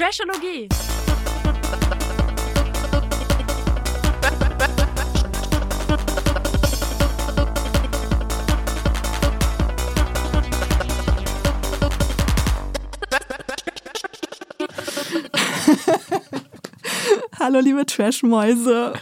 Trashologie. 0.00 0.66
Hallo, 17.38 17.60
liebe 17.60 17.84
Trashmäuse. 17.84 18.94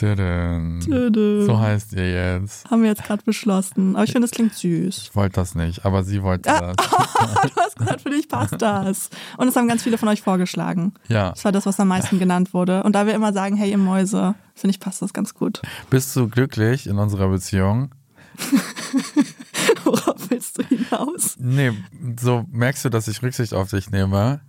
So 0.00 1.58
heißt 1.58 1.92
ihr 1.92 2.10
jetzt. 2.10 2.70
Haben 2.70 2.82
wir 2.82 2.88
jetzt 2.90 3.04
gerade 3.04 3.22
beschlossen. 3.22 3.96
Aber 3.96 4.04
ich 4.04 4.12
finde, 4.12 4.26
es 4.26 4.30
klingt 4.30 4.54
süß. 4.54 4.98
Ich 4.98 5.14
wollte 5.16 5.34
das 5.34 5.54
nicht, 5.54 5.84
aber 5.84 6.02
sie 6.04 6.22
wollte 6.22 6.50
Ah, 6.50 6.72
das. 6.74 6.86
du 7.50 7.56
hast 7.56 7.76
gesagt, 7.76 8.00
für 8.00 8.10
dich 8.10 8.28
passt 8.28 8.60
das. 8.60 9.10
Und 9.36 9.48
es 9.48 9.56
haben 9.56 9.68
ganz 9.68 9.82
viele 9.82 9.98
von 9.98 10.08
euch 10.08 10.22
vorgeschlagen. 10.22 10.94
Ja. 11.08 11.30
Das 11.30 11.44
war 11.44 11.52
das, 11.52 11.66
was 11.66 11.78
am 11.78 11.88
meisten 11.88 12.18
genannt 12.18 12.54
wurde. 12.54 12.82
Und 12.82 12.94
da 12.94 13.06
wir 13.06 13.14
immer 13.14 13.32
sagen, 13.32 13.56
hey, 13.56 13.70
ihr 13.70 13.78
Mäuse, 13.78 14.34
finde 14.54 14.72
ich, 14.72 14.80
passt 14.80 15.02
das 15.02 15.12
ganz 15.12 15.34
gut. 15.34 15.60
Bist 15.90 16.16
du 16.16 16.28
glücklich 16.28 16.86
in 16.86 16.98
unserer 16.98 17.28
Beziehung? 17.28 17.94
Worauf 19.84 20.30
willst 20.30 20.58
du 20.58 20.62
hinaus? 20.64 21.36
Nee, 21.38 21.72
so 22.18 22.44
merkst 22.50 22.84
du, 22.84 22.88
dass 22.88 23.08
ich 23.08 23.22
Rücksicht 23.22 23.54
auf 23.54 23.70
dich 23.70 23.90
nehme? 23.90 24.40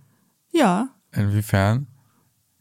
Ja. 0.50 0.88
Inwiefern? 1.12 1.86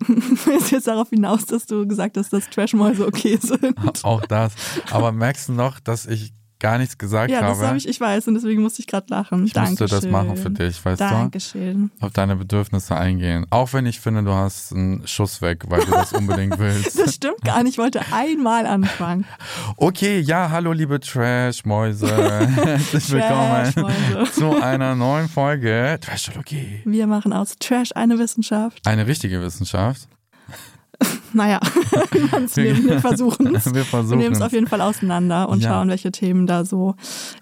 Du 0.46 0.76
jetzt 0.76 0.88
darauf 0.88 1.10
hinaus, 1.10 1.46
dass 1.46 1.66
du 1.66 1.88
gesagt 1.88 2.18
hast, 2.18 2.34
dass 2.34 2.50
Trashmäuse 2.50 3.06
okay 3.06 3.38
sind? 3.42 3.76
Auch 4.04 4.26
das. 4.26 4.54
Aber 4.92 5.12
merkst 5.12 5.50
du 5.50 5.54
noch, 5.54 5.80
dass 5.80 6.06
ich 6.06 6.34
gar 6.62 6.78
nichts 6.78 6.98
gesagt 6.98 7.30
Ja, 7.32 7.42
das 7.42 7.58
habe? 7.58 7.68
habe 7.68 7.78
ich, 7.78 7.88
ich 7.88 8.00
weiß, 8.00 8.28
und 8.30 8.36
deswegen 8.36 8.62
musste 8.62 8.80
ich 8.82 8.88
gerade 8.88 9.08
lachen. 9.10 9.46
Ich 9.46 9.52
Dankeschön. 9.52 9.84
musste 9.84 9.96
das 9.96 10.06
machen 10.10 10.38
für 10.38 10.50
dich, 10.50 10.84
weißt 10.86 11.02
du? 11.02 11.06
Dankeschön. 11.06 11.92
Auf 12.00 12.12
deine 12.12 12.38
Bedürfnisse 12.38 12.96
eingehen. 12.96 13.46
Auch 13.50 13.74
wenn 13.74 13.86
ich 13.86 14.00
finde, 14.00 14.24
du 14.24 14.32
hast 14.32 14.72
einen 14.72 15.06
Schuss 15.08 15.42
weg, 15.42 15.64
weil 15.68 15.82
du 15.84 15.92
das 15.92 16.14
unbedingt 16.22 16.58
willst. 16.60 16.98
Das 16.98 17.16
stimmt 17.16 17.42
gar 17.44 17.64
nicht. 17.64 17.74
Ich 17.74 17.78
wollte 17.80 18.02
einmal 18.14 18.66
anfangen. 18.66 19.26
Okay, 19.76 20.20
ja, 20.20 20.50
hallo 20.52 20.72
liebe 20.72 21.00
Trash-Mäuse. 21.00 22.08
Herzlich 22.64 23.12
willkommen 23.12 23.74
zu 24.32 24.62
einer 24.62 24.96
neuen 24.96 25.28
Folge 25.28 25.98
Trashologie. 26.00 26.82
Wir 26.86 27.08
machen 27.08 27.34
aus 27.34 27.56
Trash 27.60 27.90
eine 27.96 28.20
Wissenschaft. 28.20 28.86
Eine 28.86 29.08
richtige 29.08 29.42
Wissenschaft. 29.42 30.08
Naja, 31.34 31.60
wir, 32.56 32.84
wir 32.84 33.00
versuchen 33.00 33.56
es. 33.56 33.66
Wir 33.74 34.16
nehmen 34.18 34.36
es 34.36 34.42
auf 34.42 34.52
jeden 34.52 34.68
Fall 34.68 34.82
auseinander 34.82 35.48
und 35.48 35.64
Ja. 35.64 35.70
schauen, 35.70 35.88
welche 35.88 36.12
Themen 36.12 36.46
da 36.46 36.66
so 36.66 36.96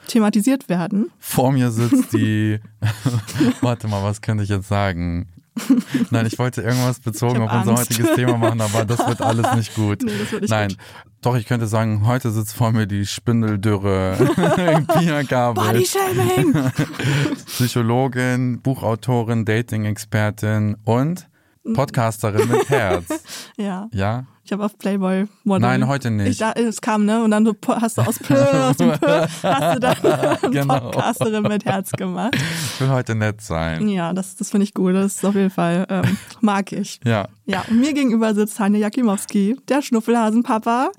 thematisiert 0.08 0.70
werden. 0.70 1.10
Vor 1.18 1.52
mir 1.52 1.72
sitzt 1.72 2.14
die. 2.14 2.60
Warte 3.62 3.88
mal, 3.88 4.04
was 4.04 4.22
könnte 4.22 4.44
ich 4.44 4.50
jetzt 4.50 4.68
sagen? 4.68 5.28
Nein, 6.12 6.28
ich 6.28 6.38
wollte 6.38 6.62
irgendwas 6.62 7.00
bezogen 7.00 7.42
auf 7.42 7.52
unser 7.52 7.72
Angst. 7.72 7.90
heutiges 7.90 8.16
Thema 8.16 8.38
machen, 8.38 8.62
aber 8.62 8.86
das 8.86 9.00
wird 9.08 9.22
alles 9.22 9.56
nicht 9.56 9.74
gut. 9.74 10.04
Nee, 10.04 10.12
das 10.20 10.32
wird 10.32 10.42
nicht 10.44 10.52
Nein, 10.52 10.70
gut. 10.70 10.78
doch, 11.22 11.36
ich 11.36 11.48
könnte 11.48 11.66
sagen, 11.68 12.06
heute 12.06 12.30
sitzt 12.32 12.54
vor 12.54 12.72
mir 12.72 12.86
die 12.86 13.06
Spindeldürre 13.08 14.16
Pia 15.00 15.24
Gabel. 15.24 15.64
Bodyshaming! 15.66 16.72
Psychologin, 17.48 18.62
Buchautorin, 18.62 19.46
Dating-Expertin 19.46 20.78
und 20.86 21.28
Podcasterin 21.74 22.48
mit 22.50 22.70
Herz. 22.70 23.06
ja, 23.58 23.88
Ja? 23.94 24.26
ich 24.44 24.52
habe 24.52 24.66
auf 24.66 24.78
Playboy 24.80 25.28
Model. 25.44 25.62
Nein, 25.62 25.88
heute 25.88 26.10
nicht. 26.10 26.28
Ich, 26.30 26.38
da, 26.40 26.54
es 26.54 26.82
kam, 26.82 27.06
ne? 27.06 27.24
Und 27.24 27.30
dann 27.30 27.46
du, 27.46 27.54
hast 27.68 28.00
du 28.00 28.02
aus 28.02 28.18
P, 28.18 28.34
aus 28.36 28.78
dem 28.78 28.92
P, 28.94 29.06
hast 29.44 29.76
du 29.76 29.80
dann 29.80 30.38
Genau. 30.52 30.80
Podcasterin 30.92 31.44
mit 31.44 31.66
Herz 31.66 31.92
gemacht. 31.92 32.36
Ich 32.36 32.82
will 32.82 32.90
heute 32.90 33.14
nett 33.14 33.42
sein. 33.42 33.88
Ja, 33.90 34.12
das, 34.12 34.36
das 34.38 34.50
finde 34.50 34.64
ich 34.64 34.74
gut. 34.74 34.96
Das 34.96 35.18
ist 35.18 35.26
auf 35.26 35.36
jeden 35.36 35.52
Fall, 35.52 35.86
ähm, 35.90 36.18
mag 36.42 36.72
ich. 36.72 37.00
Ja. 37.06 37.28
Ja, 37.46 37.64
und 37.70 37.80
mir 37.80 37.94
gegenüber 37.94 38.34
sitzt 38.34 38.60
Hanja 38.60 38.80
Jakimowski, 38.80 39.56
der 39.68 39.84
Schnuffelhasenpapa, 39.84 40.90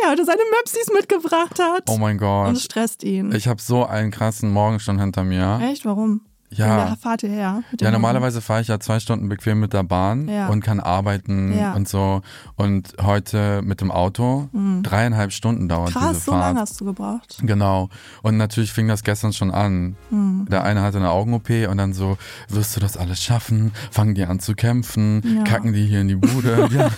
der 0.00 0.10
heute 0.10 0.24
seine 0.24 0.42
Möpsis 0.58 0.92
mitgebracht 0.92 1.58
hat. 1.60 1.84
Oh 1.88 1.98
mein 1.98 2.16
Und 2.16 2.20
Gott. 2.20 2.58
stresst 2.58 3.04
ihn. 3.04 3.32
Ich 3.32 3.46
habe 3.46 3.62
so 3.62 3.84
einen 3.86 4.10
krassen 4.10 4.50
Morgen 4.52 4.80
schon 4.80 4.98
hinter 4.98 5.22
mir. 5.22 5.60
Echt? 5.62 5.84
Warum? 5.84 6.22
Ja. 6.50 6.92
Wo 6.92 6.96
fahrt 6.96 7.22
ihr 7.24 7.28
her? 7.28 7.62
Ja, 7.80 7.90
normalerweise 7.90 8.40
fahre 8.40 8.60
ich 8.62 8.68
ja 8.68 8.78
zwei 8.78 9.00
Stunden 9.00 9.28
bequem 9.28 9.58
mit 9.60 9.72
der 9.72 9.82
Bahn 9.82 10.28
Ja. 10.28 10.46
und 10.48 10.60
kann 10.62 10.78
arbeiten 10.80 11.52
Ja. 11.56 11.72
und 11.74 11.88
so. 11.88 12.22
Und 12.54 12.94
heute 13.02 13.62
mit 13.62 13.80
dem 13.80 13.90
Auto 13.90 14.48
dreieinhalb 14.82 15.32
Stunden 15.32 15.68
dauert 15.68 15.90
Mhm. 15.90 15.98
Krass, 15.98 16.08
diese 16.12 16.20
so 16.26 16.32
Fahrt. 16.32 16.44
lange 16.44 16.60
hast 16.60 16.80
du 16.80 16.84
gebraucht. 16.84 17.38
Genau. 17.42 17.88
Und 18.22 18.36
natürlich 18.36 18.72
fing 18.72 18.86
das 18.88 19.02
gestern 19.02 19.32
schon 19.32 19.50
an. 19.50 19.96
Mhm. 20.10 20.46
Der 20.50 20.62
eine 20.64 20.82
hatte 20.82 20.98
eine 20.98 21.10
Augen-OP 21.10 21.66
und 21.68 21.78
dann 21.78 21.92
so, 21.92 22.16
wirst 22.48 22.76
du 22.76 22.80
das 22.80 22.96
alles 22.96 23.22
schaffen? 23.22 23.72
Fangen 23.90 24.14
die 24.14 24.24
an 24.24 24.38
zu 24.40 24.54
kämpfen? 24.54 25.22
Ja. 25.38 25.42
Kacken 25.44 25.72
die 25.72 25.84
hier 25.86 26.00
in 26.00 26.08
die 26.08 26.14
Bude? 26.16 26.68
ja. 26.72 26.90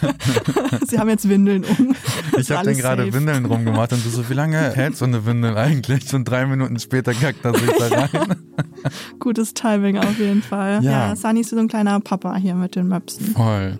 Sie 0.86 0.98
haben 0.98 1.08
jetzt 1.08 1.28
Windeln 1.28 1.64
um. 1.64 1.94
Ich 2.38 2.50
habe 2.50 2.60
alles 2.60 2.76
den 2.76 2.82
gerade. 2.82 3.12
Windeln 3.12 3.46
rumgemacht 3.46 3.92
und 3.92 4.04
du 4.04 4.10
so, 4.10 4.28
wie 4.28 4.34
lange 4.34 4.58
hält 4.74 4.96
so 4.96 5.04
eine 5.06 5.24
Windel 5.26 5.56
eigentlich? 5.58 6.12
Und 6.14 6.24
drei 6.26 6.46
Minuten 6.46 6.78
später 6.78 7.12
kackt 7.14 7.44
er 7.44 7.54
sich 7.54 7.70
da 7.78 7.88
rein. 7.88 8.36
Gutes 9.18 9.54
Timing 9.54 9.98
auf 9.98 10.18
jeden 10.18 10.42
Fall. 10.42 10.82
Ja. 10.82 11.08
Ja, 11.08 11.16
Sunny 11.16 11.40
ist 11.40 11.50
so 11.50 11.58
ein 11.58 11.68
kleiner 11.68 12.00
Papa 12.00 12.36
hier 12.36 12.54
mit 12.54 12.76
den 12.76 12.88
Möpsen. 12.88 13.34
Voll. 13.34 13.78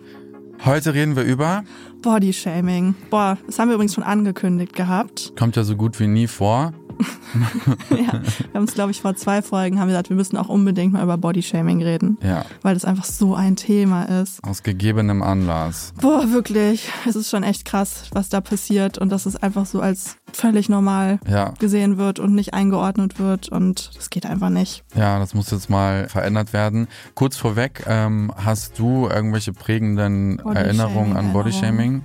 Heute 0.65 0.93
reden 0.93 1.15
wir 1.15 1.23
über, 1.23 1.63
Bodyshaming. 2.03 2.95
Boah, 3.11 3.39
das 3.47 3.59
haben 3.59 3.69
wir 3.69 3.75
übrigens 3.75 3.95
schon 3.95 4.05
angekündigt 4.05 4.75
gehabt. 4.75 5.33
kommt 5.39 5.57
ja 5.57 5.63
so 5.63 5.77
gut 5.77 6.01
wie 6.01 6.09
nie 6.09 6.27
vor. 6.27 6.73
ja, 7.91 7.97
wir 7.97 8.55
haben 8.55 8.65
es, 8.65 8.75
glaube 8.75 8.91
ich, 8.91 9.01
vor 9.03 9.15
zwei 9.17 9.43
Folgen 9.43 9.79
haben 9.79 9.89
wir 9.89 9.93
gesagt, 9.93 10.09
wir 10.11 10.17
müssen 10.17 10.37
auch 10.37 10.49
unbedingt 10.49 10.93
mal 10.93 11.03
über 11.03 11.17
Bodyshaming 11.19 11.83
reden. 11.83 12.19
Ja, 12.23 12.45
Weil 12.63 12.75
das 12.75 12.85
einfach 12.85 13.05
so 13.05 13.35
ein 13.35 13.57
Thema 13.57 14.05
ist. 14.05 14.43
aus 14.45 14.63
gegebenem 14.63 15.23
Anlass. 15.23 15.93
Boah, 16.01 16.31
wirklich. 16.33 16.91
Es 17.09 17.17
ist 17.17 17.31
schon 17.31 17.43
echt 17.43 17.65
krass, 17.65 18.05
was 18.13 18.29
da 18.29 18.41
passiert 18.41 18.99
und 18.99 19.11
dass 19.11 19.27
es 19.27 19.37
einfach 19.37 19.67
so 19.67 19.81
als 19.81 20.17
völlig 20.33 20.69
normal 20.69 21.19
Ja, 21.29 21.55
gesehen 21.59 21.97
wird 21.99 22.19
und 22.19 22.35
nicht 22.35 22.55
eingeordnet 22.55 23.19
wird 23.19 23.49
und 23.49 23.91
das 23.97 24.11
geht 24.11 24.27
einfach 24.27 24.51
nicht. 24.51 24.85
ja, 24.95 25.19
das 25.19 25.35
muss 25.35 25.51
jetzt 25.51 25.71
mal 25.71 26.09
verändert 26.09 26.53
werden. 26.53 26.89
Kurz 27.15 27.37
vorweg, 27.37 27.85
ähm, 27.87 28.33
hast 28.37 28.79
du 28.79 29.09
irgendwelche 29.09 29.53
prägenden 29.53 30.39
Erinnerungen 30.41 31.17
an. 31.17 31.33
Bodyshaming? 31.33 32.05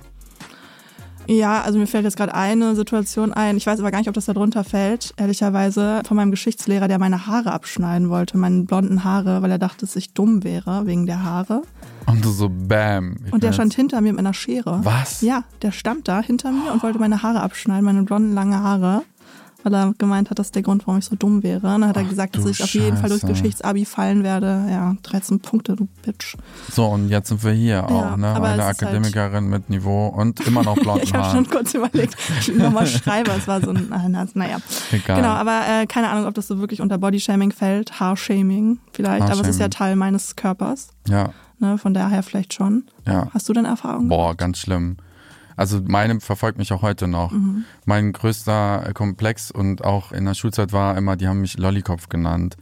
Ja, 1.26 1.62
also 1.62 1.78
mir 1.78 1.86
fällt 1.86 2.04
jetzt 2.04 2.16
gerade 2.16 2.34
eine 2.34 2.74
Situation 2.74 3.32
ein. 3.32 3.56
Ich 3.56 3.66
weiß 3.66 3.80
aber 3.80 3.90
gar 3.90 3.98
nicht, 3.98 4.08
ob 4.08 4.14
das 4.14 4.26
da 4.26 4.32
drunter 4.32 4.64
fällt, 4.64 5.14
ehrlicherweise, 5.16 6.02
von 6.06 6.16
meinem 6.16 6.30
Geschichtslehrer, 6.30 6.88
der 6.88 6.98
meine 6.98 7.26
Haare 7.26 7.52
abschneiden 7.52 8.10
wollte, 8.10 8.36
meine 8.36 8.62
blonden 8.62 9.04
Haare, 9.04 9.42
weil 9.42 9.50
er 9.50 9.58
dachte, 9.58 9.86
dass 9.86 9.96
ich 9.96 10.12
dumm 10.12 10.44
wäre 10.44 10.86
wegen 10.86 11.06
der 11.06 11.24
Haare. 11.24 11.62
Und 12.06 12.24
du 12.24 12.30
so, 12.30 12.50
bam. 12.50 13.16
Und 13.30 13.42
der 13.42 13.52
stand 13.52 13.74
hinter 13.74 14.00
mir 14.00 14.12
mit 14.12 14.18
einer 14.18 14.34
Schere. 14.34 14.80
Was? 14.82 15.22
Ja, 15.22 15.44
der 15.62 15.72
stand 15.72 16.06
da 16.06 16.20
hinter 16.20 16.50
mir 16.50 16.72
und 16.72 16.82
wollte 16.82 16.98
meine 16.98 17.22
Haare 17.22 17.40
abschneiden, 17.40 17.84
meine 17.84 18.02
blonden, 18.02 18.34
lange 18.34 18.60
Haare. 18.60 19.02
Weil 19.64 19.74
er 19.74 19.94
gemeint 19.98 20.30
hat, 20.30 20.38
das 20.38 20.48
ist 20.48 20.54
der 20.54 20.62
Grund, 20.62 20.86
warum 20.86 20.98
ich 20.98 21.06
so 21.06 21.16
dumm 21.16 21.42
wäre. 21.42 21.66
Und 21.66 21.80
dann 21.80 21.88
hat 21.88 21.96
er 21.96 22.04
Ach, 22.04 22.08
gesagt, 22.10 22.36
dass 22.36 22.44
ich 22.44 22.62
auf 22.62 22.72
jeden 22.74 22.96
Fall 22.98 23.08
durch 23.08 23.22
Scheiße. 23.22 23.32
Geschichtsabi 23.32 23.84
fallen 23.86 24.22
werde. 24.22 24.66
Ja, 24.70 24.94
13 25.02 25.40
Punkte, 25.40 25.74
du 25.74 25.88
Bitch. 26.02 26.36
So, 26.70 26.84
und 26.86 27.08
jetzt 27.08 27.30
sind 27.30 27.42
wir 27.42 27.52
hier 27.52 27.84
auch, 27.90 28.16
ne? 28.16 28.34
Eine 28.34 28.46
halt- 28.46 28.60
Akademikerin 28.60 29.48
mit 29.48 29.70
Niveau 29.70 30.08
und 30.08 30.40
immer 30.46 30.62
noch 30.62 30.74
blonden 30.80 31.02
Ich 31.02 31.14
habe 31.14 31.34
schon 31.34 31.48
kurz 31.48 31.74
überlegt, 31.74 32.14
ich 32.40 32.54
nochmal 32.54 32.86
schreibe. 32.86 33.30
Es 33.32 33.48
war 33.48 33.60
so 33.60 33.70
ein, 33.70 33.86
na, 33.90 34.26
naja. 34.34 34.58
Egal. 34.92 35.16
Genau, 35.16 35.30
aber 35.30 35.62
äh, 35.66 35.86
keine 35.86 36.10
Ahnung, 36.10 36.26
ob 36.26 36.34
das 36.34 36.46
so 36.46 36.58
wirklich 36.58 36.80
unter 36.80 36.98
Bodyshaming 36.98 37.50
fällt. 37.52 37.98
Haarshaming 37.98 38.78
vielleicht, 38.92 39.22
aber 39.22 39.40
es 39.40 39.48
ist 39.48 39.58
ja 39.60 39.64
Haarshaming. 39.64 39.70
Teil 39.70 39.96
meines 39.96 40.36
Körpers. 40.36 40.88
Ja, 41.08 41.30
Ne, 41.60 41.78
von 41.78 41.94
daher 41.94 42.24
vielleicht 42.24 42.52
schon. 42.52 42.82
ja. 43.06 43.28
Hast 43.32 43.48
du 43.48 43.52
denn 43.52 43.64
Erfahrung? 43.64 44.08
Boah, 44.08 44.34
ganz 44.34 44.58
schlimm. 44.58 44.96
Also 45.56 45.80
meine 45.86 46.20
verfolgt 46.20 46.58
mich 46.58 46.72
auch 46.72 46.82
heute 46.82 47.06
noch. 47.08 47.30
Mhm. 47.32 47.64
Mein 47.84 48.12
größter 48.12 48.90
Komplex 48.94 49.50
und 49.50 49.84
auch 49.84 50.12
in 50.12 50.24
der 50.24 50.34
Schulzeit 50.34 50.72
war 50.72 50.96
immer, 50.96 51.16
die 51.16 51.28
haben 51.28 51.40
mich 51.40 51.56
Lollykopf 51.58 52.08
genannt. 52.08 52.56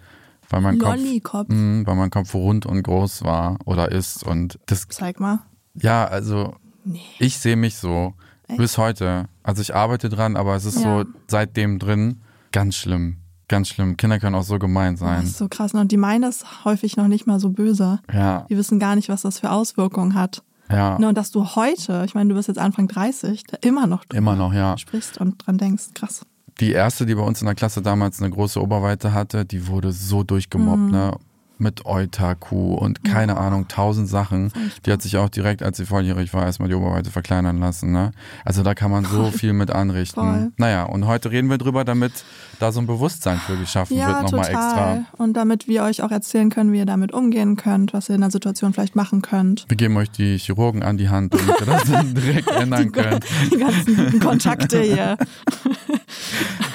Weil 0.51 0.61
mein 0.61 0.79
Lollykopf? 0.79 1.49
Kopf, 1.49 1.55
mh, 1.57 1.87
weil 1.87 1.95
mein 1.97 2.11
Kopf 2.11 2.35
rund 2.35 2.67
und 2.67 2.83
groß 2.83 3.25
war 3.25 3.59
oder 3.65 3.91
ist 3.91 4.23
und 4.23 4.59
das 4.67 4.87
Zeig 4.89 5.19
mal. 5.21 5.39
ja, 5.75 6.05
also 6.05 6.55
Nee. 6.85 7.01
ich 7.21 7.39
sehe 7.39 7.57
mich 7.57 7.77
so. 7.77 8.13
Bis 8.59 8.77
heute. 8.77 9.27
Also 9.43 9.63
ich 9.63 9.75
arbeite 9.75 10.09
dran, 10.11 10.37
aber 10.37 10.55
es 10.57 10.65
ist 10.67 10.83
Ja. 10.83 11.05
so 11.05 11.11
seitdem 11.29 11.79
drin. 11.79 12.21
Ganz 12.51 12.75
schlimm. 12.77 13.17
Ganz 13.49 13.69
schlimm. 13.69 13.97
Kinder 13.97 14.19
können 14.19 14.35
auch 14.35 14.43
so 14.43 14.59
gemein 14.59 14.95
Das 14.95 15.01
sein. 15.01 15.23
ist 15.23 15.39
so 15.39 15.49
krass. 15.49 15.73
Und 15.73 15.91
die 15.93 15.97
meinen 15.97 16.21
das 16.23 16.65
häufig 16.67 16.97
noch 16.99 17.09
nicht 17.09 17.27
mal 17.27 17.41
so 17.41 17.49
böse. 17.51 18.01
Ja, 18.13 18.45
Die 18.51 18.57
wissen 18.59 18.79
gar 18.79 18.95
nicht, 18.97 19.09
was 19.09 19.23
das 19.23 19.39
für 19.39 19.51
Auswirkungen 19.51 20.15
hat. 20.15 20.43
Ja. 20.71 20.99
Ne, 20.99 21.09
und 21.09 21.17
dass 21.19 21.31
du 21.31 21.45
heute, 21.55 22.03
ich 22.07 22.15
meine, 22.15 22.29
du 22.31 22.35
bist 22.37 22.49
jetzt 22.49 22.59
Anfang 22.59 22.89
30, 22.89 23.45
da 23.45 23.57
immer 23.63 23.87
noch 23.87 24.05
Immer 24.13 24.37
noch, 24.37 24.53
ja. 24.53 24.77
sprichst 24.79 25.19
und 25.19 25.45
dran 25.47 25.59
denkst, 25.59 25.89
krass. 25.95 26.23
Die 26.61 26.73
erste, 26.73 27.07
die 27.07 27.15
bei 27.15 27.23
uns 27.23 27.41
in 27.41 27.47
der 27.47 27.55
Klasse 27.55 27.83
damals 27.83 28.21
eine 28.21 28.31
große 28.31 28.61
Oberweite 28.61 29.13
hatte, 29.13 29.45
die 29.45 29.67
wurde 29.69 29.91
so 29.93 30.23
durchgemobbt, 30.23 30.79
Mhm. 30.83 30.91
ne? 30.91 31.17
Mit 31.63 31.87
Eutaku 31.87 32.75
und 32.75 33.05
keine 33.05 33.37
Ahnung, 33.37 33.69
tausend 33.69 34.09
Sachen. 34.09 34.53
Die 34.85 34.91
hat 34.91 35.01
sich 35.01 35.17
auch 35.17 35.29
direkt, 35.29 35.63
als 35.63 35.77
sie 35.77 35.87
volljährig 35.87 36.35
war, 36.35 36.45
erstmal 36.45 36.69
die 36.69 36.75
Oberweite 36.75 37.11
verkleinern 37.11 37.59
lassen, 37.59 37.93
ne? 37.93 38.11
Also 38.45 38.65
da 38.65 38.75
kann 38.75 38.91
man 38.91 39.05
so 39.05 39.31
viel 39.31 39.53
mit 39.53 39.71
anrichten. 39.71 40.21
Voll. 40.21 40.53
Naja, 40.57 40.85
und 40.85 41.07
heute 41.07 41.31
reden 41.31 41.49
wir 41.51 41.59
drüber, 41.59 41.85
damit 41.85 42.13
da 42.59 42.73
so 42.73 42.81
ein 42.81 42.87
Bewusstsein 42.87 43.39
für 43.39 43.57
geschaffen 43.57 43.97
Ja, 43.97 44.09
wird, 44.09 44.23
nochmal 44.23 44.47
extra. 44.51 45.05
Und 45.19 45.35
damit 45.35 45.69
wir 45.69 45.85
euch 45.85 46.03
auch 46.03 46.11
erzählen 46.11 46.51
können, 46.51 46.73
wie 46.73 46.79
ihr 46.79 46.87
damit 46.87 47.13
umgehen 47.13 47.57
könnt, 47.57 47.93
was 47.93 48.09
ihr 48.09 48.17
in 48.17 48.21
der 48.23 48.31
Situation 48.31 48.73
vielleicht 48.73 48.97
machen 48.97 49.23
könnt. 49.23 49.65
Wir 49.69 49.77
geben 49.77 49.97
euch 49.97 50.11
die 50.11 50.39
Chirurgen 50.39 50.83
an 50.83 50.97
die 50.97 51.09
Hand, 51.09 51.33
damit 51.33 51.61
ihr 51.61 51.67
das 51.67 51.85
dann 51.85 52.15
direkt 52.15 52.51
ändern 52.51 52.91
könnt. 52.91 53.25
Die 53.53 53.59
ganzen 53.59 53.97
guten 53.97 54.21
Kontakte 54.21 54.81
hier. 54.81 55.17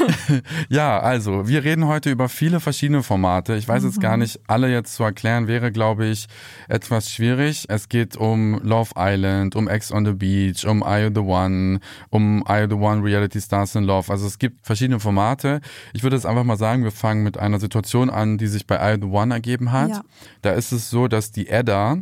Ja, 0.70 1.00
also, 1.00 1.48
wir 1.48 1.64
reden 1.64 1.88
heute 1.88 2.10
über 2.10 2.30
viele 2.30 2.60
verschiedene 2.60 3.04
Formate. 3.04 3.56
Ich 3.56 3.68
weiß 3.68 3.84
jetzt 3.84 4.02
gar 4.02 4.18
nicht, 4.18 4.40
alle 4.48 4.72
jetzt 4.72 4.96
zu 4.96 5.04
erklären, 5.04 5.48
wäre, 5.48 5.72
glaube 5.72 6.08
ich, 6.08 6.28
etwas 6.68 7.12
schwierig. 7.12 7.66
Es 7.70 7.90
geht 7.90 8.18
um 8.18 8.60
Love 8.64 8.92
Island, 8.98 9.56
um 9.56 9.68
Ex 9.68 9.92
on 9.92 10.06
the 10.06 10.14
Beach, 10.14 10.66
um 10.66 10.84
I 10.86 11.04
You 11.04 11.10
the 11.14 11.22
One, 11.22 11.80
um 12.10 12.44
I 12.48 12.62
You 12.62 12.68
the 12.70 12.76
One 12.76 13.04
Reality 13.04 13.42
Stars 13.42 13.76
in 13.76 13.84
Love. 13.84 14.12
Also 14.12 14.28
es 14.28 14.40
gibt 14.40 14.66
verschiedene 14.66 15.00
Formate. 15.00 15.62
Ich 15.94 16.04
würde 16.04 16.16
jetzt 16.16 16.26
einfach 16.26 16.44
mal 16.44 16.58
sagen, 16.58 16.84
wir 16.84 16.92
fangen 16.92 17.24
mit 17.24 17.38
einer 17.38 17.60
Situation 17.60 18.10
an, 18.10 18.38
die 18.38 18.48
sich 18.48 18.68
bei 18.68 18.76
I 18.76 18.96
You 18.96 19.08
the 19.08 19.14
One 19.14 19.34
ergeben 19.34 19.72
hat. 19.72 19.90
Ja. 19.90 20.02
Da 20.42 20.52
ist 20.52 20.72
es 20.72 20.90
so, 20.90 21.08
dass 21.08 21.32
die 21.32 21.48
Edda 21.48 21.98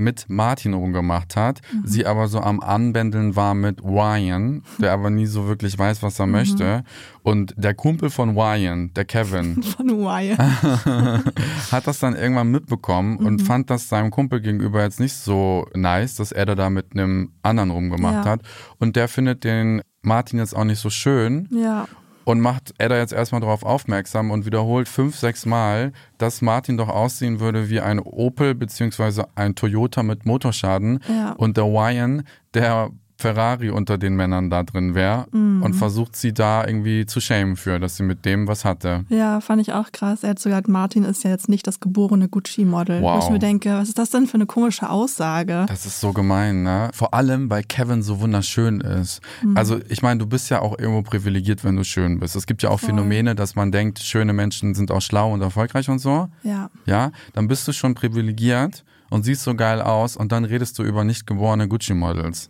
mit 0.00 0.24
Martin 0.28 0.74
rumgemacht 0.74 1.36
hat, 1.36 1.60
sie 1.84 2.06
aber 2.06 2.26
so 2.26 2.40
am 2.40 2.60
Anbändeln 2.60 3.36
war 3.36 3.54
mit 3.54 3.82
Ryan, 3.84 4.62
der 4.78 4.92
aber 4.92 5.10
nie 5.10 5.26
so 5.26 5.46
wirklich 5.46 5.78
weiß, 5.78 6.02
was 6.02 6.18
er 6.18 6.26
möchte. 6.26 6.82
Und 7.22 7.54
der 7.56 7.74
Kumpel 7.74 8.10
von 8.10 8.30
Ryan, 8.36 8.92
der 8.94 9.04
Kevin, 9.04 9.62
Von 9.76 9.88
Wire. 9.90 10.38
hat 11.70 11.86
das 11.86 11.98
dann 11.98 12.16
irgendwann 12.16 12.50
mitbekommen 12.50 13.18
und 13.18 13.42
fand 13.42 13.70
das 13.70 13.88
seinem 13.88 14.10
Kumpel 14.10 14.40
gegenüber 14.40 14.82
jetzt 14.82 15.00
nicht 15.00 15.14
so 15.14 15.66
nice, 15.74 16.16
dass 16.16 16.32
er 16.32 16.46
da, 16.46 16.54
da 16.54 16.70
mit 16.70 16.92
einem 16.92 17.32
anderen 17.42 17.70
rumgemacht 17.70 18.24
Ja. 18.24 18.30
hat. 18.32 18.40
Und 18.78 18.96
der 18.96 19.08
findet 19.08 19.44
den 19.44 19.82
Martin 20.02 20.38
jetzt 20.38 20.56
auch 20.56 20.64
nicht 20.64 20.80
so 20.80 20.90
schön 20.90 21.46
Ja. 21.52 21.86
Und 22.24 22.40
macht 22.40 22.74
Edda 22.78 22.96
jetzt 22.98 23.12
erstmal 23.12 23.40
darauf 23.40 23.62
aufmerksam 23.64 24.30
und 24.30 24.46
wiederholt 24.46 24.88
fünf, 24.88 25.16
sechs 25.16 25.46
Mal, 25.46 25.92
dass 26.18 26.42
Martin 26.42 26.76
doch 26.76 26.88
aussehen 26.88 27.40
würde 27.40 27.70
wie 27.70 27.80
ein 27.80 27.98
Opel 27.98 28.54
beziehungsweise 28.54 29.26
ein 29.34 29.54
Toyota 29.54 30.02
mit 30.02 30.26
Motorschaden 30.26 31.00
Ja. 31.08 31.32
und 31.32 31.56
der 31.56 31.64
Ryan, 31.64 32.22
der 32.54 32.90
Ferrari 33.20 33.70
unter 33.70 33.98
den 33.98 34.16
Männern 34.16 34.50
da 34.50 34.62
drin 34.62 34.94
wäre 34.94 35.26
Mhm. 35.32 35.62
und 35.62 35.74
versucht 35.74 36.16
sie 36.16 36.32
da 36.32 36.66
irgendwie 36.66 37.06
zu 37.06 37.20
schämen 37.20 37.56
für, 37.56 37.78
dass 37.78 37.96
sie 37.96 38.02
mit 38.02 38.24
dem 38.24 38.48
was 38.48 38.64
hatte. 38.64 39.04
Ja, 39.08 39.40
fand 39.40 39.60
ich 39.62 39.72
auch 39.72 39.92
krass. 39.92 40.22
Er 40.24 40.30
hat 40.30 40.38
sogar 40.38 40.60
gesagt, 40.62 40.68
Martin 40.68 41.04
ist 41.04 41.22
ja 41.24 41.30
jetzt 41.30 41.48
nicht 41.48 41.66
das 41.66 41.80
geborene 41.80 42.28
Gucci-Model. 42.28 43.02
Wow. 43.02 43.20
Wo 43.22 43.26
ich 43.26 43.30
mir 43.30 43.38
denke, 43.38 43.70
was 43.74 43.88
ist 43.88 43.98
das 43.98 44.10
denn 44.10 44.26
für 44.26 44.34
eine 44.34 44.46
komische 44.46 44.88
Aussage? 44.90 45.66
Das 45.68 45.86
ist 45.86 46.00
so 46.00 46.12
gemein, 46.12 46.62
ne? 46.62 46.90
Vor 46.92 47.14
allem, 47.14 47.48
weil 47.50 47.62
Kevin 47.62 48.02
so 48.02 48.20
wunderschön 48.20 48.80
ist. 48.80 49.20
Mhm. 49.42 49.56
Also, 49.56 49.78
ich 49.88 50.02
meine, 50.02 50.18
du 50.18 50.26
bist 50.26 50.50
ja 50.50 50.60
auch 50.60 50.78
irgendwo 50.78 51.02
privilegiert, 51.02 51.64
wenn 51.64 51.76
du 51.76 51.84
schön 51.84 52.18
bist. 52.20 52.36
Es 52.36 52.46
gibt 52.46 52.62
ja 52.62 52.70
auch 52.70 52.80
Phänomene, 52.80 53.34
dass 53.34 53.54
man 53.54 53.70
denkt, 53.72 53.98
schöne 54.00 54.32
Menschen 54.32 54.74
sind 54.74 54.90
auch 54.90 55.02
schlau 55.02 55.32
und 55.32 55.40
erfolgreich 55.42 55.88
und 55.88 55.98
so. 55.98 56.28
Ja. 56.42 56.70
Ja, 56.86 57.12
dann 57.34 57.48
bist 57.48 57.66
du 57.68 57.72
schon 57.72 57.94
privilegiert 57.94 58.84
und 59.10 59.24
siehst 59.24 59.42
so 59.42 59.54
geil 59.54 59.80
aus 59.82 60.16
und 60.16 60.32
dann 60.32 60.44
redest 60.44 60.78
du 60.78 60.82
über 60.82 61.04
nicht 61.04 61.26
geborene 61.26 61.68
Gucci-Models. 61.68 62.48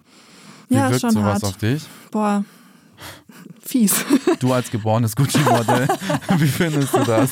Wie 0.71 0.77
Ja, 0.77 0.89
wirkt 0.89 1.03
schon 1.03 1.11
sowas 1.11 1.35
hart. 1.35 1.45
auf 1.45 1.57
dich? 1.59 1.83
Boah. 2.11 2.45
Fies. 3.61 3.95
Du 4.41 4.53
als 4.53 4.71
geborenes 4.71 5.15
Gucci-Model, 5.15 5.87
wie 6.39 6.47
findest 6.49 6.95
du 6.95 7.05
das? 7.05 7.31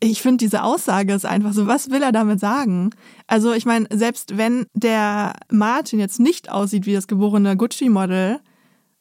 Ich 0.00 0.20
finde, 0.22 0.38
diese 0.38 0.62
Aussage 0.62 1.12
ist 1.14 1.24
einfach 1.26 1.52
so, 1.52 1.66
was 1.66 1.90
will 1.90 2.02
er 2.02 2.12
damit 2.12 2.40
sagen? 2.40 2.90
Also, 3.26 3.52
ich 3.52 3.64
meine, 3.66 3.86
selbst 3.92 4.36
wenn 4.36 4.66
der 4.74 5.34
Martin 5.50 5.98
jetzt 5.98 6.20
nicht 6.20 6.50
aussieht 6.50 6.86
wie 6.86 6.92
das 6.94 7.06
geborene 7.06 7.56
Gucci-Model, 7.56 8.40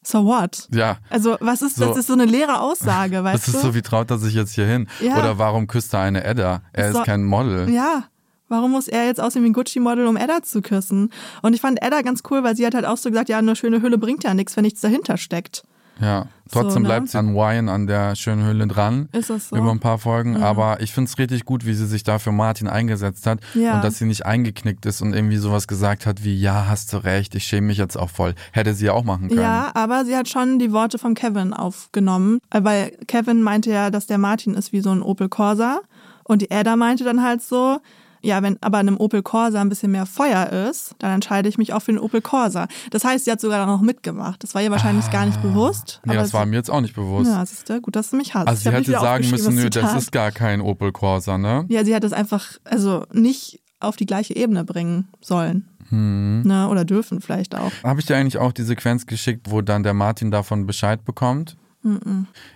so 0.04 0.26
what? 0.26 0.68
Ja. 0.74 0.98
Also, 1.10 1.38
was 1.40 1.62
ist, 1.62 1.76
So. 1.78 1.86
das 1.86 1.98
ist 1.98 2.08
so 2.08 2.14
eine 2.14 2.26
leere 2.26 2.60
Aussage, 2.62 3.24
weißt 3.24 3.48
Das 3.48 3.54
ist 3.56 3.64
du? 3.64 3.68
so, 3.68 3.76
wie 3.76 3.82
traut 3.82 4.10
er 4.12 4.18
sich 4.18 4.34
jetzt 4.34 4.54
hier 4.54 4.66
hin? 4.68 4.88
Ja. 5.02 5.18
Oder 5.18 5.38
warum 5.38 5.68
küsst 5.68 5.94
er 5.94 6.02
eine 6.02 6.24
Edda? 6.24 6.62
Er 6.74 6.92
So- 6.94 7.00
ist 7.00 7.06
kein 7.06 7.24
Model. 7.26 7.70
Ja. 7.70 8.06
Warum 8.48 8.72
muss 8.72 8.88
er 8.88 9.06
jetzt 9.06 9.20
aussehen 9.20 9.44
wie 9.44 9.50
ein 9.50 9.54
Gucci-Model, 9.54 10.06
um 10.06 10.18
Edda 10.18 10.44
zu 10.44 10.62
küssen? 10.62 11.12
Und 11.42 11.54
ich 11.54 11.62
fand 11.62 11.82
Edda 11.82 12.02
ganz 12.02 12.22
cool, 12.30 12.44
weil 12.44 12.56
sie 12.56 12.66
hat 12.66 12.76
halt 12.76 12.86
auch 12.86 12.98
so 12.98 13.10
gesagt, 13.10 13.30
ja, 13.30 13.38
eine 13.40 13.56
schöne 13.56 13.82
Hülle 13.82 13.98
bringt 13.98 14.24
ja 14.24 14.34
nichts, 14.34 14.56
wenn 14.56 14.64
nichts 14.64 14.82
dahinter 14.82 15.18
steckt. 15.18 15.64
Ja, 16.02 16.28
trotzdem 16.52 16.72
So, 16.72 16.80
ne? 16.80 16.86
bleibt 16.88 17.10
sie 17.10 17.18
an 17.18 17.34
Ryan 17.36 17.70
an 17.70 17.88
der 17.88 18.16
schönen 18.16 18.46
Hülle 18.46 18.68
dran. 18.68 19.08
Ist 19.14 19.30
das 19.30 19.50
so? 19.50 19.56
Über 19.56 19.72
ein 19.72 19.80
paar 19.80 19.98
Folgen. 19.98 20.36
Aber 20.44 20.82
ich 20.82 20.92
finde 20.92 21.10
es 21.10 21.18
richtig 21.18 21.46
gut, 21.46 21.66
wie 21.66 21.74
sie 21.74 21.86
sich 21.86 22.04
da 22.04 22.20
für 22.20 22.34
Martin 22.34 22.68
eingesetzt 22.68 23.26
hat. 23.26 23.40
Ja. 23.54 23.76
Und 23.76 23.84
dass 23.84 23.98
sie 23.98 24.06
nicht 24.06 24.26
eingeknickt 24.26 24.86
ist 24.86 25.02
und 25.02 25.14
irgendwie 25.14 25.38
sowas 25.38 25.68
gesagt 25.68 26.06
hat 26.06 26.24
wie, 26.24 26.36
ja, 26.36 26.66
hast 26.68 26.92
du 26.92 26.98
recht, 26.98 27.34
ich 27.36 27.46
schäme 27.46 27.68
mich 27.68 27.78
jetzt 27.78 27.98
auch 27.98 28.10
voll. 28.10 28.36
Hätte 28.52 28.74
sie 28.74 28.88
ja 28.88 28.94
auch 28.94 29.06
machen 29.06 29.30
können. 29.30 29.40
Ja, 29.42 29.72
aber 29.74 30.04
sie 30.06 30.16
hat 30.16 30.28
schon 30.28 30.60
die 30.60 30.74
Worte 30.74 30.98
vom 30.98 31.14
Kevin 31.14 31.54
aufgenommen, 31.54 32.40
äh, 32.52 32.62
weil 32.64 32.92
Kevin 33.08 33.42
meinte 33.42 33.72
ja, 33.72 33.90
dass 33.90 34.06
der 34.06 34.18
Martin 34.18 34.54
ist 34.54 34.74
wie 34.74 34.82
so 34.82 34.92
ein 34.92 35.02
Opel 35.02 35.30
Corsa 35.30 35.80
und 36.26 36.42
die 36.42 36.52
Ada 36.52 36.76
meinte 36.76 37.06
dann 37.06 37.24
halt 37.24 37.42
so, 37.42 37.80
ja, 38.26 38.42
wenn 38.42 38.58
aber 38.62 38.80
in 38.82 38.88
einem 38.88 38.98
Opel 38.98 39.22
Corsa 39.22 39.62
ein 39.62 39.70
bisschen 39.70 39.92
mehr 39.92 40.06
Feuer 40.06 40.50
ist, 40.50 40.96
dann 41.00 41.12
entscheide 41.12 41.48
ich 41.48 41.58
mich 41.58 41.74
auch 41.74 41.82
für 41.82 41.92
den 41.92 42.00
Opel 42.00 42.22
Corsa. 42.22 42.68
Das 42.90 43.04
heißt, 43.04 43.26
sie 43.26 43.32
hat 43.32 43.40
sogar 43.40 43.70
auch 43.70 43.82
mitgemacht. 43.82 44.44
Das 44.44 44.56
war 44.56 44.62
ihr 44.62 44.72
wahrscheinlich 44.72 45.10
gar 45.12 45.26
nicht 45.26 45.42
bewusst. 45.42 46.02
Nee, 46.06 46.14
aber 46.14 46.24
das 46.24 46.34
war 46.34 46.46
mir 46.46 46.56
jetzt 46.56 46.72
auch 46.72 46.82
nicht 46.82 46.96
bewusst. 46.96 47.30
Ja, 47.30 47.46
siehst 47.46 47.70
du, 47.70 47.80
gut, 47.82 47.96
dass 47.96 48.10
du 48.10 48.18
mich 48.18 48.34
hast. 48.34 48.48
also 48.48 48.58
Ich 48.58 48.64
sie 48.64 48.72
hätte 48.72 48.92
sagen 48.92 49.30
müssen, 49.30 49.56
nö, 49.56 49.70
das 49.70 49.96
ist 49.96 50.12
gar 50.12 50.32
kein 50.32 50.62
Opel 50.62 50.92
Corsa, 50.92 51.38
ne? 51.38 51.66
Ja, 51.70 51.86
sie 51.86 51.94
hat 51.96 52.04
es 52.04 52.14
einfach, 52.14 52.54
also 52.64 53.06
nicht 53.14 53.62
auf 53.80 53.96
die 53.96 54.08
gleiche 54.08 54.36
Ebene 54.36 54.64
bringen 54.66 55.08
sollen. 55.22 55.68
Hm. 55.90 56.42
Ne, 56.44 56.68
oder 56.68 56.84
dürfen 56.84 57.22
vielleicht 57.22 57.54
auch. 57.54 57.72
Habe 57.84 58.00
ich 58.00 58.08
dir 58.08 58.16
eigentlich 58.16 58.40
auch 58.40 58.52
die 58.52 58.64
Sequenz 58.64 59.06
geschickt, 59.06 59.52
wo 59.52 59.62
dann 59.62 59.84
der 59.84 59.94
Martin 59.94 60.32
davon 60.32 60.66
Bescheid 60.66 61.06
bekommt? 61.06 61.58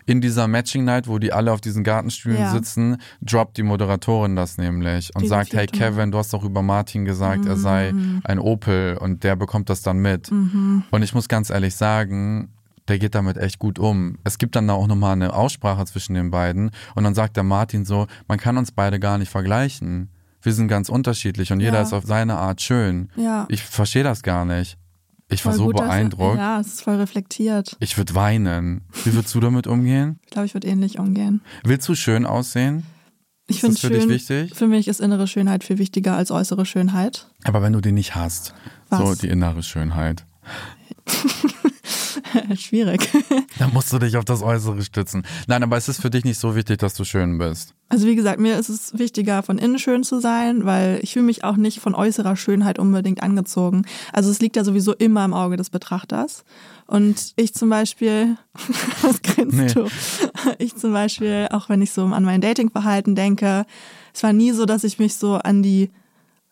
In 0.06 0.22
dieser 0.22 0.48
Matching 0.48 0.84
Night, 0.86 1.08
wo 1.08 1.20
die 1.20 1.32
alle 1.32 1.52
auf 1.52 1.62
diesen 1.62 1.84
Gartenstühlen 1.84 2.40
Ja. 2.40 2.52
sitzen, 2.52 2.98
droppt 3.22 3.58
die 3.58 3.64
Moderatorin 3.64 4.36
das 4.36 4.58
nämlich 4.58 5.12
und 5.16 5.22
Die 5.24 5.28
sagt, 5.28 5.54
hey. 5.54 5.68
Kevin, 5.68 6.12
du 6.12 6.18
hast 6.18 6.34
doch 6.34 6.44
über 6.44 6.62
Martin 6.62 7.06
gesagt, 7.06 7.46
er 7.46 7.56
sei 7.58 7.92
Mhm. 7.92 8.22
ein 8.24 8.40
Opel 8.40 8.98
und 9.00 9.24
der 9.24 9.36
bekommt 9.36 9.70
das 9.70 9.82
dann 9.82 10.00
mit. 10.00 10.32
Und 10.32 11.04
ich 11.04 11.14
muss 11.14 11.28
ganz 11.28 11.50
ehrlich 11.50 11.76
sagen, 11.76 12.50
der 12.88 12.98
geht 12.98 13.14
damit 13.14 13.38
echt 13.38 13.60
gut 13.60 13.78
um. 13.78 14.18
Es 14.24 14.40
gibt 14.40 14.56
dann 14.56 14.68
da 14.68 14.74
auch 14.74 14.88
nochmal 14.88 15.14
eine 15.14 15.34
Aussprache 15.34 15.86
zwischen 15.86 16.16
den 16.16 16.32
beiden 16.32 16.72
und 16.96 17.04
dann 17.04 17.14
sagt 17.14 17.38
der 17.38 17.44
Martin 17.44 17.86
so, 17.86 18.08
man 18.28 18.40
kann 18.40 18.58
uns 18.58 18.72
beide 18.72 19.00
gar 19.00 19.20
nicht 19.20 19.30
vergleichen. 19.30 20.10
Wir 20.42 20.54
sind 20.54 20.70
ganz 20.70 20.90
unterschiedlich 20.90 21.52
und 21.52 21.60
jeder 21.60 21.76
Ja. 21.78 21.82
ist 21.84 21.94
auf 21.94 22.06
seine 22.06 22.38
Art 22.38 22.62
schön. 22.62 23.10
Ja. 23.16 23.46
Ich 23.50 23.62
verstehe 23.62 24.04
das 24.04 24.24
gar 24.24 24.46
nicht. 24.46 24.78
Ich 25.32 25.46
war 25.46 25.52
Voll 25.54 25.58
so 25.60 25.66
gut, 25.68 25.80
dass- 25.80 25.88
beeindruckt. 25.88 26.38
Ja, 26.38 26.60
es 26.60 26.68
ist 26.68 26.82
voll 26.82 26.96
reflektiert. 26.96 27.78
Ich 27.80 27.98
würde 27.98 28.16
weinen. 28.16 28.82
Wie 29.06 29.14
würdest 29.14 29.34
du 29.36 29.40
damit 29.40 29.68
umgehen? 29.68 30.20
Ich 30.26 30.32
glaube, 30.32 30.48
ich 30.48 30.54
würde 30.56 30.68
ähnlich 30.68 30.98
umgehen. 31.00 31.42
Willst 31.64 31.88
du 31.88 31.94
schön 31.96 32.26
aussehen? 32.26 32.84
Ich 33.48 33.62
finde 33.62 33.76
das 33.76 33.82
für 33.82 33.90
dich 33.90 34.02
schön, 34.02 34.10
wichtig? 34.10 34.56
Für 34.56 34.68
mich 34.68 34.88
ist 34.88 35.00
innere 35.00 35.28
Schönheit 35.28 35.64
viel 35.64 35.78
wichtiger 35.80 36.16
als 36.16 36.30
äußere 36.32 36.66
Schönheit. 36.66 37.28
Aber 37.44 37.62
wenn 37.62 37.74
du 37.74 37.82
die 37.82 37.92
nicht 37.92 38.16
hast, 38.16 38.54
Was? 38.90 39.00
so 39.00 39.16
die 39.16 39.28
innere 39.30 39.64
Schönheit, 39.64 40.26
Schwierig. 42.56 43.08
dann 43.60 43.74
musst 43.74 43.92
du 43.94 44.00
dich 44.00 44.18
auf 44.18 44.26
das 44.26 44.42
Äußere 44.42 44.82
stützen. 44.84 45.24
Nein, 45.48 45.64
aber 45.64 45.78
es 45.78 45.88
ist 45.90 46.02
für 46.02 46.10
dich 46.10 46.24
nicht 46.26 46.40
so 46.40 46.56
wichtig, 46.56 46.78
dass 46.80 46.94
du 46.94 47.04
schön 47.04 47.38
bist. 47.38 47.74
Also 47.90 48.06
wie 48.08 48.16
gesagt, 48.16 48.40
mir 48.40 48.58
ist 48.58 48.70
es 48.70 48.98
wichtiger, 49.00 49.42
von 49.44 49.58
innen 49.58 49.80
schön 49.80 50.04
zu 50.04 50.20
sein, 50.20 50.64
weil 50.66 51.00
ich 51.02 51.14
fühle 51.14 51.26
mich 51.26 51.44
auch 51.44 51.56
nicht 51.58 51.80
von 51.80 51.96
äußerer 51.96 52.36
Schönheit 52.36 52.78
unbedingt 52.80 53.24
angezogen. 53.24 53.86
Also 54.14 54.30
es 54.30 54.40
liegt 54.40 54.56
ja 54.56 54.64
sowieso 54.64 54.94
immer 54.94 55.26
im 55.26 55.34
Auge 55.34 55.58
des 55.58 55.70
Betrachters. 55.70 56.44
Und 56.86 57.34
ich 57.36 57.54
zum 57.54 57.70
Beispiel, 57.70 58.38
was 59.02 59.22
grinst 59.22 59.58
Nee. 59.58 59.68
du? 59.74 59.88
Ich 60.60 60.76
zum 60.76 60.94
Beispiel, 60.94 61.48
auch 61.52 61.70
wenn 61.70 61.82
ich 61.82 61.92
so 61.92 62.06
an 62.06 62.24
mein 62.24 62.42
Datingverhalten 62.42 63.16
denke, 63.16 63.66
es 64.14 64.24
war 64.24 64.34
nie 64.34 64.52
so, 64.52 64.66
dass 64.66 64.84
ich 64.84 65.00
mich 65.00 65.16
so 65.16 65.36
an 65.36 65.64
die 65.64 65.90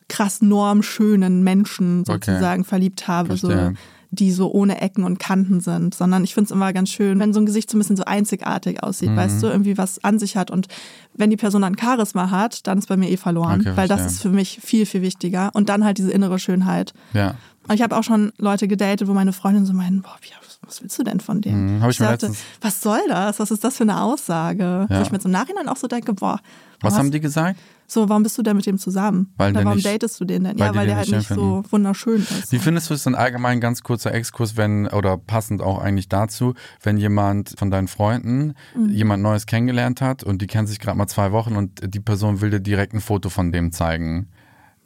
krass 0.09 0.41
normschönen 0.41 1.43
Menschen 1.43 2.01
Okay. 2.07 2.13
sozusagen 2.31 2.63
verliebt 2.63 3.07
habe, 3.07 3.35
so, 3.35 3.47
Verstehe. 3.49 3.73
Die 4.11 4.31
so 4.31 4.51
ohne 4.51 4.79
Ecken 4.81 5.03
und 5.03 5.19
Kanten 5.19 5.59
sind, 5.59 5.93
sondern 5.93 6.23
ich 6.23 6.33
finde 6.33 6.45
es 6.45 6.51
immer 6.51 6.71
ganz 6.73 6.89
schön, 6.89 7.19
wenn 7.19 7.33
so 7.33 7.39
ein 7.41 7.45
Gesicht 7.45 7.69
so 7.69 7.75
ein 7.77 7.79
bisschen 7.79 7.97
so 7.97 8.05
einzigartig 8.05 8.81
aussieht, 8.83 9.09
Mhm. 9.11 9.15
weißt 9.17 9.43
du, 9.43 9.47
irgendwie 9.47 9.77
was 9.77 10.03
an 10.03 10.17
sich 10.19 10.37
hat 10.37 10.49
und 10.49 10.67
wenn 11.13 11.29
die 11.29 11.35
Person 11.37 11.61
dann 11.63 11.77
Charisma 11.77 12.29
hat, 12.31 12.67
dann 12.67 12.77
ist 12.77 12.87
bei 12.87 12.95
mir 12.97 13.09
eh 13.09 13.17
verloren, 13.17 13.61
Okay, 13.61 13.71
weil 13.75 13.87
das 13.87 14.05
ist 14.05 14.21
für 14.21 14.29
mich 14.29 14.59
viel, 14.63 14.85
viel 14.85 15.01
wichtiger 15.01 15.49
und 15.53 15.67
dann 15.69 15.83
halt 15.83 15.97
diese 15.97 16.11
innere 16.11 16.39
Schönheit. 16.39 16.93
Ja. 17.13 17.35
Und 17.67 17.75
ich 17.75 17.81
habe 17.81 17.97
auch 17.97 18.03
schon 18.03 18.31
Leute 18.37 18.67
gedatet, 18.69 19.07
wo 19.09 19.13
meine 19.13 19.33
Freundinnen 19.33 19.65
so 19.65 19.73
meinen, 19.73 20.01
boah, 20.01 20.15
wie, 20.21 20.29
was 20.65 20.81
willst 20.81 20.97
du 20.99 21.03
denn 21.03 21.19
von 21.19 21.41
dem? 21.41 21.79
Mhm, 21.79 21.89
ich 21.89 21.99
mir 21.99 22.05
sagte, 22.07 22.31
was 22.61 22.81
soll 22.81 22.99
das? 23.09 23.39
Was 23.39 23.51
ist 23.51 23.63
das 23.63 23.75
für 23.75 23.83
eine 23.83 24.01
Aussage? 24.01 24.87
Ja. 24.89 24.97
Wo 24.99 25.01
ich 25.01 25.11
mir 25.11 25.19
zum 25.19 25.31
Nachhinein 25.31 25.67
auch 25.67 25.75
so 25.77 25.87
denke, 25.87 26.13
boah, 26.13 26.39
Was 26.81 26.97
haben 26.97 27.11
die 27.11 27.19
gesagt? 27.19 27.59
So, 27.89 28.09
warum 28.09 28.21
bist 28.23 28.37
du 28.37 28.41
denn 28.43 28.57
mit 28.57 28.65
dem 28.65 28.77
zusammen? 28.77 29.33
Weil 29.37 29.51
Oder 29.51 29.59
der 29.59 29.65
warum 29.65 29.77
nicht- 29.77 29.87
datest 29.87 30.19
du 30.19 30.25
den 30.25 30.43
denn? 30.43 30.59
weil 30.59 30.67
ja, 30.67 30.75
weil 30.75 30.87
der 30.87 30.97
halt 30.97 31.09
nicht 31.09 31.27
schön 31.27 31.37
so 31.37 31.63
wunderschön 31.69 32.21
ist. 32.21 32.51
Wie 32.51 32.59
findest 32.59 32.89
du 32.89 32.93
es 32.93 33.03
denn 33.03 33.15
allgemein, 33.15 33.61
ganz 33.61 33.81
kurzer 33.81 34.13
Exkurs, 34.13 34.57
wenn, 34.57 34.87
oder 34.87 35.17
passend 35.17 35.61
auch 35.61 35.79
eigentlich 35.79 36.09
dazu, 36.09 36.53
wenn 36.83 36.97
jemand 36.97 37.53
von 37.57 37.71
deinen 37.71 37.87
Freunden 37.87 38.53
Mhm. 38.75 38.89
jemand 38.89 39.23
Neues 39.23 39.45
kennengelernt 39.45 40.01
hat 40.01 40.23
und 40.23 40.41
die 40.41 40.47
kennen 40.47 40.67
sich 40.67 40.79
gerade 40.79 40.97
mal 40.97 41.07
zwei 41.07 41.31
Wochen 41.31 41.55
und 41.55 41.79
die 41.93 42.01
Person 42.01 42.41
will 42.41 42.49
dir 42.49 42.59
direkt 42.59 42.93
ein 42.93 42.99
Foto 43.01 43.29
von 43.29 43.51
dem 43.53 43.71
zeigen? 43.71 44.27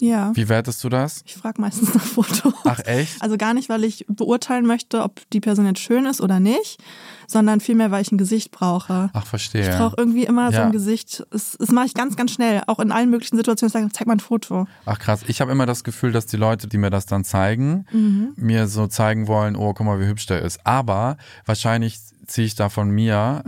Ja. 0.01 0.31
Wie 0.35 0.49
wertest 0.49 0.83
du 0.83 0.89
das? 0.89 1.21
Ich 1.25 1.35
frage 1.35 1.61
meistens 1.61 1.93
nach 1.93 2.03
Fotos. 2.03 2.53
Ach 2.65 2.79
echt? 2.85 3.21
Also 3.21 3.37
gar 3.37 3.53
nicht, 3.53 3.69
weil 3.69 3.83
ich 3.83 4.05
beurteilen 4.09 4.65
möchte, 4.65 5.03
ob 5.03 5.21
die 5.31 5.39
Person 5.39 5.65
jetzt 5.67 5.79
schön 5.79 6.05
ist 6.05 6.21
oder 6.21 6.39
nicht, 6.39 6.81
sondern 7.27 7.59
vielmehr, 7.61 7.91
weil 7.91 8.01
ich 8.01 8.11
ein 8.11 8.17
Gesicht 8.17 8.51
brauche. 8.51 9.09
Ach, 9.13 9.25
verstehe. 9.25 9.61
Ich 9.69 9.77
brauche 9.77 9.95
irgendwie 9.97 10.23
immer 10.25 10.49
so 10.51 10.57
Ja. 10.57 10.65
ein 10.65 10.71
Gesicht. 10.71 11.23
Das, 11.29 11.55
das 11.59 11.69
mache 11.69 11.85
ich 11.85 11.93
ganz, 11.93 12.15
ganz 12.15 12.31
schnell. 12.31 12.63
Auch 12.67 12.79
in 12.79 12.91
allen 12.91 13.09
möglichen 13.11 13.37
Situationen. 13.37 13.69
Ich 13.69 13.73
sage, 13.73 13.89
zeig 13.93 14.07
mal 14.07 14.13
ein 14.13 14.19
Foto. 14.19 14.67
Ach 14.85 14.97
krass, 14.99 15.21
ich 15.27 15.39
habe 15.39 15.51
immer 15.51 15.65
das 15.67 15.83
Gefühl, 15.83 16.11
dass 16.11 16.25
die 16.25 16.37
Leute, 16.37 16.67
die 16.67 16.77
mir 16.79 16.89
das 16.89 17.05
dann 17.05 17.23
zeigen, 17.23 17.85
Mhm. 17.91 18.33
mir 18.37 18.67
so 18.67 18.87
zeigen 18.87 19.27
wollen, 19.27 19.55
oh, 19.55 19.73
guck 19.73 19.85
mal, 19.85 19.99
wie 19.99 20.07
hübsch 20.07 20.25
der 20.25 20.41
ist. 20.41 20.65
Aber 20.65 21.17
wahrscheinlich 21.45 21.99
ziehe 22.27 22.45
ich 22.47 22.55
da 22.55 22.69
von 22.69 22.89
mir 22.89 23.43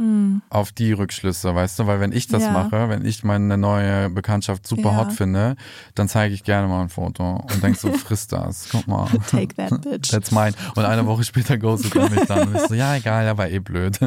auf 0.50 0.72
die 0.72 0.92
Rückschlüsse, 0.94 1.54
weißt 1.56 1.80
du? 1.80 1.88
Weil 1.88 2.00
wenn 2.00 2.12
ich 2.12 2.28
das. 2.28 2.44
Ja. 2.44 2.52
mache, 2.52 2.90
wenn 2.90 3.06
ich 3.06 3.24
meine 3.24 3.58
neue 3.58 4.10
Bekanntschaft 4.10 4.68
super 4.68 4.92
Ja. 4.92 4.98
hot 4.98 5.14
finde, 5.14 5.56
dann 5.96 6.10
zeige 6.10 6.34
ich 6.34 6.44
gerne 6.44 6.68
mal 6.68 6.82
ein 6.82 6.90
Foto 6.90 7.46
und 7.52 7.64
denk 7.64 7.78
so, 7.78 7.92
friss 7.94 8.28
das, 8.28 8.68
guck 8.72 8.88
mal. 8.88 9.08
Take 9.30 9.56
that, 9.56 9.82
bitch. 9.82 10.10
That's 10.12 10.32
mine. 10.32 10.54
Und 10.76 10.86
eine 10.86 11.06
Woche 11.06 11.24
später 11.24 11.58
ghostet 11.58 11.96
er 11.96 12.10
mich 12.10 12.22
dann. 12.26 12.48
Und 12.50 12.56
ich 12.56 12.62
so, 12.64 12.74
ja, 12.74 12.96
egal, 12.96 13.26
er 13.26 13.38
war 13.38 13.48
eh 13.50 13.60
blöd. 13.60 14.00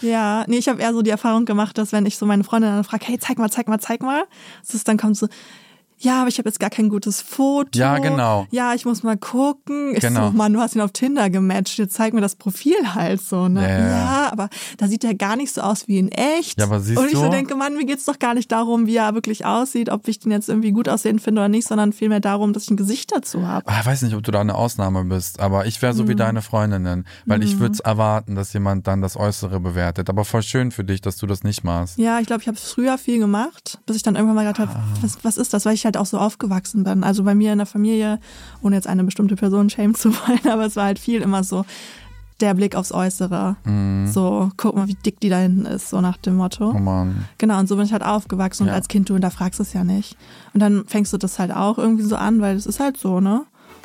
Ja, 0.00 0.44
nee, 0.48 0.56
ich 0.56 0.68
habe 0.68 0.80
eher 0.82 0.92
so 0.92 1.02
die 1.02 1.10
Erfahrung 1.10 1.44
gemacht, 1.44 1.78
dass 1.78 1.92
wenn 1.92 2.06
ich 2.06 2.18
so 2.18 2.26
meine 2.26 2.44
Freundin 2.44 2.70
dann 2.72 2.84
frage, 2.84 3.04
hey, 3.06 3.18
zeig 3.18 3.38
mal, 3.38 3.50
zeig 3.50 3.68
mal, 3.68 3.78
zeig 3.78 4.02
mal, 4.02 4.24
dass 4.64 4.74
es 4.74 4.84
dann 4.84 4.96
kommt 4.98 5.16
so, 5.16 5.28
ja, 6.02 6.20
aber 6.20 6.28
ich 6.28 6.38
habe 6.38 6.48
jetzt 6.48 6.60
gar 6.60 6.70
kein 6.70 6.88
gutes 6.88 7.20
Foto. 7.22 7.78
Ja, 7.78 7.98
genau. 7.98 8.46
Ja, 8.50 8.74
ich 8.74 8.84
muss 8.84 9.02
mal 9.02 9.16
gucken. 9.16 9.94
Ich 9.94 10.00
Genau. 10.00 10.26
so, 10.30 10.36
Mann, 10.36 10.52
du 10.52 10.60
hast 10.60 10.74
ihn 10.74 10.80
auf 10.80 10.92
Tinder 10.92 11.30
gematcht, 11.30 11.78
jetzt 11.78 11.94
zeig 11.94 12.12
mir 12.12 12.20
das 12.20 12.34
Profil 12.36 12.94
halt 12.94 13.20
so. 13.22 13.48
Ne? 13.48 13.62
Ja, 13.62 13.88
ja, 13.88 14.32
aber 14.32 14.48
da 14.78 14.88
sieht 14.88 15.04
er 15.04 15.14
gar 15.14 15.36
nicht 15.36 15.54
so 15.54 15.60
aus 15.60 15.88
wie 15.88 15.98
in 15.98 16.08
echt. 16.10 16.58
Ja, 16.58 16.66
aber 16.66 16.80
siehst 16.80 16.98
Und 16.98 17.06
ich 17.06 17.12
so 17.14 17.24
du? 17.24 17.30
denke, 17.30 17.54
Mann, 17.56 17.74
mir 17.76 17.86
geht's 17.86 18.04
doch 18.04 18.18
gar 18.18 18.34
nicht 18.34 18.50
darum, 18.52 18.86
wie 18.86 18.96
er 18.96 19.14
wirklich 19.14 19.46
aussieht, 19.46 19.90
ob 19.90 20.06
ich 20.08 20.18
den 20.18 20.32
jetzt 20.32 20.48
irgendwie 20.48 20.72
gut 20.72 20.88
aussehen 20.88 21.18
finde 21.18 21.40
oder 21.42 21.48
nicht, 21.48 21.66
sondern 21.66 21.92
vielmehr 21.92 22.20
darum, 22.20 22.52
dass 22.52 22.64
ich 22.64 22.70
ein 22.70 22.76
Gesicht 22.76 23.12
dazu 23.14 23.46
habe. 23.46 23.66
Ah, 23.68 23.80
Ich 23.80 23.86
weiß 23.86 24.02
nicht, 24.02 24.14
ob 24.14 24.22
du 24.22 24.30
da 24.32 24.40
eine 24.40 24.54
Ausnahme 24.54 25.04
bist, 25.04 25.40
aber 25.40 25.66
ich 25.66 25.80
wäre 25.82 25.94
so 25.94 26.04
Mhm. 26.04 26.08
wie 26.08 26.14
deine 26.16 26.42
Freundinnen, 26.42 27.06
weil 27.26 27.42
ich 27.42 27.58
würde 27.58 27.78
erwarten, 27.84 28.34
dass 28.34 28.52
jemand 28.52 28.86
dann 28.86 29.00
das 29.02 29.16
Äußere 29.16 29.60
bewertet. 29.60 30.08
Aber 30.10 30.24
voll 30.24 30.42
schön 30.42 30.70
für 30.72 30.84
dich, 30.84 31.00
dass 31.00 31.16
du 31.16 31.26
das 31.26 31.44
nicht 31.44 31.64
machst. 31.64 31.98
Ja, 31.98 32.18
ich 32.20 32.26
glaube, 32.26 32.42
ich 32.42 32.48
habe 32.48 32.56
früher 32.58 32.98
viel 32.98 33.18
gemacht, 33.18 33.78
bis 33.86 33.96
ich 33.96 34.02
dann 34.02 34.16
irgendwann 34.16 34.34
mal 34.36 34.42
gedacht 34.52 34.58
habe, 34.68 34.72
Ah. 34.78 34.82
was, 35.00 35.18
was 35.22 35.36
ist 35.36 35.52
das? 35.54 35.64
Weil 35.64 35.74
ich 35.74 35.84
halt 35.84 35.91
auch 35.96 36.06
so 36.06 36.18
aufgewachsen 36.18 36.84
bin. 36.84 37.04
Also 37.04 37.24
bei 37.24 37.34
mir 37.34 37.52
in 37.52 37.58
der 37.58 37.66
Familie, 37.66 38.18
ohne 38.62 38.76
jetzt 38.76 38.86
eine 38.88 39.04
bestimmte 39.04 39.36
Person 39.36 39.70
schämen 39.70 39.94
zu 39.94 40.10
wollen, 40.26 40.46
aber 40.50 40.66
es 40.66 40.76
war 40.76 40.84
halt 40.84 40.98
viel 40.98 41.20
immer 41.22 41.44
so 41.44 41.64
der 42.40 42.54
Blick 42.54 42.74
aufs 42.74 42.90
Äußere. 42.92 43.54
Mhm. 43.64 44.08
So, 44.08 44.50
guck 44.56 44.74
mal, 44.74 44.88
wie 44.88 44.94
dick 44.94 45.20
die 45.20 45.28
da 45.28 45.38
hinten 45.38 45.64
ist, 45.64 45.90
so 45.90 46.00
nach 46.00 46.16
dem 46.16 46.34
Motto. 46.36 46.70
Oh 46.74 46.78
Mann. 46.78 47.24
Genau, 47.38 47.58
und 47.60 47.68
so 47.68 47.76
bin 47.76 47.84
ich 47.84 47.92
halt 47.92 48.02
aufgewachsen 48.04 48.66
Ja. 48.66 48.72
und 48.72 48.76
als 48.76 48.88
Kind 48.88 49.08
du 49.08 49.14
hinterfragst 49.14 49.60
es 49.60 49.72
ja 49.74 49.84
nicht. 49.84 50.16
Und 50.52 50.60
dann 50.60 50.84
fängst 50.86 51.12
du 51.12 51.18
das 51.18 51.38
halt 51.38 51.52
auch 51.54 51.78
irgendwie 51.78 52.02
so 52.02 52.16
an, 52.16 52.40
weil 52.40 52.56
es 52.56 52.66
ist 52.66 52.80
halt 52.80 52.96
so, 52.96 53.20
ne? 53.20 53.42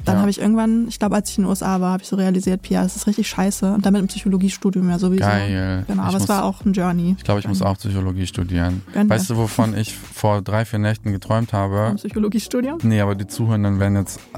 Dann 0.07 0.15
Ja. 0.15 0.21
habe 0.21 0.29
ich 0.31 0.39
irgendwann, 0.41 0.87
ich 0.87 0.97
glaube, 0.99 1.15
als 1.15 1.29
ich 1.29 1.37
in 1.37 1.43
den 1.43 1.49
USA 1.49 1.79
war, 1.81 1.91
habe 1.93 2.01
ich 2.03 2.09
so 2.09 2.15
realisiert, 2.15 2.61
Pia, 2.61 2.81
das 2.83 2.95
ist 2.95 3.07
richtig 3.07 3.27
scheiße. 3.29 3.73
Und 3.73 3.85
damit 3.85 4.01
im 4.01 4.07
Psychologiestudium 4.07 4.89
ja 4.89 4.97
sowieso. 4.99 5.21
Geil. 5.23 5.83
Genau, 5.87 6.01
Ich 6.03 6.07
aber 6.07 6.17
es 6.17 6.23
muss- 6.23 6.29
war 6.29 6.43
auch 6.45 6.63
ein 6.65 6.73
Journey. 6.73 7.15
Ich 7.17 7.23
glaube, 7.23 7.39
ich 7.41 7.47
muss 7.47 7.61
auch 7.61 7.77
Psychologie 7.77 8.25
studieren. 8.27 8.81
Gönn 8.93 9.07
dir. 9.07 9.13
Weißt 9.13 9.29
du, 9.29 9.35
wovon 9.37 9.75
ich 9.77 9.95
vor 9.95 10.41
drei, 10.41 10.65
vier 10.65 10.79
Nächten 10.79 11.11
geträumt 11.11 11.53
habe? 11.53 11.87
Im 11.91 11.95
Psychologiestudium. 11.97 12.79
Nee, 12.83 13.01
aber 13.01 13.15
die 13.15 13.27
Zuhörenden 13.27 13.79
werden 13.79 13.95
jetzt 13.97 14.19
äh, 14.33 14.37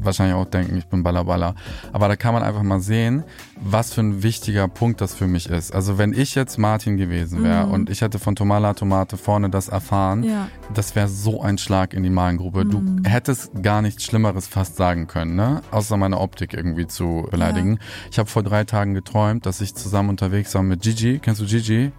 wahrscheinlich 0.00 0.34
auch 0.36 0.44
denken, 0.46 0.76
ich 0.76 0.86
bin 0.86 1.02
Ballerballer. 1.02 1.54
Aber 1.92 2.08
da 2.08 2.16
kann 2.16 2.34
man 2.34 2.42
einfach 2.42 2.62
mal 2.62 2.80
sehen, 2.80 3.24
was 3.60 3.92
für 3.94 4.00
ein 4.02 4.22
wichtiger 4.22 4.68
Punkt 4.68 5.00
das 5.00 5.14
für 5.14 5.26
mich 5.26 5.48
ist. 5.48 5.74
Also 5.74 5.98
wenn 5.98 6.12
ich 6.12 6.34
jetzt 6.34 6.58
Martin 6.58 6.96
gewesen 6.96 7.42
wäre 7.44 7.66
und 7.66 7.90
ich 7.90 8.00
hätte 8.00 8.18
von 8.18 8.36
Tomala 8.36 8.74
Tomate 8.74 9.16
vorne 9.16 9.50
das 9.50 9.68
erfahren, 9.68 10.20
Mhm. 10.20 10.24
Ja. 10.24 10.42
Mhm. 10.44 10.74
das 10.74 10.94
wäre 10.96 11.08
so 11.08 11.42
ein 11.42 11.58
Schlag 11.58 11.94
in 11.94 12.02
die 12.02 12.10
Magengrube. 12.10 12.64
Du 12.66 12.82
hättest 13.04 13.50
gar 13.62 13.82
nichts 13.82 14.04
Schlimmeres 14.04 14.46
fast 14.46 14.76
sagen 14.76 15.06
können, 15.06 15.34
ne? 15.36 15.62
Außer 15.70 15.96
meine 15.96 16.18
Optik 16.18 16.52
irgendwie 16.54 16.86
zu 16.86 17.26
beleidigen. 17.30 17.78
Ich 18.10 18.18
habe 18.18 18.28
vor 18.28 18.42
drei 18.42 18.64
Tagen 18.64 18.94
geträumt, 18.94 19.46
dass 19.46 19.60
ich 19.60 19.74
zusammen 19.74 20.10
unterwegs 20.10 20.54
war 20.54 20.62
mit 20.62 20.82
Gigi. 20.82 21.18
Kennst 21.20 21.40
du 21.40 21.46
Gigi? 21.46 21.92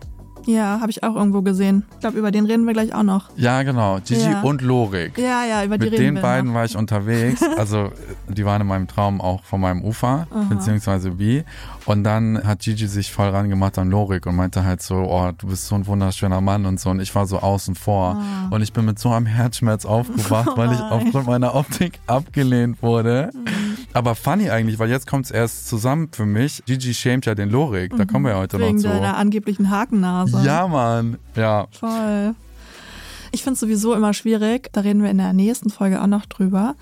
Ja, 0.46 0.80
habe 0.80 0.92
ich 0.92 1.04
auch 1.04 1.16
irgendwo 1.16 1.42
gesehen. 1.42 1.84
Ich 1.94 2.00
glaube, 2.02 2.18
über 2.20 2.32
den 2.32 2.46
reden 2.46 2.66
wir 2.66 2.74
gleich 2.74 2.94
auch 2.94 3.04
noch. 3.04 3.30
Ja, 3.36 3.64
genau. 3.64 4.00
Gigi 4.06 4.22
Ja. 4.30 4.42
und 4.42 4.62
Lorik. 4.62 5.18
Ja, 5.18 5.44
ja, 5.46 5.64
über 5.64 5.78
die 5.78 5.86
Mit 5.86 5.94
reden 5.94 6.04
den 6.06 6.16
wir 6.16 6.22
beiden 6.22 6.48
noch. 6.50 6.56
war 6.56 6.66
ich 6.66 6.76
unterwegs. 6.78 7.42
Also 7.58 7.92
die 8.28 8.46
waren 8.46 8.62
in 8.62 8.68
meinem 8.68 8.88
Traum 8.88 9.22
auch 9.22 9.44
von 9.44 9.60
meinem 9.62 9.82
Ufer, 9.84 10.28
beziehungsweise 10.50 11.12
Bi. 11.12 11.44
Und 11.86 12.04
dann 12.04 12.44
hat 12.44 12.62
Gigi 12.62 12.88
sich 12.88 13.12
voll 13.12 13.30
rangemacht 13.30 13.78
an 13.78 13.92
Lorik 13.92 14.26
und 14.26 14.36
meinte 14.36 14.64
halt 14.64 14.82
so, 14.82 14.96
oh, 14.96 15.32
du 15.38 15.48
bist 15.48 15.68
so 15.68 15.76
ein 15.76 15.86
wunderschöner 15.86 16.42
Mann 16.42 16.66
und 16.66 16.80
so. 16.80 16.90
Und 16.90 17.00
ich 17.00 17.14
war 17.14 17.28
so 17.28 17.40
außen 17.40 17.76
vor. 17.76 18.16
Ah. 18.16 18.48
Und 18.50 18.62
ich 18.62 18.74
bin 18.74 18.86
mit 18.86 18.98
so 18.98 19.12
einem 19.12 19.28
Herzschmerz 19.28 19.86
aufgewacht, 19.86 20.50
weil 20.56 20.72
ich 20.74 20.80
aufgrund 20.90 21.28
meiner 21.28 21.54
Optik 21.54 22.00
abgelehnt 22.08 22.82
wurde. 22.82 23.30
Mhm. 23.34 23.78
Aber 23.94 24.16
funny 24.16 24.50
eigentlich, 24.50 24.80
weil 24.80 24.90
jetzt 24.90 25.08
kommt 25.08 25.26
es 25.26 25.32
erst 25.32 25.68
zusammen 25.68 26.10
für 26.12 26.26
mich. 26.26 26.64
Gigi 26.66 26.94
schämt 26.94 27.26
ja 27.28 27.36
den 27.36 27.50
Lorik. 27.50 27.96
Da 27.96 28.06
kommen 28.06 28.26
wir 28.26 28.32
ja 28.32 28.40
heute. 28.40 28.60
Wegen 28.60 28.76
noch 28.76 28.82
zu. 28.82 28.88
deiner 28.90 29.16
angeblichen 29.18 29.70
Hakennase. 29.70 30.42
Ja, 30.44 30.68
Mann. 30.68 31.18
Ja. 31.36 31.68
Voll. 31.72 32.36
Ich 33.32 33.44
finde 33.44 33.56
es 33.56 33.60
sowieso 33.60 33.94
immer 33.94 34.14
schwierig, 34.14 34.70
da 34.72 34.82
reden 34.82 35.04
wir 35.04 35.10
in 35.10 35.18
der 35.18 35.34
nächsten 35.34 35.70
Folge 35.70 36.02
auch 36.02 36.08
noch 36.08 36.26
drüber. 36.26 36.76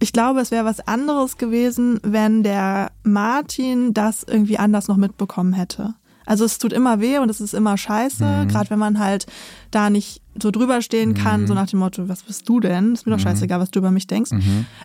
Ich 0.00 0.12
glaube, 0.12 0.40
es 0.40 0.50
wäre 0.50 0.64
was 0.64 0.86
anderes 0.86 1.38
gewesen, 1.38 2.00
wenn 2.02 2.42
der 2.42 2.90
Martin 3.04 3.94
das 3.94 4.22
irgendwie 4.24 4.58
anders 4.58 4.88
noch 4.88 4.96
mitbekommen 4.96 5.52
hätte. 5.52 5.94
Also 6.26 6.44
es 6.44 6.58
tut 6.58 6.72
immer 6.72 7.00
weh 7.00 7.18
und 7.18 7.28
es 7.30 7.40
ist 7.40 7.54
immer 7.54 7.76
scheiße, 7.76 8.24
Mhm. 8.24 8.48
gerade 8.48 8.70
wenn 8.70 8.78
man 8.78 8.98
halt 8.98 9.26
da 9.70 9.90
nicht 9.90 10.20
so 10.42 10.50
drüber 10.50 10.82
stehen 10.82 11.14
kann, 11.14 11.42
Mhm. 11.42 11.46
so 11.46 11.54
nach 11.54 11.66
dem 11.68 11.78
Motto, 11.78 12.08
was 12.08 12.22
bist 12.22 12.48
du 12.48 12.60
denn? 12.60 12.92
Ist 12.94 13.06
mir 13.06 13.12
doch 13.12 13.20
scheißegal, 13.22 13.60
was 13.60 13.70
du 13.70 13.78
über 13.78 13.90
mich 13.90 14.06
denkst. 14.06 14.30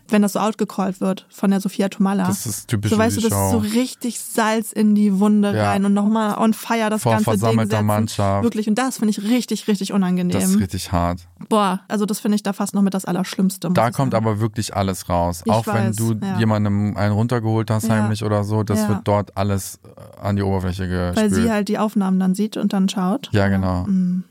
Wenn 0.08 0.22
das 0.22 0.34
so 0.34 0.38
outgecallt 0.40 1.00
wird 1.00 1.26
von 1.28 1.50
der 1.50 1.60
Sophia 1.60 1.88
Tomalla. 1.88 2.24
Mhm. 2.24 2.28
Das 2.28 2.46
ist 2.46 2.68
typisch 2.68 2.90
So 2.90 2.98
weißt 2.98 3.16
du, 3.16 3.20
das 3.20 3.32
ist 3.32 3.50
so 3.50 3.62
Show. 3.62 3.68
richtig 3.74 4.20
Salz 4.20 4.72
in 4.72 4.94
die 4.94 5.18
Wunde 5.18 5.54
Ja. 5.54 5.70
rein 5.70 5.84
und 5.84 5.94
nochmal 5.94 6.36
on 6.38 6.54
fire 6.54 6.88
das 6.90 7.02
Vor 7.02 7.12
ganze 7.12 7.30
Ding 7.30 7.38
versammelter 7.40 7.70
setzen. 7.76 7.86
Mannschaft. 7.86 8.44
Wirklich, 8.44 8.68
und 8.68 8.76
das 8.76 8.98
finde 8.98 9.10
ich 9.10 9.22
richtig, 9.22 9.66
richtig 9.68 9.92
unangenehm. 9.92 10.30
Das 10.32 10.44
ist 10.50 10.60
richtig 10.60 10.92
hart. 10.92 11.26
Boah, 11.48 11.80
also 11.88 12.06
das 12.06 12.20
finde 12.20 12.36
ich 12.36 12.42
da 12.42 12.52
fast 12.52 12.74
noch 12.74 12.82
mit 12.82 12.94
das 12.94 13.04
Allerschlimmste. 13.04 13.70
Da 13.72 13.90
kommt 13.90 14.12
sagen. 14.12 14.24
aber 14.24 14.40
wirklich 14.40 14.76
alles 14.76 15.08
raus. 15.08 15.42
Ich 15.44 15.50
auch 15.52 15.66
wenn 15.66 15.88
weiß, 15.88 15.96
du 15.96 16.12
ja. 16.22 16.38
jemandem 16.38 16.96
einen 16.96 17.12
runtergeholt 17.14 17.70
hast, 17.70 17.88
Ja. 17.88 17.94
heimlich 17.96 18.22
oder 18.24 18.44
so, 18.44 18.62
das 18.62 18.88
wird 18.88 19.00
dort 19.04 19.36
alles 19.36 19.80
äh, 19.84 20.20
an 20.24 20.36
die 20.36 20.42
Oberfläche 20.42 20.86
gespült. 20.86 21.16
Weil 21.16 21.30
sie 21.30 21.50
halt 21.50 21.68
die 21.68 21.78
Aufnahmen 21.78 22.20
dann 22.20 22.34
sieht 22.34 22.56
und 22.56 22.72
dann 22.72 22.88
schaut. 22.88 23.28
ja, 23.32 23.48
genau. 23.48 23.86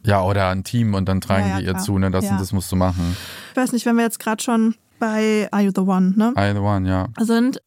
Ja, 0.05 0.21
oder 0.23 0.49
ein 0.49 0.63
Team 0.63 0.93
und 0.93 1.08
dann 1.09 1.21
tragen 1.21 1.49
Ja, 1.49 1.57
die 1.59 1.65
ihr 1.65 1.71
klar. 1.73 1.83
zu, 1.83 1.97
ne? 1.97 2.09
Das, 2.11 2.25
und 2.29 2.39
das 2.39 2.51
musst 2.53 2.71
du 2.71 2.75
machen. 2.75 3.15
Ich 3.51 3.57
weiß 3.57 3.71
nicht, 3.73 3.85
wenn 3.85 3.95
wir 3.97 4.03
jetzt 4.03 4.19
gerade 4.19 4.41
schon 4.41 4.75
bei 4.99 5.47
Are 5.51 5.61
You 5.63 5.71
the 5.75 5.81
One, 5.81 6.13
ne? 6.15 6.33
I 6.37 6.53
the 6.53 6.59
one, 6.59 6.87
ja. 6.87 7.07
Sind 7.19 7.61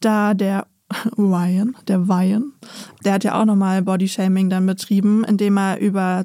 da 0.00 0.34
der 0.34 0.66
Ryan, 1.18 1.74
der 1.88 2.00
Ryan, 2.08 2.52
der 3.04 3.14
hat 3.14 3.24
ja 3.24 3.40
auch 3.40 3.44
nochmal 3.44 3.82
Bodyshaming 3.82 4.50
dann 4.50 4.66
betrieben, 4.66 5.24
indem 5.24 5.56
er 5.56 5.78
über 5.78 6.24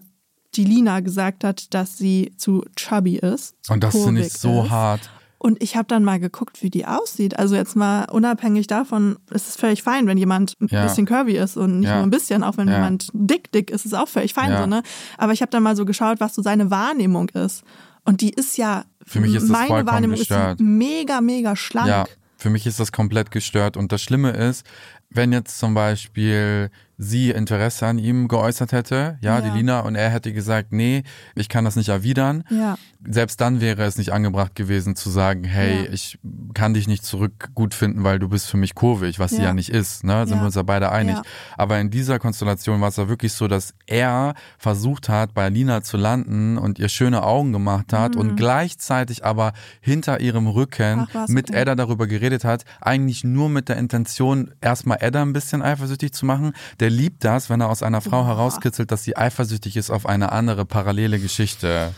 die 0.56 0.64
Lina 0.66 1.00
gesagt 1.02 1.44
hat, 1.44 1.74
dass 1.74 1.98
sie 1.98 2.34
zu 2.38 2.66
chubby 2.76 3.18
ist. 3.18 3.56
zu 3.62 3.74
Und 3.74 3.84
das 3.84 3.94
finde 3.96 4.22
ich 4.22 4.34
so 4.34 4.64
ist. 4.64 4.70
hart. 4.72 5.10
Und 5.40 5.62
ich 5.62 5.76
habe 5.76 5.88
dann 5.88 6.04
mal 6.04 6.20
geguckt, 6.20 6.64
wie 6.64 6.70
die 6.72 6.86
aussieht. 6.88 7.38
Also 7.38 7.56
jetzt 7.56 7.76
mal 7.76 8.06
unabhängig 8.12 8.66
davon, 8.68 9.18
ist 9.30 9.48
es 9.48 9.56
völlig 9.56 9.84
fein, 9.84 10.08
wenn 10.08 10.18
jemand 10.18 10.54
ein 10.60 10.68
Ja. 10.72 10.82
bisschen 10.84 11.06
curvy 11.06 11.38
ist 11.38 11.58
und 11.58 11.80
nicht 11.82 11.90
Ja. 11.90 11.96
nur 11.98 12.04
ein 12.04 12.10
bisschen, 12.10 12.44
auch 12.44 12.58
wenn 12.58 12.68
Ja. 12.68 12.76
jemand 12.76 13.10
dick 13.14 13.52
dick 13.52 13.70
ist, 13.70 13.86
ist 13.86 13.94
es 13.94 14.00
auch 14.00 14.08
völlig 14.08 14.34
fein 14.34 14.58
so, 14.58 14.66
ne? 14.66 14.82
Aber 15.18 15.34
ich 15.34 15.42
habe 15.42 15.52
dann 15.52 15.62
mal 15.64 15.76
so 15.76 15.86
geschaut, 15.86 16.20
was 16.20 16.34
so 16.34 16.42
seine 16.42 16.72
Wahrnehmung 16.72 17.30
ist. 17.30 17.64
Und 18.04 18.22
die 18.22 18.32
ist 18.32 18.58
ja, 18.58 18.86
Für 19.06 19.20
mich 19.20 19.36
ist 19.36 19.44
das 19.44 19.50
meine 19.50 19.86
Wahrnehmung 19.86 20.18
gestört. 20.18 20.60
ist 20.60 20.66
mega, 20.66 21.22
mega 21.22 21.56
schlank. 21.56 21.88
Ja, 21.88 22.06
für 22.38 22.50
mich 22.50 22.66
ist 22.66 22.80
das 22.80 22.92
komplett 22.92 23.30
gestört. 23.32 23.78
Und 23.78 23.92
das 23.92 24.02
Schlimme 24.02 24.32
ist, 24.32 24.66
wenn 25.10 25.32
jetzt 25.34 25.60
zum 25.60 25.74
Beispiel 25.74 26.70
sie 26.98 27.30
Interesse 27.32 27.86
an 27.86 28.00
ihm 28.00 28.28
geäußert 28.28 28.72
hätte, 28.72 29.18
ja, 29.22 29.40
Ja. 29.40 29.42
die 29.42 29.50
Lina, 29.58 29.82
und 29.82 29.96
er 29.96 30.10
hätte 30.10 30.34
gesagt, 30.34 30.72
nee, 30.74 31.04
ich 31.36 31.48
kann 31.50 31.64
das 31.66 31.76
nicht 31.76 31.90
erwidern. 31.90 32.44
Ja. 32.50 32.76
Selbst 33.08 33.40
dann 33.40 33.62
wäre 33.62 33.84
es 33.84 33.98
nicht 33.98 34.12
angebracht 34.12 34.56
gewesen 34.56 34.96
zu 34.96 35.10
sagen, 35.10 35.44
hey, 35.44 35.86
Ja. 35.86 35.92
ich 35.94 36.18
kann 36.56 36.74
dich 36.74 36.88
nicht 36.88 37.06
zurück 37.06 37.50
gut 37.54 37.74
finden, 37.74 38.04
weil 38.04 38.18
du 38.20 38.28
bist 38.30 38.48
für 38.50 38.58
mich 38.58 38.74
kurvig, 38.76 39.20
was 39.20 39.32
sie 39.32 39.44
Ja. 39.44 39.54
nicht 39.54 39.70
ist, 39.70 40.04
ne? 40.04 40.26
Sind 40.28 40.40
wir 40.40 40.46
uns 40.46 40.56
ja 40.56 40.64
beide 40.64 40.92
einig. 40.92 41.18
Aber 41.56 41.80
in 41.80 41.90
dieser 41.92 42.18
Konstellation 42.20 42.82
war 42.82 42.90
es 42.90 42.96
ja 42.98 43.08
wirklich 43.08 43.34
so, 43.34 43.48
dass 43.48 43.74
er 43.86 44.34
versucht 44.58 45.08
hat, 45.10 45.34
bei 45.34 45.50
Lina 45.50 45.84
zu 45.84 45.98
landen 45.98 46.58
und 46.58 46.80
ihr 46.80 46.90
schöne 46.90 47.24
Augen 47.24 47.54
gemacht 47.54 47.94
hat 47.94 48.16
und 48.16 48.36
gleichzeitig 48.36 49.24
aber 49.24 49.54
hinter 49.82 50.20
ihrem 50.20 50.48
Rücken 50.48 51.02
Mhm. 51.02 51.08
Ach, 51.14 51.28
mit. 51.28 51.52
Edda 51.52 51.76
darüber 51.76 52.08
geredet 52.08 52.44
hat, 52.44 52.64
eigentlich 52.82 53.24
nur 53.24 53.50
mit 53.50 53.70
der 53.70 53.78
Intention, 53.78 54.52
erstmal 54.62 54.98
Edda 55.02 55.22
ein 55.22 55.34
bisschen 55.34 55.62
eifersüchtig 55.62 56.12
zu 56.14 56.26
machen. 56.26 56.54
Der 56.80 56.87
liebt 56.90 57.24
das, 57.24 57.50
wenn 57.50 57.62
er 57.62 57.70
aus 57.70 57.84
einer 57.84 58.02
Frau 58.02 58.26
herauskitzelt, 58.26 58.92
dass 58.92 59.04
sie 59.04 59.16
eifersüchtig 59.18 59.78
ist 59.78 59.90
auf 59.90 60.06
eine 60.06 60.32
andere 60.32 60.66
parallele 60.66 61.20
Geschichte. 61.20 61.94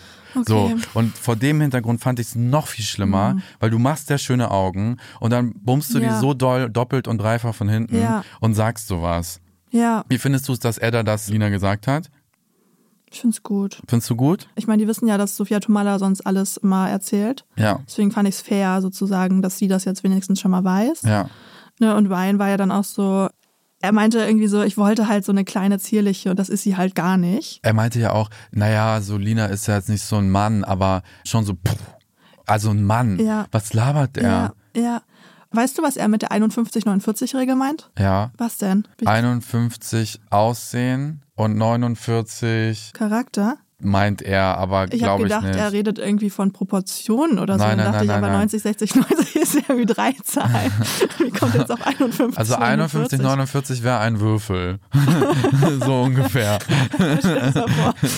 So, 0.48 0.58
Okay. 0.66 0.76
und 0.94 1.18
vor 1.18 1.36
dem 1.36 1.60
Hintergrund 1.60 2.02
fand 2.02 2.20
ich 2.20 2.28
es 2.28 2.36
noch 2.36 2.68
viel 2.68 2.86
schlimmer, 2.86 3.38
weil 3.60 3.72
du 3.72 3.80
machst 3.80 4.08
sehr 4.08 4.20
schöne 4.20 4.52
Augen 4.52 4.98
und 5.20 5.32
dann 5.32 5.54
bummst 5.56 5.94
du 5.94 6.00
die 6.00 6.06
Ja. 6.06 6.20
so 6.20 6.36
doll, 6.36 6.70
doppelt 6.70 7.08
und 7.08 7.18
dreifach 7.18 7.56
von 7.56 7.68
hinten 7.68 8.00
Ja. 8.00 8.24
und 8.40 8.54
sagst 8.54 8.88
sowas. 8.88 9.42
Ja, 9.72 10.04
Wie 10.08 10.20
findest 10.20 10.48
du 10.48 10.54
es, 10.54 10.60
dass 10.60 10.78
Edda 10.78 11.02
das 11.04 11.30
Lina 11.30 11.50
gesagt 11.50 11.88
hat? 11.88 12.10
ich 13.12 13.22
find's 13.22 13.42
gut. 13.42 13.82
Findest 13.88 14.08
du 14.12 14.16
gut? 14.16 14.48
Ich 14.56 14.68
meine, 14.68 14.84
die 14.84 14.88
wissen 14.88 15.08
ja, 15.08 15.18
dass 15.18 15.36
Sophia 15.36 15.60
Tomala 15.60 15.98
sonst 15.98 16.22
alles 16.22 16.58
immer 16.58 16.88
erzählt. 16.92 17.44
Ja. 17.56 17.80
Deswegen 17.88 18.12
fand 18.12 18.30
ich 18.30 18.36
es 18.36 18.42
fair, 18.42 18.84
sozusagen, 18.84 19.42
dass 19.42 19.58
sie 19.58 19.68
das 19.68 19.84
jetzt 19.86 20.04
wenigstens 20.04 20.40
schon 20.40 20.52
mal 20.52 20.64
weiß. 20.64 21.02
Ja. 21.04 21.28
Ne, 21.80 21.96
und 21.96 22.06
Ryan 22.06 22.38
war 22.38 22.50
ja 22.50 22.58
dann 22.58 22.72
auch 22.72 22.84
so, 22.84 23.28
er 23.82 23.92
meinte 23.92 24.20
irgendwie 24.20 24.48
so, 24.48 24.62
ich 24.62 24.78
wollte 24.78 25.08
halt 25.08 25.26
so 25.26 25.32
eine 25.32 25.46
kleine 25.46 25.80
zierliche 25.80 26.30
und 26.30 26.38
das 26.38 26.50
ist 26.50 26.64
sie 26.64 26.76
halt 26.76 26.96
gar 26.96 27.18
nicht. 27.18 27.60
Er 27.64 27.74
meinte 27.74 28.00
ja 28.00 28.12
auch, 28.12 28.30
naja, 28.52 29.02
so 29.02 29.18
Lina 29.18 29.46
ist 29.46 29.68
ja 29.68 29.76
jetzt 29.76 29.90
nicht 29.90 30.04
so 30.04 30.18
ein 30.18 30.30
Mann, 30.30 30.64
aber 30.64 31.04
schon 31.26 31.46
so, 31.46 31.54
pff, 31.54 31.78
also 32.46 32.72
ein 32.72 32.84
Mann. 32.84 33.20
Ja. 33.20 33.46
Was 33.52 33.74
labert 33.74 34.18
er? 34.18 34.54
Ja, 34.76 34.82
ja. 34.82 35.02
Weißt 35.52 35.78
du, 35.78 35.82
was 35.82 35.98
er 35.98 36.08
mit 36.10 36.22
der 36.22 36.32
51-49-Regel 36.32 37.56
meint? 37.56 37.90
Ja. 37.98 38.32
Was 38.38 38.58
denn? 38.58 38.88
51 39.04 40.20
Aussehen 40.30 41.24
und 41.36 41.58
49 41.58 42.92
Charakter? 42.94 43.58
Meint 43.82 44.22
er, 44.22 44.58
aber 44.58 44.86
Ich 44.92 45.04
habe 45.04 45.24
glaube 45.24 45.24
ich 45.24 45.30
gedacht, 45.30 45.44
nicht. 45.46 45.56
er 45.58 45.72
redet 45.72 46.00
irgendwie 46.00 46.30
von 46.30 46.52
Proportionen 46.52 47.40
oder 47.40 47.58
so. 47.58 47.64
Nein, 47.64 47.78
Dann 47.78 47.86
nein, 47.86 47.94
dachte 47.94 48.06
nein, 48.08 48.18
ich, 48.18 48.24
aber 48.24 48.28
nein. 48.28 48.40
90, 48.40 48.62
60, 48.62 48.96
90 48.96 49.36
ist 49.38 49.54
ja 49.68 49.78
wie 49.78 49.86
drei 49.86 50.14
Zahlen. 50.24 50.72
Wie 51.20 51.30
kommt 51.32 51.54
jetzt 51.56 51.72
auf 51.72 51.86
51? 51.86 52.38
also 52.38 52.56
51, 52.56 53.20
49? 53.20 53.22
49 53.22 53.84
wäre 53.84 54.00
ein 54.00 54.20
Würfel. 54.20 54.80
so 55.86 56.02
ungefähr. 56.04 56.60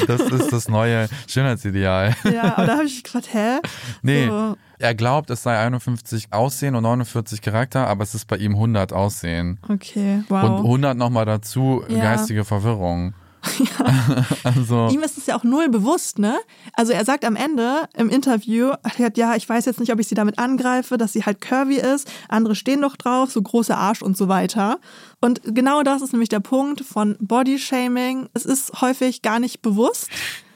Das 0.07 0.21
ist 0.21 0.51
das 0.51 0.67
neue 0.69 1.07
Schönheitsideal. 1.27 2.15
Ja, 2.31 2.55
aber 2.57 2.65
da 2.65 2.73
habe 2.73 2.85
ich 2.85 3.03
gefragt, 3.03 3.29
hä? 3.33 3.57
Nee, 4.01 4.27
So, 4.27 4.57
er 4.79 4.95
glaubt, 4.95 5.29
es 5.29 5.43
sei 5.43 5.57
51 5.57 6.27
Aussehen 6.31 6.75
und 6.75 6.83
49 6.83 7.41
Charakter, 7.41 7.87
aber 7.87 8.03
es 8.03 8.15
ist 8.15 8.25
bei 8.27 8.37
ihm 8.37 8.53
100 8.53 8.93
Aussehen. 8.93 9.59
okay, 9.69 10.17
Und 10.27 10.29
wow. 10.29 10.59
100 10.59 10.97
nochmal 10.97 11.25
dazu, 11.25 11.83
Ja. 11.87 11.99
geistige 12.01 12.45
Verwirrung. 12.45 13.13
also, 14.43 14.89
Ihm 14.89 15.01
ist 15.01 15.17
es 15.17 15.25
ja 15.25 15.35
auch 15.35 15.43
null 15.43 15.69
bewusst, 15.69 16.19
ne? 16.19 16.39
Also 16.73 16.93
er 16.93 17.05
sagt 17.05 17.25
am 17.25 17.35
Ende 17.35 17.87
im 17.95 18.09
Interview, 18.09 18.71
er 18.83 19.05
hat, 19.05 19.17
ja, 19.17 19.35
ich 19.35 19.47
weiß 19.47 19.65
jetzt 19.65 19.79
nicht, 19.79 19.91
ob 19.91 19.99
ich 19.99 20.07
sie 20.07 20.15
damit 20.15 20.37
angreife, 20.39 20.97
dass 20.97 21.13
sie 21.13 21.23
halt 21.23 21.41
curvy 21.41 21.77
ist. 21.77 22.11
Andere 22.29 22.55
stehen 22.55 22.81
doch 22.81 22.95
drauf, 22.95 23.31
so 23.31 23.41
großer 23.41 23.77
Arsch 23.77 24.01
und 24.01 24.15
so 24.15 24.27
weiter. 24.27 24.79
Und 25.19 25.41
genau 25.43 25.83
das 25.83 26.01
ist 26.01 26.13
nämlich 26.13 26.29
der 26.29 26.39
Punkt 26.39 26.81
von 26.81 27.17
Bodyshaming. 27.19 28.29
Es 28.33 28.45
ist 28.45 28.81
häufig 28.81 29.21
gar 29.21 29.39
nicht 29.39 29.61
bewusst. 29.61 30.09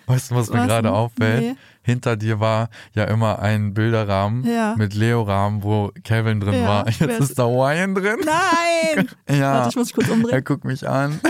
weißt 0.08 0.32
du, 0.32 0.36
was 0.36 0.50
mir 0.52 0.66
gerade 0.66 0.92
auffällt? 0.92 1.42
Nee. 1.42 1.56
Hinter 1.86 2.18
dir 2.18 2.40
war 2.40 2.70
ja 2.94 3.04
immer 3.04 3.38
ein 3.40 3.76
Bilderrahmen 3.76 4.44
Ja. 4.44 4.74
mit 4.76 4.96
Leo-Rahmen, 4.96 5.62
wo 5.62 5.92
Kevin 6.04 6.40
drin 6.40 6.56
Ja, 6.56 6.68
war. 6.68 6.86
wer 6.86 6.94
Jetzt 7.10 7.20
ist- 7.22 7.30
ist 7.30 7.40
da 7.40 7.46
Ryan 7.46 7.94
drin. 7.94 8.18
Nein! 8.26 9.08
Ja. 9.40 9.54
Warte, 9.56 9.70
ich 9.70 9.76
muss 9.76 9.88
mich 9.88 9.94
kurz 9.96 10.08
Er 10.08 10.14
umdrehen. 10.14 10.44
guckt 10.44 10.66
mich 10.66 10.88
an. 10.88 11.20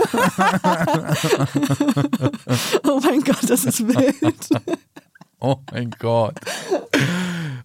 Oh 2.84 3.00
mein 3.04 3.22
Gott, 3.22 3.48
das 3.48 3.64
ist 3.64 3.86
wild. 3.86 4.48
Oh 5.40 5.56
mein 5.72 5.90
Gott. 5.98 6.34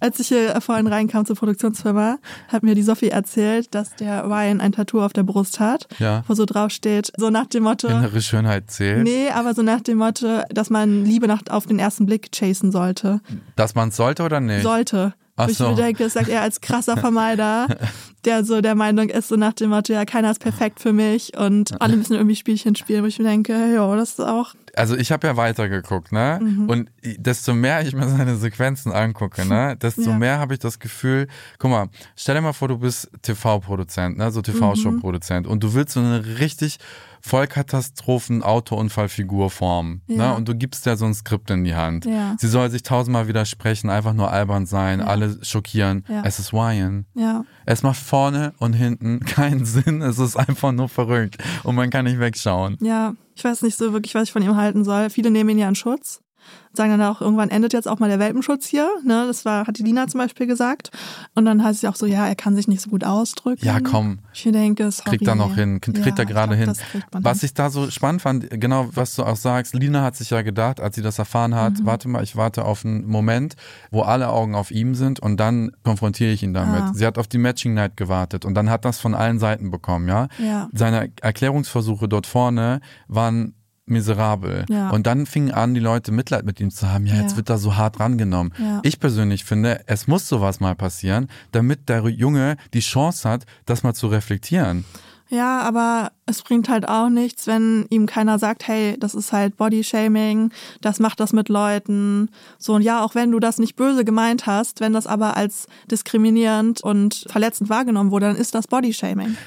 Als 0.01 0.19
ich 0.19 0.29
hier 0.29 0.59
vorhin 0.61 0.87
reinkam 0.87 1.25
zur 1.27 1.35
Produktionsfirma, 1.35 2.17
hat 2.47 2.63
mir 2.63 2.73
die 2.73 2.81
Sophie 2.81 3.09
erzählt, 3.09 3.73
dass 3.75 3.95
der 3.95 4.25
Ryan 4.25 4.59
ein 4.59 4.71
Tattoo 4.71 4.99
auf 5.01 5.13
der 5.13 5.21
Brust 5.21 5.59
hat, 5.59 5.87
Ja. 5.99 6.23
wo 6.27 6.33
so 6.33 6.45
drauf 6.45 6.71
steht, 6.71 7.11
so 7.17 7.29
nach 7.29 7.45
dem 7.45 7.63
Motto, 7.63 7.87
Innere 7.87 8.19
Schönheit 8.21 8.71
zählt. 8.71 9.03
Nee, 9.03 9.29
aber 9.29 9.53
so 9.53 9.61
nach 9.61 9.81
dem 9.81 9.99
Motto, 9.99 10.41
dass 10.49 10.71
man 10.71 11.05
Liebe 11.05 11.27
nach, 11.27 11.43
auf 11.49 11.67
den 11.67 11.77
ersten 11.77 12.07
Blick 12.07 12.31
chasen 12.31 12.71
sollte. 12.71 13.21
Dass 13.55 13.75
man 13.75 13.89
es 13.89 13.95
sollte 13.95 14.23
oder 14.23 14.39
nicht? 14.39 14.63
Sollte. 14.63 15.13
Ach 15.37 15.47
Wo 15.47 15.51
ich 15.51 15.57
so. 15.57 15.69
mir 15.69 15.75
denke, 15.75 16.03
das 16.03 16.13
sagt 16.13 16.27
er 16.29 16.41
als 16.41 16.61
krasser 16.61 16.97
Vermeider, 16.97 17.67
der 18.25 18.43
so 18.43 18.61
der 18.61 18.75
Meinung 18.75 19.09
ist, 19.09 19.29
so 19.29 19.35
nach 19.35 19.53
dem 19.53 19.69
Motto, 19.71 19.93
ja, 19.93 20.05
keiner 20.05 20.29
ist 20.31 20.39
perfekt 20.39 20.79
für 20.79 20.93
mich 20.93 21.35
und 21.37 21.81
alle 21.81 21.95
müssen 21.97 22.13
irgendwie 22.13 22.35
Spielchen 22.35 22.75
spielen, 22.75 23.03
wo 23.03 23.07
ich 23.07 23.17
mir 23.17 23.25
denke, 23.25 23.53
ja, 23.73 23.95
das 23.95 24.09
ist 24.11 24.19
auch, 24.19 24.53
also 24.75 24.95
ich 24.95 25.11
habe 25.11 25.27
ja 25.27 25.35
weitergeguckt, 25.37 26.11
ne? 26.11 26.39
Mhm. 26.41 26.69
Und 26.69 26.89
desto 27.17 27.53
mehr 27.53 27.81
ich 27.85 27.93
mir 27.93 28.07
seine 28.07 28.35
Sequenzen 28.37 28.91
angucke, 28.91 29.45
ne, 29.45 29.75
desto 29.81 30.01
Ja. 30.11 30.17
mehr 30.17 30.39
habe 30.39 30.53
ich 30.53 30.59
das 30.59 30.79
Gefühl, 30.79 31.27
guck 31.59 31.71
mal, 31.71 31.87
stell 32.15 32.35
dir 32.35 32.41
mal 32.41 32.53
vor, 32.53 32.67
du 32.67 32.77
bist 32.77 33.09
TV-Produzent, 33.21 34.17
ne, 34.17 34.31
so 34.31 34.41
TV-Show-Produzent 34.41 35.47
und 35.47 35.63
du 35.63 35.73
willst 35.73 35.93
so 35.93 35.99
eine 35.99 36.39
richtig 36.39 36.77
Vollkatastrophen-Autounfallfigur 37.21 39.49
formen, 39.49 40.01
ne? 40.07 40.15
Ja. 40.15 40.31
Und 40.33 40.47
du 40.47 40.55
gibst 40.55 40.85
der 40.85 40.97
so 40.97 41.05
ein 41.05 41.13
Skript 41.13 41.49
in 41.49 41.63
die 41.63 41.75
Hand. 41.75 42.05
Ja. 42.05 42.35
Sie 42.39 42.47
soll 42.47 42.69
sich 42.69 42.83
tausendmal 42.83 43.27
widersprechen, 43.27 43.89
einfach 43.89 44.13
nur 44.13 44.31
albern 44.31 44.65
sein, 44.65 45.01
alle 45.01 45.37
schockieren. 45.43 46.05
Ja. 46.07 46.23
Es 46.25 46.39
ist 46.39 46.53
Ryan. 46.53 47.05
ja. 47.13 47.43
Es 47.65 47.83
macht 47.83 47.99
vorne 47.99 48.53
und 48.57 48.73
hinten 48.73 49.19
keinen 49.25 49.65
Sinn. 49.65 50.01
Es 50.01 50.19
ist 50.19 50.35
einfach 50.35 50.71
nur 50.71 50.89
verrückt 50.89 51.37
und 51.63 51.75
man 51.75 51.89
kann 51.89 52.05
nicht 52.05 52.19
wegschauen. 52.19 52.77
Ja, 52.81 53.13
ich 53.35 53.43
weiß 53.43 53.61
nicht 53.61 53.77
so 53.77 53.93
wirklich, 53.93 54.15
was 54.15 54.23
ich 54.23 54.31
von 54.31 54.41
ihm 54.41 54.55
halten 54.55 54.83
soll. 54.83 55.09
Viele 55.09 55.31
nehmen 55.31 55.51
ihn 55.51 55.59
ja 55.59 55.69
in 55.69 55.75
Schutz. 55.75 56.21
Sagen 56.73 56.91
dann 56.97 57.01
auch, 57.01 57.19
irgendwann 57.19 57.49
endet 57.49 57.73
jetzt 57.73 57.85
auch 57.87 57.99
mal 57.99 58.07
der 58.07 58.17
Welpenschutz 58.19 58.65
hier. 58.65 58.87
Ne? 59.03 59.25
Das 59.27 59.43
war, 59.43 59.67
hat 59.67 59.77
die 59.77 59.83
Lina 59.83 60.07
zum 60.07 60.19
Beispiel 60.19 60.47
gesagt. 60.47 60.89
Und 61.35 61.43
dann 61.43 61.61
heißt 61.63 61.83
es 61.83 61.89
auch 61.89 61.97
so, 61.97 62.05
ja, 62.05 62.25
er 62.27 62.35
kann 62.35 62.55
sich 62.55 62.69
nicht 62.69 62.79
so 62.79 62.89
gut 62.89 63.03
ausdrücken. 63.03 63.65
Ja, 63.65 63.81
komm. 63.81 64.19
Ich 64.33 64.43
denke, 64.43 64.89
sorry. 64.89 65.09
Kriegt 65.17 65.27
er 65.27 65.35
noch 65.35 65.53
hin, 65.53 65.81
kriegt 65.81 65.97
Ja, 65.97 66.13
er 66.17 66.25
gerade 66.25 66.55
hin. 66.55 66.71
Was 67.11 67.39
hin. 67.41 67.47
ich 67.47 67.53
da 67.53 67.69
so 67.69 67.91
spannend 67.91 68.21
fand, 68.21 68.49
genau 68.51 68.87
was 68.93 69.15
du 69.17 69.23
auch 69.23 69.35
sagst, 69.35 69.73
Lina 69.75 70.01
hat 70.01 70.15
sich 70.15 70.29
ja 70.29 70.43
gedacht, 70.43 70.79
als 70.79 70.95
sie 70.95 71.01
das 71.01 71.19
erfahren 71.19 71.55
hat, 71.55 71.79
Mhm. 71.79 71.85
warte 71.85 72.07
mal, 72.07 72.23
ich 72.23 72.37
warte 72.37 72.63
auf 72.63 72.85
einen 72.85 73.05
Moment, 73.05 73.55
wo 73.91 74.03
alle 74.03 74.29
Augen 74.29 74.55
auf 74.55 74.71
ihm 74.71 74.95
sind 74.95 75.19
und 75.19 75.37
dann 75.37 75.71
konfrontiere 75.83 76.31
ich 76.31 76.41
ihn 76.41 76.53
damit. 76.53 76.81
Ah. 76.83 76.91
Sie 76.93 77.05
hat 77.05 77.17
auf 77.17 77.27
die 77.27 77.37
Matching 77.37 77.73
Night 77.73 77.97
gewartet 77.97 78.45
und 78.45 78.53
dann 78.53 78.69
hat 78.69 78.85
das 78.85 78.97
von 78.97 79.13
allen 79.13 79.39
Seiten 79.39 79.71
bekommen, 79.71 80.07
ja. 80.07 80.29
Ja. 80.37 80.69
Seine 80.73 81.11
Erklärungsversuche 81.21 82.07
dort 82.07 82.27
vorne 82.27 82.79
waren 83.09 83.55
miserabel. 83.91 84.65
Ja. 84.69 84.89
Und 84.89 85.05
dann 85.05 85.25
fingen 85.27 85.51
an, 85.51 85.73
die 85.73 85.79
Leute 85.79 86.11
Mitleid 86.11 86.45
mit 86.45 86.59
ihm 86.59 86.71
zu 86.71 86.89
haben. 86.89 87.05
Ja, 87.05 87.15
jetzt 87.15 87.31
Ja. 87.31 87.37
wird 87.37 87.49
er 87.49 87.57
so 87.59 87.75
hart 87.75 87.99
rangenommen. 87.99 88.53
Ja. 88.57 88.79
Ich 88.83 88.99
persönlich 88.99 89.45
finde, 89.45 89.81
es 89.85 90.07
muss 90.07 90.27
sowas 90.27 90.59
mal 90.59 90.75
passieren, 90.75 91.27
damit 91.51 91.89
der 91.89 92.07
Junge 92.09 92.57
die 92.73 92.79
Chance 92.79 93.29
hat, 93.29 93.45
das 93.65 93.83
mal 93.83 93.93
zu 93.93 94.07
reflektieren. 94.07 94.85
Ja, 95.29 95.59
aber 95.61 96.11
es 96.25 96.41
bringt 96.41 96.67
halt 96.67 96.89
auch 96.89 97.07
nichts, 97.07 97.47
wenn 97.47 97.85
ihm 97.89 98.05
keiner 98.05 98.37
sagt, 98.37 98.67
hey, 98.67 98.97
das 98.99 99.15
ist 99.15 99.31
halt 99.31 99.55
Bodyshaming, 99.55 100.51
das 100.81 100.99
macht 100.99 101.21
das 101.21 101.31
mit 101.31 101.47
Leuten. 101.47 102.29
So, 102.57 102.73
und 102.73 102.81
ja, 102.81 103.01
auch 103.01 103.15
wenn 103.15 103.31
du 103.31 103.39
das 103.39 103.57
nicht 103.57 103.77
böse 103.77 104.03
gemeint 104.03 104.45
hast, 104.45 104.81
wenn 104.81 104.91
das 104.91 105.07
aber 105.07 105.37
als 105.37 105.67
diskriminierend 105.89 106.81
und 106.83 107.25
verletzend 107.29 107.69
wahrgenommen 107.69 108.11
wurde, 108.11 108.25
dann 108.25 108.35
ist 108.35 108.55
das 108.55 108.67
Bodyshaming. 108.67 109.37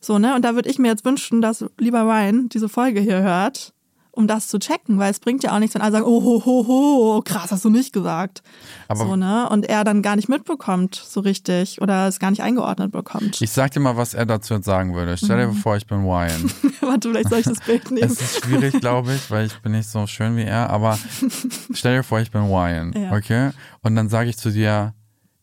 So, 0.00 0.18
ne? 0.18 0.34
Und 0.34 0.44
da 0.44 0.56
würde 0.56 0.70
ich 0.70 0.80
mir 0.80 0.88
jetzt 0.88 1.04
wünschen, 1.04 1.40
dass 1.40 1.64
lieber 1.78 2.02
Ryan 2.02 2.48
diese 2.48 2.68
Folge 2.68 3.00
hier 3.00 3.20
hört, 3.22 3.72
um 4.18 4.26
das 4.26 4.48
zu 4.48 4.58
checken, 4.58 4.98
weil 4.98 5.10
es 5.10 5.20
bringt 5.20 5.42
ja 5.44 5.54
auch 5.54 5.60
nichts, 5.60 5.74
wenn 5.74 5.82
alle 5.82 5.92
sagen, 5.92 6.04
oh, 6.04 6.22
ho, 6.24 6.42
ho, 6.44 6.66
ho, 6.66 7.22
krass, 7.24 7.52
hast 7.52 7.64
du 7.64 7.70
nicht 7.70 7.92
gesagt. 7.92 8.42
Aber- 8.88 9.04
so, 9.06 9.16
ne? 9.16 9.48
Und 9.48 9.64
er 9.68 9.84
dann 9.84 10.02
gar 10.02 10.16
nicht 10.16 10.28
mitbekommt, 10.28 10.96
so 10.96 11.20
richtig, 11.20 11.80
oder 11.80 12.08
es 12.08 12.18
gar 12.18 12.30
nicht 12.30 12.42
eingeordnet 12.42 12.90
bekommt. 12.92 13.40
Ich 13.40 13.50
sag 13.52 13.70
dir 13.70 13.80
mal, 13.80 13.96
was 13.96 14.14
er 14.14 14.26
dazu 14.26 14.54
jetzt 14.54 14.64
sagen 14.66 14.94
würde. 14.94 15.16
Stell 15.16 15.38
dir 15.46 15.52
vor, 15.52 15.76
ich 15.76 15.86
bin 15.86 15.98
Ryan. 16.04 16.50
Warte, 16.80 17.10
vielleicht 17.10 17.28
soll 17.30 17.38
ich 17.38 17.46
das 17.46 17.60
Bild 17.60 17.90
nehmen. 17.90 18.06
Es 18.10 18.20
ist 18.20 18.44
schwierig, 18.44 18.80
glaube 18.80 19.14
ich, 19.14 19.30
weil 19.30 19.46
ich 19.46 19.56
bin 19.62 19.72
nicht 19.72 19.88
so 19.88 20.06
schön 20.06 20.36
wie 20.36 20.42
er, 20.42 20.68
aber 20.70 20.98
stell 21.72 21.96
dir 21.98 22.02
vor, 22.02 22.20
ich 22.20 22.30
bin 22.30 22.42
Ryan, 22.42 22.92
Ja. 23.00 23.12
okay? 23.12 23.50
Und 23.82 23.94
dann 23.96 24.08
sage 24.08 24.30
ich 24.30 24.36
zu 24.36 24.50
dir, 24.50 24.94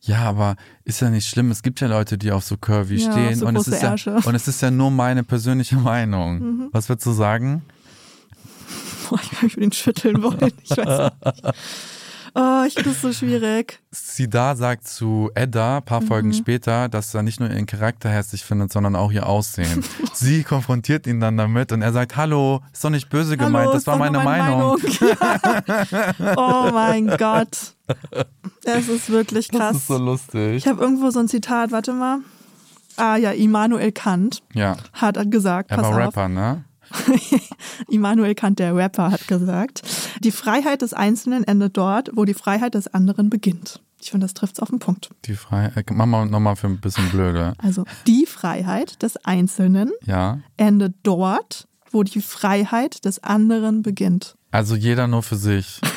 ja, 0.02 0.20
aber 0.20 0.56
ist 0.84 1.00
ja 1.02 1.10
nicht 1.10 1.28
schlimm. 1.28 1.50
Es 1.50 1.64
gibt 1.64 1.80
ja 1.82 1.88
Leute, 1.88 2.18
die 2.20 2.32
auf 2.32 2.44
so 2.44 2.58
curvy 2.58 2.98
Ja, 2.98 3.12
stehen 3.12 3.36
so 3.36 3.48
und 3.48 3.56
es 3.56 3.68
ist 3.68 3.82
ja 3.82 3.92
Ärsche. 3.92 4.12
Mhm. 4.12 4.24
und 4.26 4.36
es 4.36 4.48
ist 4.48 4.62
ja 4.62 4.70
nur 4.70 4.92
meine 4.92 5.24
persönliche 5.24 5.76
Meinung. 5.94 6.70
Was 6.72 6.90
würdest 6.90 7.08
du 7.08 7.12
sagen? 7.12 7.64
Boah, 9.10 9.20
ich 9.22 9.41
würde 9.41 9.62
ihn 9.65 9.72
schütteln 9.72 10.22
wollen. 10.24 10.52
Ich 10.63 10.72
weiß 10.72 11.12
nicht. 11.12 11.56
Oh, 12.38 12.63
ich 12.68 12.74
finde 12.74 12.89
das 12.89 13.02
so 13.02 13.13
schwierig. 13.13 13.80
Sida 13.91 14.58
sagt 14.58 14.86
zu 14.86 15.32
Edda, 15.36 15.78
ein 15.78 15.84
paar 15.86 16.02
Mhm. 16.02 16.08
Folgen 16.08 16.34
später, 16.34 16.89
dass 16.89 17.13
er 17.13 17.24
nicht 17.24 17.39
nur 17.39 17.50
ihren 17.50 17.65
Charakter 17.65 18.10
hässlich 18.10 18.44
findet, 18.44 18.74
sondern 18.74 18.98
auch 18.98 19.10
ihr 19.13 19.26
Aussehen. 19.26 19.86
Sie 20.13 20.44
konfrontiert 20.44 21.08
ihn 21.08 21.22
dann 21.22 21.38
damit 21.38 21.72
und 21.72 21.82
er 21.82 21.94
sagt, 21.94 22.18
hallo, 22.18 22.60
ist 22.74 22.84
doch 22.84 22.89
nicht 22.89 23.10
böse 23.10 23.38
gemeint, 23.38 23.68
Hallo, 23.68 23.72
das 23.72 23.84
ist 23.84 23.88
war 23.88 23.96
nur 23.98 24.12
meine 24.12 24.22
Meinung. 24.22 24.78
Ja. 25.00 26.36
Oh 26.36 26.72
mein 26.74 27.08
Gott. 27.18 27.76
Es 28.65 28.89
ist 28.89 29.10
wirklich 29.10 29.48
Das 29.48 29.60
krass. 29.60 29.76
ist 29.78 29.88
so 29.88 29.98
lustig. 29.98 30.58
Ich 30.58 30.68
habe 30.68 30.82
irgendwo 30.84 31.10
so 31.12 31.20
ein 31.20 31.30
Zitat, 31.30 31.72
warte 31.72 31.94
mal. 31.94 32.20
Ah 32.98 33.15
ja, 33.15 33.32
Immanuel 33.32 33.91
Kant 33.94 34.41
Ja, 34.54 34.76
hat 34.94 35.18
gesagt, 35.32 35.72
er 35.72 35.78
pass 35.78 35.86
war 35.86 35.91
auf. 35.94 35.98
Rapper, 36.18 36.28
ne? 36.28 36.65
Immanuel 37.89 38.36
Kant, 38.36 38.60
der 38.60 38.76
Rapper, 38.76 39.12
hat 39.12 39.28
gesagt, 39.28 39.82
die 40.21 40.32
Freiheit 40.32 40.82
des 40.82 40.93
Einzelnen 40.93 41.43
endet 41.43 41.78
dort, 41.78 42.12
wo 42.13 42.26
die 42.26 42.34
Freiheit 42.34 42.74
des 42.76 42.88
anderen 42.93 43.30
beginnt. 43.30 43.82
Ich 44.02 44.12
finde, 44.12 44.26
das 44.26 44.34
trifft 44.34 44.56
es 44.56 44.60
auf 44.60 44.69
den 44.69 44.80
Punkt. 44.80 45.10
Die 45.26 45.34
Freiheit, 45.36 45.86
mach 45.91 46.06
mal 46.06 46.26
nochmal 46.28 46.56
für 46.56 46.67
ein 46.67 46.80
bisschen 46.80 47.10
blöde. 47.10 47.54
Also 47.58 47.86
die 48.06 48.26
Freiheit 48.28 49.02
des 49.02 49.17
Einzelnen 49.26 49.91
Ja, 50.06 50.39
endet 50.58 50.93
dort, 51.04 51.67
wo 51.91 52.04
die 52.04 52.21
Freiheit 52.21 53.04
des 53.06 53.24
anderen 53.24 53.82
beginnt. 53.82 54.36
also 54.52 54.76
jeder 54.76 55.08
nur 55.08 55.24
für 55.24 55.38
sich. 55.38 55.80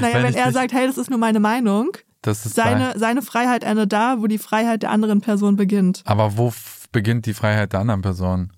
Naja, 0.00 0.16
Wenn 0.16 0.24
wenn, 0.24 0.34
er 0.34 0.52
sagt, 0.52 0.72
hey, 0.72 0.86
das 0.86 0.98
ist 0.98 1.08
nur 1.10 1.18
meine 1.18 1.40
Meinung, 1.40 1.90
Das 2.22 2.44
ist 2.44 2.54
seine, 2.54 2.98
seine 2.98 3.22
Freiheit 3.22 3.64
endet 3.64 3.92
da, 3.92 4.16
wo 4.20 4.26
die 4.26 4.36
Freiheit 4.38 4.82
der 4.82 4.90
anderen 4.90 5.20
Person 5.22 5.56
beginnt. 5.56 6.02
Aber 6.04 6.36
wo 6.36 6.52
beginnt 6.92 7.24
die 7.26 7.34
Freiheit 7.34 7.72
der 7.72 7.80
anderen 7.80 8.02
Person? 8.02 8.52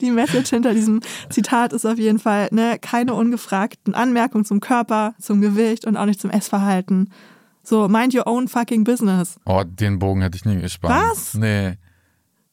Die 0.00 0.10
Message 0.10 0.50
hinter 0.50 0.74
diesem 0.74 1.00
Zitat 1.30 1.72
ist 1.72 1.86
auf 1.86 1.98
jeden 1.98 2.18
Fall, 2.18 2.48
ne, 2.52 2.78
keine 2.80 3.14
ungefragten 3.14 3.94
Anmerkungen 3.94 4.44
zum 4.44 4.60
Körper, 4.60 5.14
zum 5.18 5.40
Gewicht 5.40 5.86
und 5.86 5.96
auch 5.96 6.06
nicht 6.06 6.20
zum 6.20 6.30
Essverhalten. 6.30 7.10
So, 7.62 7.88
mind 7.88 8.14
your 8.14 8.26
own 8.26 8.48
fucking 8.48 8.84
business. 8.84 9.38
Oh, 9.44 9.62
den 9.64 9.98
Bogen 9.98 10.22
hätte 10.22 10.36
ich 10.36 10.44
nie 10.44 10.60
gespannt. 10.60 10.94
Was? 11.10 11.34
Nee. 11.34 11.78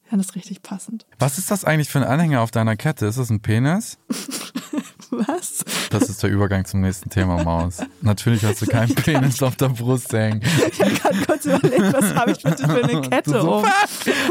Ja, 0.10 0.17
das 0.17 0.28
ist 0.28 0.36
richtig 0.36 0.62
passend. 0.62 1.06
Was 1.19 1.38
ist 1.38 1.52
das 1.52 1.65
eigentlich 1.65 1.89
für 1.89 2.00
ein 2.00 2.06
Anhänger 2.06 2.41
auf 2.41 2.52
deiner 2.52 2.76
Kette? 2.76 3.06
Ist 3.08 3.17
das 3.17 3.30
ein 3.30 3.41
Penis? 3.41 3.97
Was? 5.09 5.63
Das 5.89 6.09
ist 6.09 6.21
der 6.23 6.29
Übergang 6.29 6.65
zum 6.65 6.81
nächsten 6.81 7.09
Thema, 7.09 7.43
Maus. 7.43 7.77
Natürlich 8.01 8.43
hast 8.43 8.61
du 8.61 8.65
keinen 8.67 8.93
Penis 8.95 9.41
auf 9.41 9.55
der 9.55 9.69
Brust 9.69 10.11
hängen. 10.13 10.41
Ich 10.71 10.79
habe 10.81 10.91
gerade 10.91 11.17
kurz 11.25 11.45
überlegt, 11.45 11.93
was 11.93 12.13
habe 12.15 12.31
ich 12.31 12.43
bitte 12.43 12.67
für 12.67 12.83
eine 12.83 13.01
Kette 13.09 13.41
so, 13.41 13.55
um? 13.57 13.65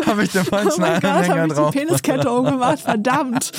Habe 0.07 0.25
ich 0.25 0.33
den 0.33 0.43
Oh 0.43 0.45
falschen 0.45 0.83
Gott, 0.83 1.05
Anhänger 1.05 1.35
habe 1.43 1.47
ich 1.49 1.53
drauf? 1.55 1.71
die 1.71 1.79
Peniskette 1.79 2.31
umgemacht? 2.31 2.81
Verdammt. 2.81 3.53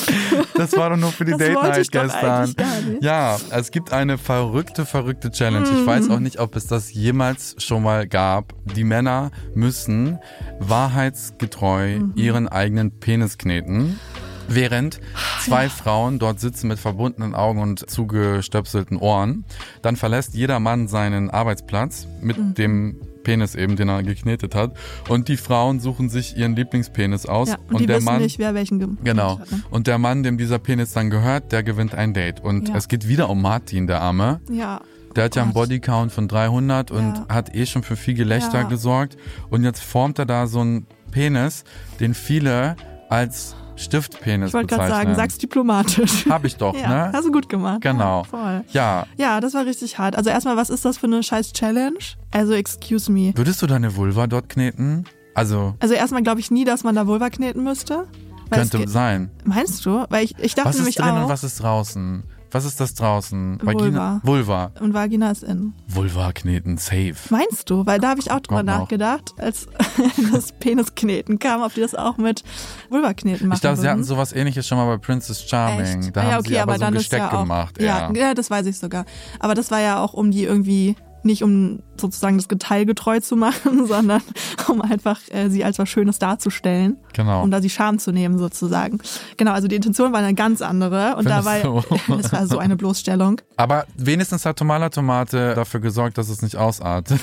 Das 0.55 0.75
war 0.77 0.89
doch 0.91 0.97
nur 0.97 1.11
für 1.11 1.25
die 1.25 1.31
Das 1.31 1.39
Date 1.39 1.53
Night 1.61 1.77
ich 1.77 1.89
doch 1.91 2.01
gestern. 2.03 2.25
eigentlich 2.29 2.55
gar 2.57 2.81
nicht. 2.81 3.03
Ja, 3.03 3.37
es 3.51 3.71
gibt 3.71 3.91
eine 3.93 4.17
verrückte, 4.17 4.85
verrückte 4.85 5.31
Challenge. 5.31 5.65
Ich 5.67 5.81
Mhm. 5.81 5.85
weiß 5.87 6.09
auch 6.09 6.19
nicht, 6.19 6.39
ob 6.39 6.55
es 6.55 6.67
das 6.67 6.93
jemals 6.93 7.55
schon 7.57 7.83
mal 7.83 8.07
gab. 8.07 8.53
Die 8.75 8.83
Männer 8.83 9.31
müssen 9.55 10.19
wahrheitsgetreu 10.59 11.99
Mhm. 11.99 12.13
ihren 12.15 12.47
eigenen 12.47 12.99
Penis 12.99 13.37
kneten. 13.37 13.99
Während 14.47 14.99
zwei 15.43 15.69
Frauen 15.69 16.19
dort 16.19 16.39
sitzen 16.39 16.67
mit 16.67 16.79
verbundenen 16.79 17.35
Augen 17.35 17.59
und 17.61 17.89
zugestöpselten 17.89 18.97
Ohren, 18.97 19.45
dann 19.81 19.95
verlässt 19.95 20.33
jeder 20.33 20.59
Mann 20.59 20.87
seinen 20.87 21.29
Arbeitsplatz 21.29 22.07
mit 22.21 22.37
Mhm. 22.37 22.53
dem 22.53 22.95
Penis 23.23 23.55
eben, 23.55 23.75
den 23.75 23.89
er 23.89 24.03
geknetet 24.03 24.55
hat. 24.55 24.71
Und 25.09 25.27
die 25.27 25.35
Frauen 25.35 25.81
suchen 25.81 26.07
sich 26.09 26.37
ihren 26.37 26.55
Lieblingspenis 26.55 27.25
aus. 27.25 27.49
Ja, 27.49 27.57
und, 27.69 27.81
die 27.81 27.85
der 27.85 27.97
wissen 27.97 28.05
Mann 28.05 28.21
nicht, 28.21 28.39
wer 28.39 28.53
welchen 28.53 28.79
ge 28.79 28.87
Genau. 29.03 29.39
hat, 29.39 29.51
ne? 29.51 29.63
Und 29.69 29.87
der 29.87 29.97
Mann, 29.97 30.23
dem 30.23 30.37
dieser 30.37 30.59
Penis 30.59 30.93
dann 30.93 31.09
gehört, 31.09 31.51
der 31.51 31.61
gewinnt 31.63 31.93
ein 31.93 32.13
Date. 32.13 32.39
Und 32.41 32.69
Ja. 32.69 32.75
es 32.77 32.87
geht 32.87 33.07
wieder 33.09 33.29
um 33.29 33.41
Martin, 33.41 33.85
der 33.85 34.01
Arme. 34.01 34.39
Ja. 34.49 34.79
Der 35.15 35.25
hat 35.25 35.35
ja 35.35 35.41
einen 35.41 35.51
Gott. 35.51 35.63
Bodycount 35.67 36.11
von 36.13 36.27
300 36.29 36.89
und 36.91 37.15
Ja. 37.17 37.25
hat 37.27 37.53
eh 37.53 37.65
schon 37.65 37.83
für 37.83 37.97
viel 37.97 38.13
Gelächter 38.13 38.59
Ja. 38.61 38.63
gesorgt. 38.63 39.17
Und 39.49 39.63
jetzt 39.65 39.81
formt 39.83 40.19
er 40.19 40.25
da 40.25 40.47
so 40.47 40.61
einen 40.61 40.85
Penis, 41.11 41.65
den 41.99 42.13
viele 42.13 42.77
als 43.09 43.55
Stiftpenis 43.77 44.49
Ich 44.49 44.53
wollte 44.53 44.75
gerade 44.75 44.89
sagen, 44.89 45.15
sag's 45.15 45.37
diplomatisch. 45.37 46.25
Hab 46.29 46.43
ich 46.45 46.57
doch, 46.57 46.75
ja, 46.79 46.89
ne? 46.89 47.11
hast 47.13 47.25
du 47.25 47.31
gut 47.31 47.47
gemacht. 47.47 47.81
Genau. 47.81 48.19
Ja, 48.19 48.23
voll. 48.23 48.63
Ja. 48.71 49.05
Ja, 49.17 49.39
das 49.39 49.53
war 49.53 49.65
richtig 49.65 49.97
hart. 49.97 50.15
Also 50.15 50.29
erstmal, 50.29 50.57
was 50.57 50.69
ist 50.69 50.83
das 50.83 50.97
für 50.97 51.05
eine 51.07 51.23
scheiß 51.23 51.53
Challenge? 51.53 51.97
Also, 52.31 52.53
excuse 52.53 53.11
me. 53.11 53.31
Würdest 53.35 53.61
du 53.61 53.67
deine 53.67 53.95
Vulva 53.95 54.27
dort 54.27 54.49
kneten? 54.49 55.05
Also, 55.33 55.75
Also 55.79 55.93
erstmal 55.93 56.23
glaube 56.23 56.39
ich 56.39 56.49
nie, 56.51 56.65
dass 56.65 56.83
man 56.83 56.95
da 56.95 57.05
Vulva 57.07 57.29
kneten 57.29 57.63
müsste. 57.63 58.07
Könnte 58.49 58.87
sein. 58.87 59.29
Meinst 59.43 59.85
du? 59.85 60.05
Weil 60.09 60.23
ich, 60.25 60.33
ich 60.39 60.55
dachte 60.55 60.69
Was 60.69 60.77
nämlich 60.77 60.97
ist 60.97 61.03
drin 61.03 61.13
auch. 61.15 61.23
und 61.23 61.29
was 61.29 61.43
ist 61.43 61.61
draußen? 61.61 62.23
Was 62.51 62.65
ist 62.65 62.79
das 62.79 62.93
draußen? 62.93 63.59
Vulva. 63.61 64.21
Vulva. 64.23 64.71
und 64.79 64.93
Vagina 64.93 65.31
ist 65.31 65.43
in. 65.43 65.73
Vulva 65.87 66.31
kneten, 66.31 66.77
safe. 66.77 67.15
Meinst 67.29 67.69
du? 67.69 67.85
Weil 67.85 67.99
da 67.99 68.09
habe 68.09 68.19
ich 68.19 68.31
auch 68.31 68.39
drüber 68.39 68.63
noch. 68.63 68.79
nachgedacht, 68.79 69.33
als 69.37 69.67
das 70.31 70.53
Peniskneten 70.53 71.39
kam, 71.39 71.61
ob 71.61 71.73
die 71.73 71.81
das 71.81 71.95
auch 71.95 72.17
mit 72.17 72.43
Vulva-Kneten 72.89 73.47
machen 73.47 73.55
Ich 73.55 73.61
glaube, 73.61 73.77
sie 73.77 73.89
hatten 73.89 74.03
sowas 74.03 74.33
ähnliches 74.33 74.67
schon 74.67 74.77
mal 74.77 74.85
bei 74.85 74.97
Princess 74.97 75.43
Charming. 75.43 76.03
Echt? 76.03 76.15
Da 76.15 76.21
ah, 76.21 76.23
haben 76.23 76.31
ja, 76.31 76.39
okay, 76.39 76.49
sie 76.49 76.59
aber, 76.59 76.73
aber 76.73 76.79
so 76.79 76.85
ein 76.85 76.91
dann 76.91 76.93
Gesteck 76.97 77.19
ist 77.19 77.31
ja 77.31 77.37
auch, 77.37 77.41
gemacht. 77.41 77.81
Ja, 77.81 78.11
ja, 78.13 78.33
das 78.33 78.49
weiß 78.49 78.65
ich 78.67 78.77
sogar. 78.77 79.05
Aber 79.39 79.53
das 79.53 79.71
war 79.71 79.81
ja 79.81 80.01
auch, 80.01 80.13
um 80.13 80.31
die 80.31 80.43
irgendwie 80.43 80.95
nicht 81.27 81.43
um 81.43 81.83
sozusagen 81.95 82.37
das 82.37 82.47
Geteil 82.47 82.85
getreu 82.85 83.19
zu 83.19 83.35
machen, 83.35 83.85
sondern 83.87 84.21
um 84.67 84.81
einfach 84.81 85.19
äh, 85.29 85.49
sie 85.49 85.63
als 85.63 85.77
was 85.77 85.89
Schönes 85.89 86.17
darzustellen. 86.17 86.97
Genau. 87.13 87.43
Um 87.43 87.51
da 87.51 87.59
die 87.59 87.69
Scham 87.69 87.99
zu 87.99 88.11
nehmen 88.11 88.39
sozusagen. 88.39 88.99
Genau, 89.37 89.51
also 89.51 89.67
die 89.67 89.75
Intention 89.75 90.11
war 90.11 90.19
eine 90.19 90.33
ganz 90.33 90.61
andere 90.61 91.15
und 91.15 91.27
Findest 91.29 91.63
du? 91.63 91.83
das 92.17 92.31
war 92.31 92.47
so 92.47 92.57
eine 92.57 92.75
Bloßstellung. 92.75 93.41
Aber 93.57 93.85
wenigstens 93.95 94.45
hat 94.45 94.57
Tomala 94.57 94.89
Tomate 94.89 95.53
dafür 95.53 95.79
gesorgt, 95.79 96.17
dass 96.17 96.29
es 96.29 96.41
nicht 96.41 96.55
ausartet. 96.55 97.21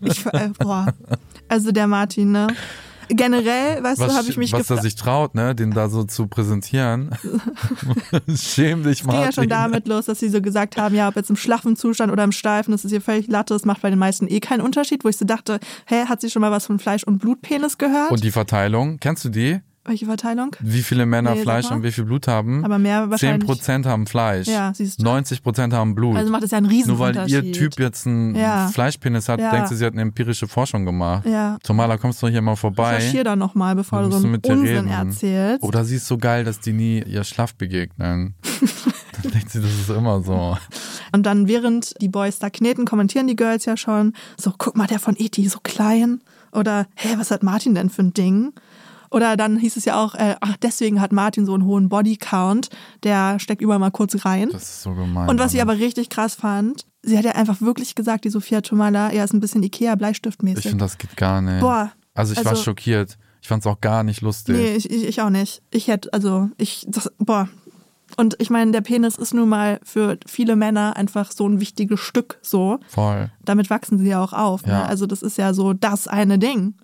Ich, 0.00 0.26
äh, 0.26 0.50
boah. 0.58 0.86
Also 1.48 1.72
der 1.72 1.86
Martin, 1.86 2.32
ne? 2.32 2.48
Generell, 3.08 3.82
weißt 3.82 4.00
du, 4.00 4.06
Was, 4.06 4.16
habe 4.16 4.28
ich 4.28 4.36
mich 4.36 4.52
was 4.52 4.60
er 4.60 4.62
gefragt. 4.62 4.82
sich 4.82 4.94
traut, 4.96 5.34
ne, 5.34 5.54
den 5.54 5.70
da 5.70 5.88
so 5.88 6.04
zu 6.04 6.26
präsentieren. 6.26 7.10
Schäm 8.36 8.82
dich, 8.82 9.02
ging 9.02 9.12
ja 9.12 9.32
schon 9.32 9.48
damit 9.48 9.86
los, 9.86 10.06
dass 10.06 10.20
sie 10.20 10.28
so 10.28 10.40
gesagt 10.40 10.76
haben, 10.76 10.94
ja, 10.94 11.08
ob 11.08 11.16
jetzt 11.16 11.30
im 11.30 11.36
schlaffen 11.36 11.76
Zustand 11.76 12.12
oder 12.12 12.24
im 12.24 12.32
steifen, 12.32 12.72
das 12.72 12.84
ist 12.84 12.92
ihr 12.92 13.00
völlig 13.00 13.28
Latte, 13.28 13.54
das 13.54 13.64
macht 13.64 13.82
bei 13.82 13.90
den 13.90 13.98
meisten 13.98 14.26
eh 14.28 14.40
keinen 14.40 14.60
Unterschied, 14.60 15.04
wo 15.04 15.08
ich 15.08 15.16
so 15.16 15.24
dachte, 15.24 15.60
hä, 15.86 16.06
hat 16.06 16.20
sie 16.20 16.30
schon 16.30 16.42
mal 16.42 16.50
was 16.50 16.66
von 16.66 16.78
Fleisch- 16.78 17.04
und 17.04 17.18
Blutpenis 17.18 17.78
gehört? 17.78 18.10
Und 18.10 18.24
die 18.24 18.30
Verteilung, 18.32 18.98
kennst 18.98 19.24
du 19.24 19.28
die? 19.28 19.60
Welche 19.86 20.06
Verteilung? 20.06 20.56
Wie 20.60 20.82
viele 20.82 21.06
Männer 21.06 21.34
Nee, 21.34 21.42
Fleisch 21.42 21.70
und 21.70 21.82
wie 21.82 21.92
viel 21.92 22.04
Blut 22.04 22.26
haben? 22.26 22.64
Aber 22.64 22.78
mehr 22.78 23.08
wahrscheinlich. 23.10 23.48
10% 23.48 23.86
haben 23.86 24.06
Fleisch. 24.06 24.48
Ja, 24.48 24.72
siehst 24.74 25.00
du. 25.00 25.04
90% 25.06 25.72
haben 25.72 25.94
Blut. 25.94 26.16
Also 26.16 26.30
macht 26.32 26.42
das 26.42 26.50
ja 26.50 26.58
einen 26.58 26.68
Nur 26.86 26.98
weil 26.98 27.28
ihr 27.28 27.52
Typ 27.52 27.78
jetzt 27.78 28.06
einen 28.06 28.34
Ja. 28.34 28.68
Fleischpenis 28.68 29.28
hat, 29.28 29.38
Ja. 29.40 29.50
denkt 29.52 29.68
sie, 29.68 29.76
sie 29.76 29.84
hat 29.84 29.92
eine 29.92 30.02
empirische 30.02 30.48
Forschung 30.48 30.84
gemacht. 30.84 31.24
Ja. 31.26 31.58
Tomala, 31.62 31.96
kommst 31.98 32.22
du 32.22 32.28
hier 32.28 32.42
mal 32.42 32.56
vorbei? 32.56 32.96
Recherchier 32.96 33.24
da 33.24 33.36
nochmal, 33.36 33.74
bevor 33.76 34.02
du 34.02 34.10
so 34.10 34.16
einen 34.18 34.32
mit 34.32 34.44
dir 34.44 34.52
Unsinn 34.52 34.76
reden. 34.76 34.88
erzählst. 34.88 35.62
Oder 35.62 35.84
sie 35.84 35.96
ist 35.96 36.06
so 36.08 36.18
geil, 36.18 36.44
dass 36.44 36.60
die 36.60 36.72
nie 36.72 37.02
ihr 37.02 37.22
Schlaf 37.24 37.54
begegnen. 37.54 38.34
Dann 39.22 39.32
denkt 39.32 39.50
sie, 39.50 39.60
das 39.62 39.70
ist 39.70 39.88
immer 39.90 40.20
so. 40.22 40.58
Und 41.12 41.24
dann, 41.24 41.48
während 41.48 41.94
die 42.02 42.08
Boys 42.08 42.38
da 42.38 42.50
kneten, 42.50 42.84
kommentieren 42.84 43.26
die 43.26 43.36
Girls 43.36 43.64
ja 43.64 43.76
schon, 43.76 44.12
so, 44.36 44.52
guck 44.58 44.76
mal, 44.76 44.86
der 44.86 44.98
von 44.98 45.16
Eti, 45.16 45.48
so 45.48 45.58
klein. 45.62 46.20
Oder, 46.52 46.86
hä, 46.96 47.14
was 47.16 47.30
hat 47.30 47.42
Martin 47.42 47.74
denn 47.74 47.88
für 47.88 48.02
ein 48.02 48.12
Ding? 48.12 48.52
Oder 49.10 49.36
dann 49.36 49.58
hieß 49.58 49.76
es 49.76 49.84
ja 49.84 50.02
auch, 50.02 50.14
äh, 50.14 50.36
ach, 50.40 50.56
deswegen 50.62 51.00
hat 51.00 51.12
Martin 51.12 51.46
so 51.46 51.54
einen 51.54 51.64
hohen 51.64 51.88
Bodycount, 51.88 52.68
der 53.02 53.38
steckt 53.38 53.62
überall 53.62 53.78
mal 53.78 53.90
kurz 53.90 54.24
rein. 54.24 54.48
Das 54.50 54.62
ist 54.62 54.82
so 54.82 54.92
gemein. 54.94 55.28
Und 55.28 55.38
was 55.38 55.54
ich 55.54 55.62
aber 55.62 55.78
richtig 55.78 56.08
krass 56.08 56.34
fand, 56.34 56.86
sie 57.02 57.16
hat 57.16 57.24
ja 57.24 57.32
einfach 57.32 57.60
wirklich 57.60 57.94
gesagt, 57.94 58.24
die 58.24 58.30
Sophia 58.30 58.60
Tomala, 58.60 59.10
er 59.10 59.24
ist 59.24 59.32
ein 59.32 59.40
bisschen 59.40 59.62
Ich 59.62 59.68
Ikea-Bleistiftmäßig. 59.68 60.62
finde, 60.70 60.84
das 60.84 60.98
geht 60.98 61.16
gar 61.16 61.40
nicht. 61.40 61.60
Boah. 61.60 61.92
Also 62.14 62.32
ich 62.32 62.44
war 62.44 62.52
also- 62.52 62.62
schockiert. 62.62 63.18
Ich 63.42 63.48
fand 63.48 63.62
es 63.62 63.66
auch 63.68 63.80
gar 63.80 64.02
nicht 64.02 64.22
lustig. 64.22 64.56
Nee, 64.56 64.74
ich, 64.74 64.90
ich, 64.90 65.04
ich 65.04 65.22
auch 65.22 65.30
nicht. 65.30 65.62
Ich 65.70 65.86
hätte, 65.86 66.12
also, 66.12 66.48
ich, 66.56 66.84
das, 66.88 67.12
boah. 67.18 67.48
Und 68.16 68.34
ich 68.40 68.50
meine, 68.50 68.72
der 68.72 68.80
Penis 68.80 69.16
ist 69.16 69.34
nun 69.34 69.48
mal 69.48 69.78
für 69.84 70.18
viele 70.26 70.56
Männer 70.56 70.96
einfach 70.96 71.30
so 71.30 71.48
ein 71.48 71.60
wichtiges 71.60 72.00
Stück 72.00 72.38
so. 72.42 72.80
Voll. 72.88 73.30
Damit 73.44 73.70
wachsen 73.70 73.98
sie 73.98 74.08
ja 74.08 74.20
auch 74.22 74.32
auf. 74.32 74.66
Ja. 74.66 74.80
Ne? 74.80 74.86
Also 74.86 75.06
das 75.06 75.22
ist 75.22 75.38
ja 75.38 75.54
so 75.54 75.74
das 75.74 76.08
eine 76.08 76.40
Ding, 76.40 76.74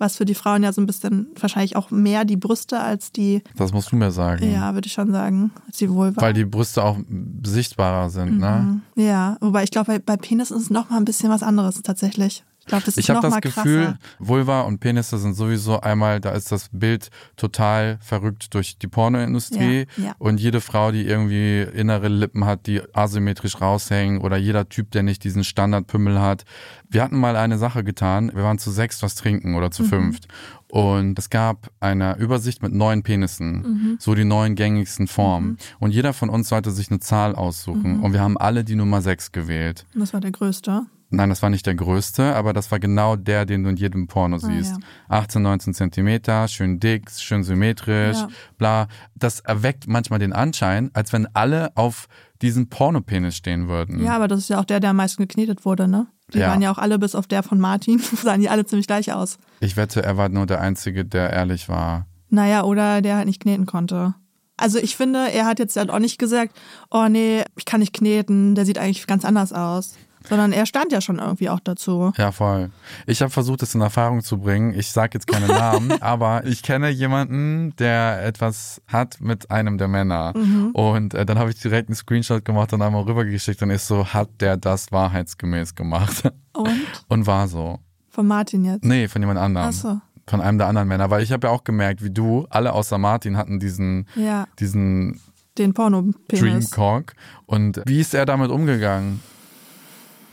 was 0.00 0.16
für 0.16 0.24
die 0.24 0.34
Frauen 0.34 0.62
ja 0.62 0.72
so 0.72 0.80
ein 0.80 0.86
bisschen 0.86 1.28
wahrscheinlich 1.38 1.76
auch 1.76 1.90
mehr 1.90 2.24
die 2.24 2.36
Brüste 2.36 2.80
als 2.80 3.12
die, 3.12 3.42
Das 3.56 3.72
musst 3.72 3.92
du 3.92 3.96
mir 3.96 4.10
sagen. 4.10 4.50
ja, 4.50 4.74
würde 4.74 4.86
ich 4.86 4.92
schon 4.92 5.12
sagen, 5.12 5.50
als 5.66 5.76
die 5.76 5.90
Vulva. 5.90 6.20
Weil 6.20 6.32
die 6.32 6.44
Brüste 6.44 6.82
auch 6.82 6.98
sichtbarer 7.44 8.10
sind, 8.10 8.38
ne? 8.38 8.80
ja, 8.96 9.36
wobei 9.40 9.62
ich 9.64 9.70
glaube, 9.70 9.92
bei, 9.92 9.98
bei 9.98 10.16
Penis 10.16 10.50
ist 10.50 10.62
es 10.62 10.70
noch 10.70 10.90
mal 10.90 10.96
ein 10.96 11.04
bisschen 11.04 11.30
was 11.30 11.42
anderes 11.42 11.82
tatsächlich. 11.82 12.44
Ich 12.60 12.66
glaube, 12.66 12.84
das 12.84 12.96
ist 12.96 12.98
Ich 12.98 13.10
habe 13.10 13.20
das 13.28 13.40
Gefühl, 13.40 13.84
krasser. 13.84 13.98
Vulva 14.18 14.60
und 14.62 14.78
Penisse 14.80 15.18
sind 15.18 15.34
sowieso 15.34 15.80
einmal, 15.80 16.20
da 16.20 16.30
ist 16.32 16.52
das 16.52 16.68
Bild 16.70 17.10
total 17.36 17.98
verrückt 18.00 18.54
durch 18.54 18.78
die 18.78 18.86
Pornoindustrie 18.86 19.86
Ja, 19.96 20.04
ja. 20.04 20.14
und 20.18 20.38
jede 20.40 20.60
Frau, 20.60 20.92
die 20.92 21.02
irgendwie 21.04 21.62
innere 21.62 22.08
Lippen 22.08 22.44
hat, 22.44 22.66
die 22.66 22.80
asymmetrisch 22.94 23.60
raushängen 23.60 24.20
oder 24.20 24.36
jeder 24.36 24.68
Typ, 24.68 24.90
der 24.92 25.02
nicht 25.02 25.24
diesen 25.24 25.42
Standardpümmel 25.42 26.20
hat. 26.20 26.44
Wir 26.88 27.02
hatten 27.02 27.18
mal 27.18 27.34
eine 27.36 27.58
Sache 27.58 27.82
getan, 27.82 28.30
wir 28.34 28.44
waren 28.44 28.58
zu 28.58 28.70
sechs 28.70 29.02
was 29.02 29.14
trinken 29.14 29.54
oder 29.56 29.66
Mhm. 29.66 29.72
zu 29.72 29.84
fünft 29.84 30.28
und 30.68 31.18
es 31.18 31.30
gab 31.30 31.70
eine 31.80 32.16
Übersicht 32.18 32.62
mit 32.62 32.72
neun 32.72 33.02
Penissen, 33.02 33.62
Mhm. 33.62 33.96
so 33.98 34.14
die 34.14 34.24
neun 34.24 34.54
gängigsten 34.54 35.08
Formen 35.08 35.56
und 35.80 35.92
jeder 35.92 36.12
von 36.12 36.28
uns 36.28 36.48
sollte 36.50 36.70
sich 36.70 36.90
eine 36.90 37.00
Zahl 37.00 37.34
aussuchen 37.34 37.96
Mhm. 37.98 38.04
und 38.04 38.12
wir 38.12 38.20
haben 38.20 38.36
alle 38.38 38.64
die 38.64 38.76
Nummer 38.76 39.02
sechs 39.02 39.32
gewählt. 39.32 39.86
Das 39.94 40.12
war 40.12 40.20
der 40.20 40.30
größte. 40.30 40.82
Nein, 41.12 41.28
das 41.28 41.42
war 41.42 41.50
nicht 41.50 41.66
der 41.66 41.74
größte, 41.74 42.36
aber 42.36 42.52
das 42.52 42.70
war 42.70 42.78
genau 42.78 43.16
der, 43.16 43.44
den 43.44 43.64
du 43.64 43.70
in 43.70 43.76
jedem 43.76 44.06
Porno 44.06 44.38
siehst. 44.38 44.74
Ah, 45.08 45.14
ja. 45.16 45.18
18, 45.18 45.42
19 45.42 45.74
Zentimeter, 45.74 46.46
schön 46.46 46.78
dick, 46.78 47.10
schön 47.10 47.42
symmetrisch, 47.42 48.18
Ja. 48.18 48.28
bla. 48.58 48.86
Das 49.16 49.40
erweckt 49.40 49.88
manchmal 49.88 50.20
den 50.20 50.32
Anschein, 50.32 50.90
als 50.94 51.12
wenn 51.12 51.26
alle 51.34 51.76
auf 51.76 52.06
diesen 52.42 52.68
Pornopenis 52.68 53.34
stehen 53.36 53.66
würden. 53.68 54.02
Ja, 54.02 54.14
aber 54.14 54.28
das 54.28 54.38
ist 54.40 54.50
ja 54.50 54.60
auch 54.60 54.64
der, 54.64 54.78
der 54.80 54.90
am 54.90 54.96
meisten 54.96 55.20
geknetet 55.22 55.64
wurde, 55.64 55.88
ne? 55.88 56.06
Die 56.32 56.38
Ja. 56.38 56.48
waren 56.50 56.62
ja 56.62 56.70
auch 56.70 56.78
alle 56.78 56.98
bis 57.00 57.16
auf 57.16 57.26
der 57.26 57.42
von 57.42 57.58
Martin, 57.58 57.98
sahen 58.22 58.40
die 58.40 58.48
alle 58.48 58.64
ziemlich 58.64 58.86
gleich 58.86 59.12
aus. 59.12 59.38
Ich 59.58 59.76
wette, 59.76 60.02
er 60.04 60.16
war 60.16 60.28
nur 60.28 60.46
der 60.46 60.60
Einzige, 60.60 61.04
der 61.04 61.30
ehrlich 61.30 61.68
war. 61.68 62.06
Naja, 62.28 62.62
oder 62.62 63.02
der 63.02 63.16
halt 63.16 63.26
nicht 63.26 63.42
kneten 63.42 63.66
konnte. 63.66 64.14
Also 64.56 64.78
ich 64.78 64.94
finde, 64.96 65.32
er 65.32 65.46
hat 65.46 65.58
jetzt 65.58 65.76
halt 65.76 65.90
auch 65.90 65.98
nicht 65.98 66.18
gesagt, 66.18 66.54
oh 66.90 67.08
nee, 67.08 67.42
ich 67.56 67.64
kann 67.64 67.80
nicht 67.80 67.94
kneten, 67.94 68.54
der 68.54 68.64
sieht 68.64 68.78
eigentlich 68.78 69.06
ganz 69.08 69.24
anders 69.24 69.52
aus. 69.52 69.94
Sondern 70.28 70.52
er 70.52 70.66
stand 70.66 70.92
ja 70.92 71.00
schon 71.00 71.18
irgendwie 71.18 71.48
auch 71.48 71.60
dazu. 71.60 72.12
Ja, 72.16 72.30
voll. 72.30 72.70
Ich 73.06 73.22
habe 73.22 73.30
versucht, 73.30 73.62
es 73.62 73.74
in 73.74 73.80
Erfahrung 73.80 74.22
zu 74.22 74.38
bringen. 74.38 74.74
Ich 74.74 74.92
sage 74.92 75.12
jetzt 75.14 75.26
keine 75.26 75.46
Namen, 75.46 75.92
aber 76.02 76.44
ich 76.44 76.62
kenne 76.62 76.90
jemanden, 76.90 77.74
der 77.76 78.24
etwas 78.24 78.82
hat 78.86 79.20
mit 79.20 79.50
einem 79.50 79.78
der 79.78 79.88
Männer. 79.88 80.32
Mhm. 80.36 80.70
Und 80.72 81.14
äh, 81.14 81.24
dann 81.24 81.38
habe 81.38 81.50
ich 81.50 81.58
direkt 81.60 81.88
einen 81.88 81.96
Screenshot 81.96 82.44
gemacht 82.44 82.72
und 82.72 82.82
einmal 82.82 83.02
rübergeschickt 83.02 83.62
und 83.62 83.70
ist 83.70 83.86
so, 83.86 84.06
hat 84.06 84.28
der 84.40 84.56
das 84.56 84.92
wahrheitsgemäß 84.92 85.74
gemacht? 85.74 86.30
Und? 86.52 86.68
Und 87.08 87.26
war 87.26 87.48
so. 87.48 87.78
Von 88.10 88.26
Martin 88.26 88.64
jetzt. 88.64 88.84
Nee, 88.84 89.08
von 89.08 89.22
jemand 89.22 89.38
anderem. 89.38 89.68
Ach 89.68 89.72
so. 89.72 90.00
Von 90.26 90.40
einem 90.40 90.58
der 90.58 90.66
anderen 90.66 90.88
Männer. 90.88 91.10
Weil 91.10 91.22
ich 91.22 91.32
habe 91.32 91.46
ja 91.46 91.52
auch 91.52 91.64
gemerkt, 91.64 92.02
wie 92.04 92.10
du, 92.10 92.46
alle 92.50 92.72
außer 92.72 92.98
Martin 92.98 93.36
hatten 93.36 93.60
diesen, 93.60 94.06
Ja, 94.16 94.46
diesen 94.58 95.20
den 95.58 95.74
Porno-Penis. 95.74 96.70
Dreamcock. 96.70 97.12
Und 97.46 97.82
wie 97.86 98.00
ist 98.00 98.14
er 98.14 98.26
damit 98.26 98.50
umgegangen? 98.50 99.20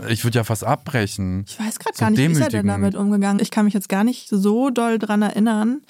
Ich 0.09 0.23
würde 0.23 0.37
ja 0.37 0.43
fast 0.43 0.63
abbrechen. 0.63 1.45
Ich 1.47 1.59
weiß 1.59 1.79
gerade 1.79 1.95
So 1.97 1.99
gar 2.01 2.11
nicht, 2.11 2.19
wie 2.19 2.31
ist 2.31 2.39
er 2.39 2.49
denn 2.49 2.67
damit 2.67 2.95
umgegangen? 2.95 3.41
Ich 3.41 3.51
kann 3.51 3.65
mich 3.65 3.73
jetzt 3.73 3.89
gar 3.89 4.03
nicht 4.03 4.29
so 4.29 4.69
doll 4.69 4.99
dran 4.99 5.21
erinnern, 5.21 5.81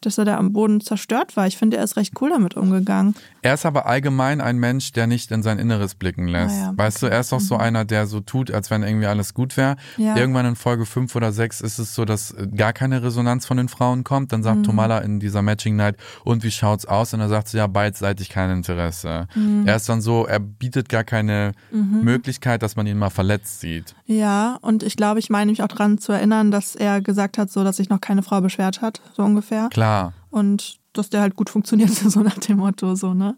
dass 0.00 0.18
er 0.18 0.24
da 0.24 0.36
am 0.36 0.52
Boden 0.52 0.80
zerstört 0.80 1.36
war. 1.36 1.46
Ich 1.46 1.56
finde, 1.56 1.76
er 1.76 1.84
ist 1.84 1.96
recht 1.96 2.12
cool 2.20 2.30
damit 2.30 2.56
umgegangen. 2.56 3.14
Er 3.42 3.54
ist 3.54 3.66
aber 3.66 3.86
allgemein 3.86 4.40
ein 4.40 4.58
Mensch, 4.58 4.92
der 4.92 5.06
nicht 5.06 5.30
in 5.30 5.42
sein 5.42 5.58
Inneres 5.58 5.94
blicken 5.94 6.26
lässt. 6.28 6.54
Ah 6.56 6.60
ja, 6.66 6.72
Weißt 6.76 7.02
du, 7.02 7.06
er 7.06 7.20
ist 7.20 7.32
doch 7.32 7.40
so 7.40 7.56
einer, 7.56 7.84
der 7.84 8.06
so 8.06 8.20
tut, 8.20 8.50
als 8.50 8.70
wenn 8.70 8.82
irgendwie 8.82 9.06
alles 9.06 9.34
gut 9.34 9.56
wäre. 9.56 9.76
Mhm. 9.96 10.04
Ja. 10.04 10.16
Irgendwann 10.16 10.46
in 10.46 10.56
Folge 10.56 10.86
5 10.86 11.14
oder 11.16 11.32
6 11.32 11.60
ist 11.60 11.78
es 11.78 11.94
so, 11.94 12.04
dass 12.04 12.32
äh, 12.32 12.46
gar 12.54 12.72
keine 12.72 13.02
Resonanz 13.02 13.46
von 13.46 13.56
den 13.56 13.68
Frauen 13.68 14.04
kommt. 14.04 14.32
Dann 14.32 14.40
Mhm. 14.40 14.44
sagt 14.44 14.66
Tomala 14.66 14.98
in 14.98 15.20
dieser 15.20 15.42
Matching 15.42 15.76
Night, 15.76 15.96
und 16.24 16.42
wie 16.44 16.50
schaut's 16.50 16.86
aus? 16.86 17.14
Und 17.14 17.20
er 17.20 17.28
sagt 17.28 17.48
so, 17.48 17.58
ja, 17.58 17.66
beidseitig 17.66 18.28
kein 18.28 18.50
Interesse. 18.50 19.26
Mhm. 19.34 19.62
Er 19.66 19.76
ist 19.76 19.88
dann 19.88 20.00
so, 20.00 20.26
er 20.26 20.40
bietet 20.40 20.88
gar 20.88 21.04
keine 21.04 21.52
Möglichkeit, 21.70 22.62
dass 22.62 22.76
man 22.76 22.86
ihn 22.86 22.98
mal 22.98 23.10
verletzt 23.10 23.60
sieht. 23.60 23.94
Ja, 24.06 24.58
und 24.60 24.82
ich 24.82 24.96
glaube, 24.96 25.18
ich 25.20 25.30
meine 25.30 25.50
mich 25.50 25.62
auch 25.62 25.68
dran 25.68 25.98
zu 25.98 26.12
erinnern, 26.12 26.50
dass 26.50 26.74
er 26.74 27.00
gesagt 27.00 27.38
hat, 27.38 27.50
so 27.50 27.64
dass 27.64 27.76
sich 27.76 27.88
noch 27.88 28.00
keine 28.00 28.22
Frau 28.22 28.40
beschwert 28.40 28.82
hat, 28.82 29.00
so 29.16 29.22
ungefähr. 29.22 29.68
Klar. 29.70 29.85
Und 30.30 30.78
dass 30.92 31.10
der 31.10 31.20
halt 31.20 31.36
gut 31.36 31.50
funktioniert, 31.50 31.90
so 31.94 32.20
nach 32.20 32.38
dem 32.38 32.58
Motto, 32.58 32.94
so, 32.94 33.14
ne? 33.14 33.36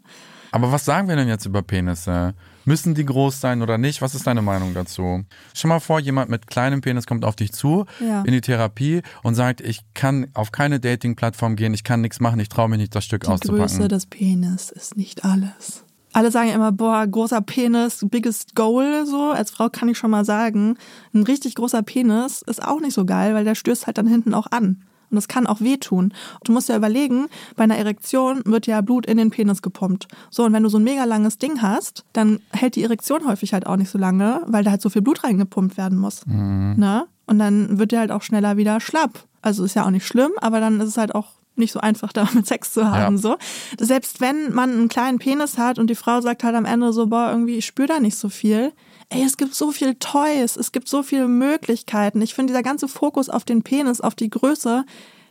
Aber 0.50 0.72
was 0.72 0.86
sagen 0.86 1.08
wir 1.08 1.16
denn 1.16 1.28
jetzt 1.28 1.44
über 1.44 1.60
Penisse? 1.62 2.34
Müssen 2.64 2.94
die 2.94 3.04
groß 3.04 3.38
sein 3.40 3.60
oder 3.60 3.76
nicht? 3.76 4.00
Was 4.00 4.14
ist 4.14 4.26
deine 4.26 4.40
Meinung 4.40 4.72
dazu? 4.72 5.24
Stell 5.52 5.68
mal 5.68 5.78
vor, 5.80 6.00
jemand 6.00 6.30
mit 6.30 6.46
kleinem 6.46 6.80
Penis 6.80 7.06
kommt 7.06 7.24
auf 7.24 7.36
dich 7.36 7.52
zu 7.52 7.84
Ja. 8.00 8.22
in 8.22 8.32
die 8.32 8.40
Therapie 8.40 9.02
und 9.22 9.34
sagt, 9.34 9.60
ich 9.60 9.80
kann 9.92 10.28
auf 10.32 10.50
keine 10.50 10.80
Dating-Plattform 10.80 11.54
gehen, 11.56 11.74
ich 11.74 11.84
kann 11.84 12.00
nichts 12.00 12.18
machen, 12.20 12.40
ich 12.40 12.48
traue 12.48 12.68
mich 12.70 12.78
nicht, 12.78 12.94
das 12.94 13.04
Stück 13.04 13.22
Die 13.22 13.26
Größe 13.26 13.52
auszupacken. 13.52 13.88
des 13.88 14.06
Penis 14.06 14.70
ist 14.70 14.96
nicht 14.96 15.24
alles. 15.24 15.84
Alle 16.14 16.30
sagen 16.30 16.50
immer, 16.50 16.72
boah, 16.72 17.06
großer 17.06 17.42
Penis, 17.42 18.06
biggest 18.10 18.54
goal, 18.54 19.04
so. 19.06 19.30
Als 19.30 19.50
Frau 19.50 19.68
kann 19.68 19.88
ich 19.90 19.98
schon 19.98 20.10
mal 20.10 20.24
sagen, 20.24 20.78
ein 21.14 21.24
richtig 21.24 21.56
großer 21.56 21.82
Penis 21.82 22.40
ist 22.40 22.62
auch 22.64 22.80
nicht 22.80 22.94
so 22.94 23.04
geil, 23.04 23.34
weil 23.34 23.44
der 23.44 23.54
stößt 23.54 23.86
halt 23.86 23.98
dann 23.98 24.06
hinten 24.06 24.32
auch 24.32 24.46
an. 24.50 24.82
Und 25.10 25.16
das 25.16 25.28
kann 25.28 25.46
auch 25.46 25.60
wehtun. 25.60 26.12
Du 26.44 26.52
musst 26.52 26.68
ja 26.68 26.76
überlegen, 26.76 27.28
bei 27.56 27.64
einer 27.64 27.76
Erektion 27.76 28.42
wird 28.44 28.66
ja 28.66 28.80
Blut 28.80 29.06
in 29.06 29.16
den 29.16 29.30
Penis 29.30 29.62
gepumpt. 29.62 30.08
So, 30.30 30.44
und 30.44 30.52
wenn 30.52 30.62
du 30.62 30.68
so 30.68 30.78
ein 30.78 30.84
mega 30.84 31.04
langes 31.04 31.38
Ding 31.38 31.62
hast, 31.62 32.04
dann 32.12 32.40
hält 32.52 32.76
die 32.76 32.82
Erektion 32.82 33.26
häufig 33.26 33.52
halt 33.52 33.66
auch 33.66 33.76
nicht 33.76 33.90
so 33.90 33.98
lange, 33.98 34.42
weil 34.46 34.64
da 34.64 34.70
halt 34.70 34.82
so 34.82 34.90
viel 34.90 35.02
Blut 35.02 35.24
reingepumpt 35.24 35.76
werden 35.76 35.98
muss. 35.98 36.26
Ne? 36.26 37.06
Und 37.26 37.38
dann 37.38 37.78
wird 37.78 37.92
der 37.92 38.00
halt 38.00 38.10
auch 38.10 38.22
schneller 38.22 38.56
wieder 38.56 38.80
schlapp. 38.80 39.24
Also 39.42 39.64
ist 39.64 39.74
ja 39.74 39.84
auch 39.84 39.90
nicht 39.90 40.06
schlimm, 40.06 40.32
aber 40.40 40.60
dann 40.60 40.80
ist 40.80 40.88
es 40.88 40.96
halt 40.96 41.14
auch 41.14 41.28
nicht 41.56 41.72
so 41.72 41.80
einfach, 41.80 42.12
damit 42.14 42.46
Sex 42.46 42.72
zu 42.72 42.90
haben. 42.90 43.16
Ja. 43.16 43.22
So. 43.22 43.36
Selbst 43.78 44.20
wenn 44.20 44.52
man 44.52 44.70
einen 44.70 44.88
kleinen 44.88 45.18
Penis 45.18 45.58
hat 45.58 45.78
und 45.78 45.88
die 45.88 45.94
Frau 45.94 46.20
sagt 46.20 46.44
halt 46.44 46.54
am 46.54 46.64
Ende 46.64 46.92
so, 46.92 47.08
boah, 47.08 47.30
irgendwie, 47.30 47.56
ich 47.56 47.66
spüre 47.66 47.88
da 47.88 48.00
nicht 48.00 48.16
so 48.16 48.28
viel. 48.28 48.72
Ey, 49.10 49.22
es 49.24 49.36
gibt 49.36 49.54
so 49.54 49.72
viel 49.72 49.94
Toys, 49.94 50.56
es 50.56 50.70
gibt 50.72 50.88
so 50.88 51.02
viele 51.02 51.28
Möglichkeiten. 51.28 52.20
Ich 52.20 52.34
finde, 52.34 52.52
dieser 52.52 52.62
ganze 52.62 52.88
Fokus 52.88 53.28
auf 53.30 53.44
den 53.44 53.62
Penis, 53.62 54.00
auf 54.00 54.14
die 54.14 54.28
Größe, 54.28 54.84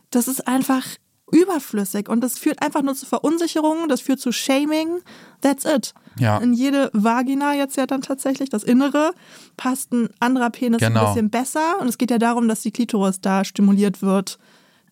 das 0.09 0.27
ist 0.27 0.47
einfach 0.47 0.83
überflüssig 1.31 2.07
und 2.09 2.21
das 2.21 2.39
führt 2.39 2.61
einfach 2.61 2.81
nur 2.81 2.95
zu 2.95 3.05
Verunsicherungen, 3.05 3.89
das 3.89 4.01
führt 4.01 4.19
zu 4.19 4.31
Shaming. 4.31 4.99
That's 5.41 5.65
it. 5.65 5.93
Ja. 6.17 6.37
In 6.37 6.53
jede 6.53 6.89
Vagina 6.93 7.53
jetzt 7.53 7.75
ja 7.77 7.85
dann 7.85 8.01
tatsächlich, 8.01 8.49
das 8.49 8.63
Innere, 8.63 9.11
passt 9.57 9.91
ein 9.91 10.09
anderer 10.19 10.49
Penis 10.49 10.79
Genau. 10.79 11.01
ein 11.01 11.13
bisschen 11.13 11.29
besser. 11.29 11.79
Und 11.79 11.87
es 11.87 11.97
geht 11.97 12.11
ja 12.11 12.17
darum, 12.17 12.47
dass 12.47 12.61
die 12.61 12.71
Klitoris 12.71 13.19
da 13.21 13.43
stimuliert 13.43 14.01
wird. 14.01 14.39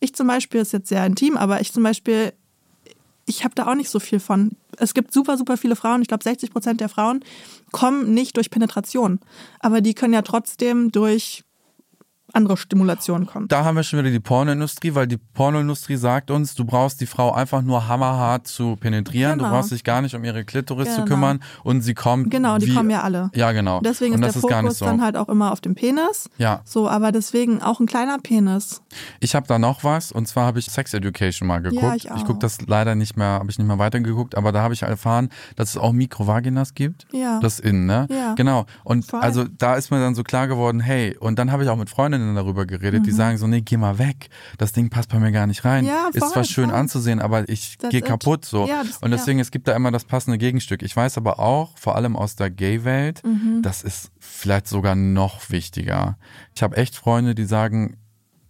Ich 0.02 0.14
zum 0.14 0.28
Beispiel, 0.28 0.62
ist 0.62 0.74
jetzt 0.74 0.90
sehr 0.90 1.06
intim, 1.06 1.38
aber 1.38 1.62
ich 1.62 1.72
zum 1.72 1.84
Beispiel, 1.84 2.34
ich 3.26 3.44
habe 3.44 3.56
da 3.56 3.68
auch 3.68 3.76
nicht 3.76 3.90
so 3.90 4.00
viel 4.00 4.20
von. 4.20 4.52
Es 4.78 4.94
gibt 4.94 5.14
super, 5.14 5.38
super 5.38 5.58
viele 5.58 5.76
Frauen, 5.76 6.02
ich 6.02 6.08
glaube 6.08 6.24
60 6.24 6.52
Prozent 6.52 6.82
der 6.82 6.90
Frauen 6.90 7.24
kommen 7.72 8.14
nicht 8.14 8.38
durch 8.38 8.50
Penetration. 8.50 9.20
Aber 9.60 9.82
die 9.82 9.94
können 9.94 10.14
ja 10.14 10.22
trotzdem 10.22 10.92
durch 10.92 11.44
andere 12.36 12.58
Stimulation 12.58 13.26
kommen. 13.26 13.48
Da 13.48 13.64
haben 13.64 13.76
wir 13.76 13.84
schon 13.84 14.00
wieder 14.00 14.12
die 14.12 14.20
Pornoindustrie, 14.20 14.94
weil 14.96 15.08
die 15.08 15.18
Pornoindustrie 15.18 15.96
sagt 15.96 16.32
uns, 16.32 16.56
du 16.56 16.66
brauchst 16.66 17.02
die 17.02 17.06
Frau 17.06 17.32
einfach 17.34 17.62
nur 17.62 17.88
hammerhart 17.88 18.48
zu 18.48 18.76
penetrieren, 18.76 19.38
Genau. 19.38 19.46
du 19.50 19.56
brauchst 19.56 19.72
dich 19.72 19.84
gar 19.84 20.02
nicht 20.02 20.16
um 20.16 20.24
ihre 20.24 20.44
Klitoris 20.46 20.90
zu 20.90 20.96
Genau. 20.96 21.08
kümmern 21.08 21.40
und 21.64 21.82
sie 21.82 21.94
kommt. 21.94 22.32
Genau, 22.32 22.58
die 22.58 22.68
wie, 22.68 22.74
kommen 22.76 22.90
ja 22.90 23.02
alle. 23.02 23.30
Ja, 23.36 23.52
genau. 23.52 23.80
Deswegen 23.82 24.16
und 24.16 24.24
ist 24.24 24.36
der 24.36 24.42
Fokus 24.42 24.80
so. 24.80 24.86
dann 24.86 25.02
halt 25.02 25.16
auch 25.18 25.30
immer 25.30 25.52
auf 25.52 25.62
dem 25.62 25.76
Penis. 25.76 26.30
Ja. 26.38 26.62
So, 26.66 26.90
aber 26.90 27.12
deswegen 27.12 27.62
auch 27.62 27.80
ein 27.80 27.86
kleiner 27.86 28.18
Penis. 28.20 28.82
Ich 29.20 29.36
habe 29.36 29.48
da 29.48 29.60
noch 29.60 29.84
was 29.84 30.12
und 30.12 30.28
zwar 30.28 30.46
habe 30.46 30.60
ich 30.60 30.66
Sex 30.68 30.94
Education 30.94 31.48
mal 31.48 31.62
geguckt. 31.62 31.96
ich 31.96 32.12
auch. 32.12 32.26
gucke 32.26 32.40
das 32.40 32.60
leider 32.68 32.96
nicht 32.96 33.18
mehr, 33.18 33.28
habe 33.40 33.50
ich 33.50 33.58
nicht 33.58 33.68
mehr 33.68 33.80
weitergeguckt, 33.80 34.36
aber 34.36 34.52
da 34.52 34.62
habe 34.62 34.74
ich 34.74 34.82
erfahren, 34.84 35.30
dass 35.56 35.70
es 35.70 35.78
auch 35.78 35.92
Mikrovaginas 35.94 36.74
gibt. 36.74 37.06
Ja. 37.12 37.40
Das 37.40 37.60
innen, 37.60 37.86
ne? 37.86 38.08
Ja. 38.10 38.34
Genau. 38.36 38.66
Und 38.84 39.06
Voll. 39.06 39.20
also 39.22 39.46
da 39.46 39.76
ist 39.76 39.92
mir 39.92 40.00
dann 40.00 40.16
so 40.16 40.24
klar 40.24 40.48
geworden, 40.48 40.80
hey, 40.80 41.16
und 41.20 41.40
dann 41.40 41.52
habe 41.52 41.64
ich 41.64 41.70
auch 41.70 41.76
mit 41.78 41.90
Freundinnen 41.90 42.25
darüber 42.34 42.66
geredet, 42.66 43.06
die 43.06 43.12
sagen 43.12 43.38
so, 43.38 43.46
nee, 43.46 43.62
geh 43.62 43.78
mal 43.78 44.00
weg. 44.00 44.30
Das 44.58 44.72
Ding 44.74 44.90
passt 44.90 45.10
bei 45.10 45.20
mir 45.20 45.32
gar 45.32 45.46
nicht 45.46 45.64
rein. 45.66 45.84
Mhm. 45.84 45.90
Ja, 45.90 46.08
ist 46.12 46.20
voll, 46.20 46.32
zwar 46.32 46.44
schön 46.46 46.70
voll. 46.70 46.80
anzusehen, 46.80 47.20
aber 47.22 47.48
ich 47.50 47.78
That's 47.78 47.92
gehe 47.92 48.00
it. 48.00 48.06
kaputt 48.08 48.46
so. 48.46 48.66
Ja, 48.68 48.82
das- 48.84 48.98
und 48.98 49.12
deswegen, 49.12 49.40
es 49.40 49.52
gibt 49.52 49.68
da 49.68 49.76
immer 49.76 49.92
das 49.92 50.06
passende 50.06 50.38
Gegenstück. 50.40 50.82
Ich 50.82 50.96
weiß 50.96 51.18
aber 51.20 51.38
auch, 51.40 51.78
vor 51.78 51.96
allem 51.96 52.16
aus 52.16 52.36
der 52.36 52.50
Gay-Welt, 52.50 53.22
Mhm. 53.24 53.62
das 53.62 53.84
ist 53.84 54.10
vielleicht 54.18 54.68
sogar 54.68 54.96
noch 54.96 55.52
wichtiger. 55.52 56.18
Ich 56.56 56.64
habe 56.64 56.78
echt 56.78 56.96
Freunde, 56.96 57.36
die 57.36 57.46
sagen, 57.46 57.98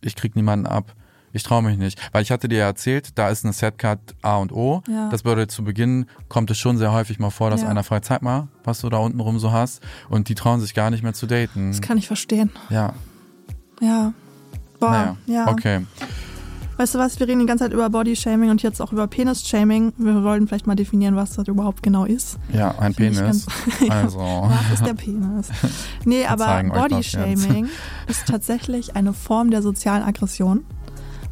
ich 0.01 0.15
krieg 0.15 0.35
niemanden 0.35 0.67
ab. 0.67 0.93
Ich 1.33 1.43
traue 1.43 1.61
mich 1.63 1.77
nicht. 1.77 1.99
Weil 2.13 2.21
ich 2.21 2.31
hatte 2.31 2.47
dir 2.47 2.59
ja 2.59 2.65
erzählt, 2.67 3.17
da 3.17 3.27
ist 3.27 3.43
eine 3.43 3.51
Setcard 3.51 3.99
A 4.21 4.37
und 4.37 4.53
O. 4.53 4.81
Ja. 4.87 5.09
Das 5.09 5.23
bedeutet, 5.23 5.51
zu 5.51 5.65
Beginn 5.65 6.05
kommt 6.29 6.49
es 6.49 6.57
schon 6.57 6.77
sehr 6.77 6.93
häufig 6.93 7.19
mal 7.19 7.29
vor, 7.29 7.49
dass 7.49 7.61
Ja. 7.63 7.67
einer 7.67 7.83
fragt, 7.83 8.05
zeig 8.05 8.21
mal, 8.21 8.47
was 8.63 8.79
du 8.79 8.87
da 8.89 8.99
unten 8.99 9.19
rum 9.19 9.37
so 9.37 9.51
hast. 9.51 9.81
Und 10.07 10.29
die 10.29 10.35
trauen 10.35 10.61
sich 10.61 10.73
gar 10.73 10.89
nicht 10.91 11.03
mehr 11.03 11.13
zu 11.13 11.27
daten. 11.27 11.71
Das 11.71 11.81
kann 11.81 11.97
ich 11.97 12.07
verstehen. 12.07 12.51
Ja, 12.69 12.93
Ja. 13.81 14.13
Boah, 14.79 14.89
naja. 14.91 15.17
ja. 15.27 15.47
Okay. 15.51 15.85
Weißt 16.77 16.93
du 16.93 16.99
was, 16.99 17.17
wir 17.21 17.27
reden 17.29 17.39
die 17.39 17.45
ganze 17.45 17.63
Zeit 17.63 17.71
über 17.73 17.89
Bodyshaming 17.89 18.49
und 18.49 18.61
jetzt 18.61 18.81
auch 18.81 18.91
über 18.91 19.07
Penis-Shaming. 19.07 19.93
Wir 19.97 20.23
wollten 20.23 20.45
vielleicht 20.47 20.67
mal 20.67 20.75
definieren, 20.75 21.15
was 21.15 21.31
das 21.35 21.47
überhaupt 21.47 21.81
genau 21.81 22.03
ist. 22.03 22.37
Ja, 22.51 22.77
ein 22.79 22.93
Finde 22.93 23.11
ich 23.13 23.17
Penis. 23.19 23.45
ganz- 23.45 23.89
Also. 23.89 24.19
Was 24.19 24.73
ist 24.73 24.85
der 24.85 24.93
Penis? 24.93 25.47
Nee, 26.05 26.25
aber 26.25 26.61
Bodyshaming 26.63 27.69
ist 28.07 28.27
tatsächlich 28.27 28.95
eine 28.97 29.13
Form 29.13 29.51
der 29.51 29.61
sozialen 29.61 30.03
Aggression, 30.03 30.65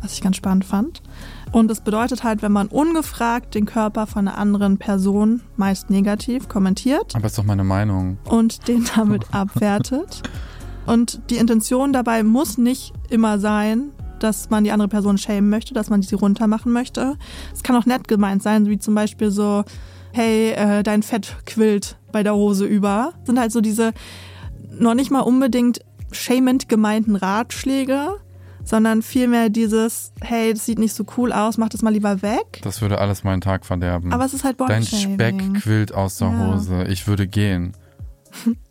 was 0.02 0.14
ich 0.14 0.22
ganz 0.22 0.38
spannend 0.38 0.64
fand. 0.64 1.02
Und 1.52 1.70
es 1.70 1.82
bedeutet 1.82 2.24
halt, 2.24 2.42
wenn 2.42 2.54
man 2.54 2.68
ungefragt 2.70 3.54
den 3.54 3.66
Körper 3.66 4.08
von 4.08 4.28
einer 4.28 4.38
anderen 4.38 4.78
Person, 4.78 5.42
meist 5.58 5.90
negativ, 5.90 6.48
kommentiert 6.48 7.16
Aber 7.16 7.26
ist 7.28 7.38
doch 7.38 7.44
meine 7.44 7.66
Meinung. 7.66 8.18
und 8.24 8.68
den 8.70 8.86
damit 8.96 9.26
abwertet. 9.34 10.24
Und 10.86 11.22
die 11.30 11.38
Intention 11.38 11.94
dabei 11.94 12.24
muss 12.24 12.58
nicht 12.58 12.94
immer 13.10 13.40
sein, 13.40 13.92
dass 14.20 14.50
man 14.50 14.64
die 14.64 14.72
andere 14.72 14.88
Person 14.88 15.18
schämen 15.18 15.50
möchte, 15.50 15.74
dass 15.74 15.90
man 15.90 16.02
sie 16.02 16.16
runtermachen 16.16 16.72
möchte. 16.72 17.18
Es 17.54 17.64
kann 17.64 17.76
auch 17.76 17.86
nett 17.86 18.08
gemeint 18.08 18.42
sein, 18.42 18.68
wie 18.68 18.78
zum 18.80 18.96
Beispiel 18.96 19.32
so, 19.32 19.64
hey, 20.14 20.52
äh, 20.52 20.84
dein 20.84 21.04
Fett 21.04 21.36
quillt 21.46 21.98
bei 22.12 22.24
der 22.24 22.36
Hose 22.36 22.66
über. 22.66 23.14
Das 23.20 23.28
sind 23.28 23.40
halt 23.40 23.52
so 23.52 23.60
diese 23.62 23.92
noch 24.72 24.94
nicht 24.94 25.12
mal 25.12 25.20
unbedingt 25.22 25.80
shamend 26.12 26.70
gemeinten 26.70 27.16
Ratschläge, 27.16 28.12
sondern 28.64 29.02
vielmehr 29.02 29.50
dieses, 29.50 30.14
hey, 30.22 30.54
das 30.54 30.66
sieht 30.66 30.80
nicht 30.80 30.94
so 30.94 31.06
cool 31.18 31.34
aus, 31.34 31.58
mach 31.58 31.70
das 31.70 31.82
mal 31.82 31.92
lieber 31.92 32.22
weg. 32.22 32.60
Das 32.62 32.82
würde 32.82 33.00
alles 33.00 33.24
meinen 33.24 33.42
Tag 33.42 33.66
verderben. 33.66 34.14
Aber 34.14 34.26
es 34.26 34.34
ist 34.34 34.44
halt 34.44 34.60
Dein 34.60 34.84
Bodyshaming. 34.84 35.16
Speck 35.16 35.54
quillt 35.62 35.94
aus 35.94 36.18
der 36.18 36.30
Ja. 36.30 36.54
Hose. 36.54 36.84
Ich 36.86 37.08
würde 37.08 37.28
gehen. 37.28 37.74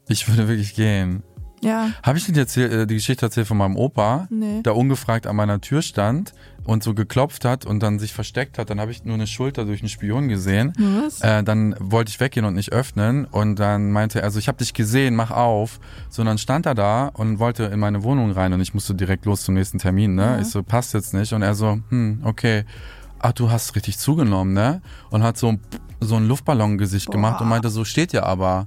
Ich 0.08 0.28
würde 0.28 0.48
wirklich 0.48 0.74
gehen. 0.74 1.22
Ja, 1.62 1.90
Habe 2.02 2.18
ich 2.18 2.24
dir 2.26 2.32
die, 2.32 2.40
erzähl, 2.40 2.72
äh, 2.72 2.86
die 2.86 2.94
Geschichte 2.96 3.24
erzählt 3.26 3.46
von 3.46 3.56
meinem 3.56 3.76
Opa, 3.76 4.26
Nee. 4.30 4.62
der 4.62 4.74
ungefragt 4.76 5.26
an 5.28 5.36
meiner 5.36 5.60
Tür 5.60 5.80
stand 5.82 6.32
und 6.64 6.82
so 6.82 6.92
geklopft 6.92 7.44
hat 7.44 7.64
und 7.64 7.80
dann 7.82 7.98
sich 8.00 8.12
versteckt 8.12 8.58
hat? 8.58 8.68
Dann 8.70 8.80
habe 8.80 8.90
ich 8.90 9.04
nur 9.04 9.14
eine 9.14 9.26
Schulter 9.28 9.64
durch 9.64 9.80
einen 9.80 9.88
Spion 9.88 10.28
gesehen. 10.28 10.72
was? 10.76 11.20
Äh, 11.20 11.44
dann 11.44 11.76
wollte 11.78 12.10
ich 12.10 12.18
weggehen 12.18 12.44
und 12.46 12.54
nicht 12.54 12.72
öffnen 12.72 13.26
und 13.26 13.56
dann 13.60 13.92
meinte 13.92 14.18
er, 14.20 14.24
also 14.24 14.38
ich 14.40 14.48
habe 14.48 14.58
dich 14.58 14.74
gesehen, 14.74 15.14
mach 15.14 15.30
auf. 15.30 15.78
So, 16.10 16.22
und 16.22 16.26
dann 16.26 16.38
stand 16.38 16.66
er 16.66 16.74
da 16.74 17.06
und 17.14 17.38
wollte 17.38 17.64
in 17.64 17.78
meine 17.78 18.02
Wohnung 18.02 18.32
rein 18.32 18.52
und 18.52 18.60
ich 18.60 18.74
musste 18.74 18.94
direkt 18.96 19.24
los 19.24 19.42
zum 19.42 19.54
nächsten 19.54 19.78
Termin, 19.78 20.14
ne? 20.16 20.22
Ja. 20.22 20.38
Ich 20.40 20.48
so, 20.48 20.62
passt 20.64 20.94
jetzt 20.94 21.14
nicht. 21.14 21.32
Und 21.32 21.42
er 21.42 21.54
so, 21.54 21.78
hm, 21.90 22.22
okay. 22.24 22.64
Ach, 23.20 23.32
du 23.32 23.52
hast 23.52 23.76
richtig 23.76 23.98
zugenommen, 23.98 24.52
ne? 24.52 24.82
Und 25.10 25.22
hat 25.22 25.36
so, 25.38 25.54
so 26.00 26.16
ein 26.16 26.26
Luftballongesicht 26.26 27.08
gemacht 27.08 27.40
und 27.40 27.48
meinte, 27.48 27.70
so 27.70 27.84
steht 27.84 28.12
ja 28.12 28.24
aber. 28.24 28.66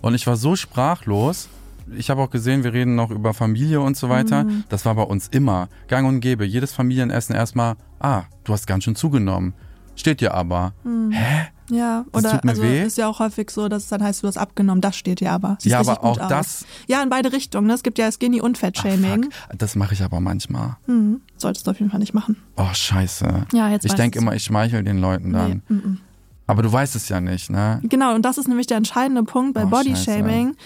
Und 0.00 0.14
ich 0.14 0.28
war 0.28 0.36
so 0.36 0.54
sprachlos. 0.54 1.48
Ich 1.96 2.10
habe 2.10 2.22
auch 2.22 2.30
gesehen, 2.30 2.64
wir 2.64 2.72
reden 2.72 2.94
noch 2.94 3.10
über 3.10 3.34
Familie 3.34 3.80
und 3.80 3.96
so 3.96 4.08
weiter. 4.08 4.44
Mhm. 4.44 4.64
Das 4.68 4.84
war 4.84 4.94
bei 4.94 5.02
uns 5.02 5.28
immer 5.28 5.68
gang 5.88 6.06
und 6.08 6.20
gäbe. 6.20 6.44
Jedes 6.44 6.72
Familienessen 6.72 7.34
erstmal, 7.34 7.76
ah, 7.98 8.22
du 8.44 8.52
hast 8.52 8.66
ganz 8.66 8.84
schön 8.84 8.96
zugenommen. 8.96 9.54
Steht 9.96 10.20
ja 10.22 10.32
aber. 10.32 10.72
Hä? 11.10 11.48
Ja, 11.70 12.04
Das 12.12 12.24
oder 12.24 12.40
also 12.48 12.62
weh. 12.62 12.82
ist 12.82 12.96
ja 12.98 13.06
auch 13.06 13.18
häufig 13.20 13.50
so, 13.50 13.68
dass 13.68 13.84
es 13.84 13.88
dann 13.90 14.02
heißt, 14.02 14.22
du 14.22 14.26
hast 14.28 14.38
abgenommen, 14.38 14.80
das 14.80 14.96
steht 14.96 15.20
dir 15.20 15.30
aber. 15.30 15.56
Siehst 15.60 15.72
Ja, 15.72 15.80
aber 15.80 16.02
auch 16.02 16.18
aus. 16.18 16.28
das- 16.28 16.66
Ja, 16.88 17.02
in 17.02 17.10
beide 17.10 17.32
Richtungen. 17.32 17.66
Ne? 17.68 17.74
Es 17.74 17.82
gibt 17.82 17.98
ja 17.98 18.10
Skinny- 18.10 18.40
und 18.40 18.58
Fettshaming. 18.58 19.28
Das 19.56 19.76
mache 19.76 19.94
ich 19.94 20.02
aber 20.02 20.20
manchmal. 20.20 20.76
hm, 20.86 21.20
solltest 21.36 21.66
du 21.66 21.70
auf 21.72 21.78
jeden 21.78 21.90
Fall 21.90 22.00
nicht 22.00 22.14
machen. 22.14 22.36
Oh, 22.56 22.66
scheiße. 22.72 23.46
Ja, 23.52 23.68
jetzt 23.68 23.84
ich 23.84 23.94
denke 23.94 24.18
immer, 24.18 24.34
ich 24.34 24.42
schmeichel 24.44 24.82
den 24.82 25.00
Leuten 25.00 25.32
dann. 25.32 25.62
Nee, 25.68 25.74
mm, 25.76 25.78
mm. 25.90 25.98
Aber 26.46 26.62
du 26.62 26.72
weißt 26.72 26.96
es 26.96 27.08
ja 27.08 27.20
nicht, 27.20 27.48
ne? 27.50 27.78
Genau, 27.84 28.12
und 28.16 28.22
das 28.22 28.36
ist 28.36 28.48
nämlich 28.48 28.66
der 28.66 28.76
entscheidende 28.78 29.22
Punkt 29.22 29.54
bei 29.54 29.64
Oh, 29.64 29.68
Bodyshaming. 29.68 30.56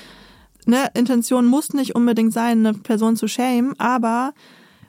Ne, 0.66 0.88
Intention 0.94 1.46
muss 1.46 1.72
nicht 1.74 1.94
unbedingt 1.94 2.32
sein, 2.32 2.66
eine 2.66 2.74
Person 2.78 3.16
zu 3.16 3.28
shamen, 3.28 3.78
aber 3.78 4.32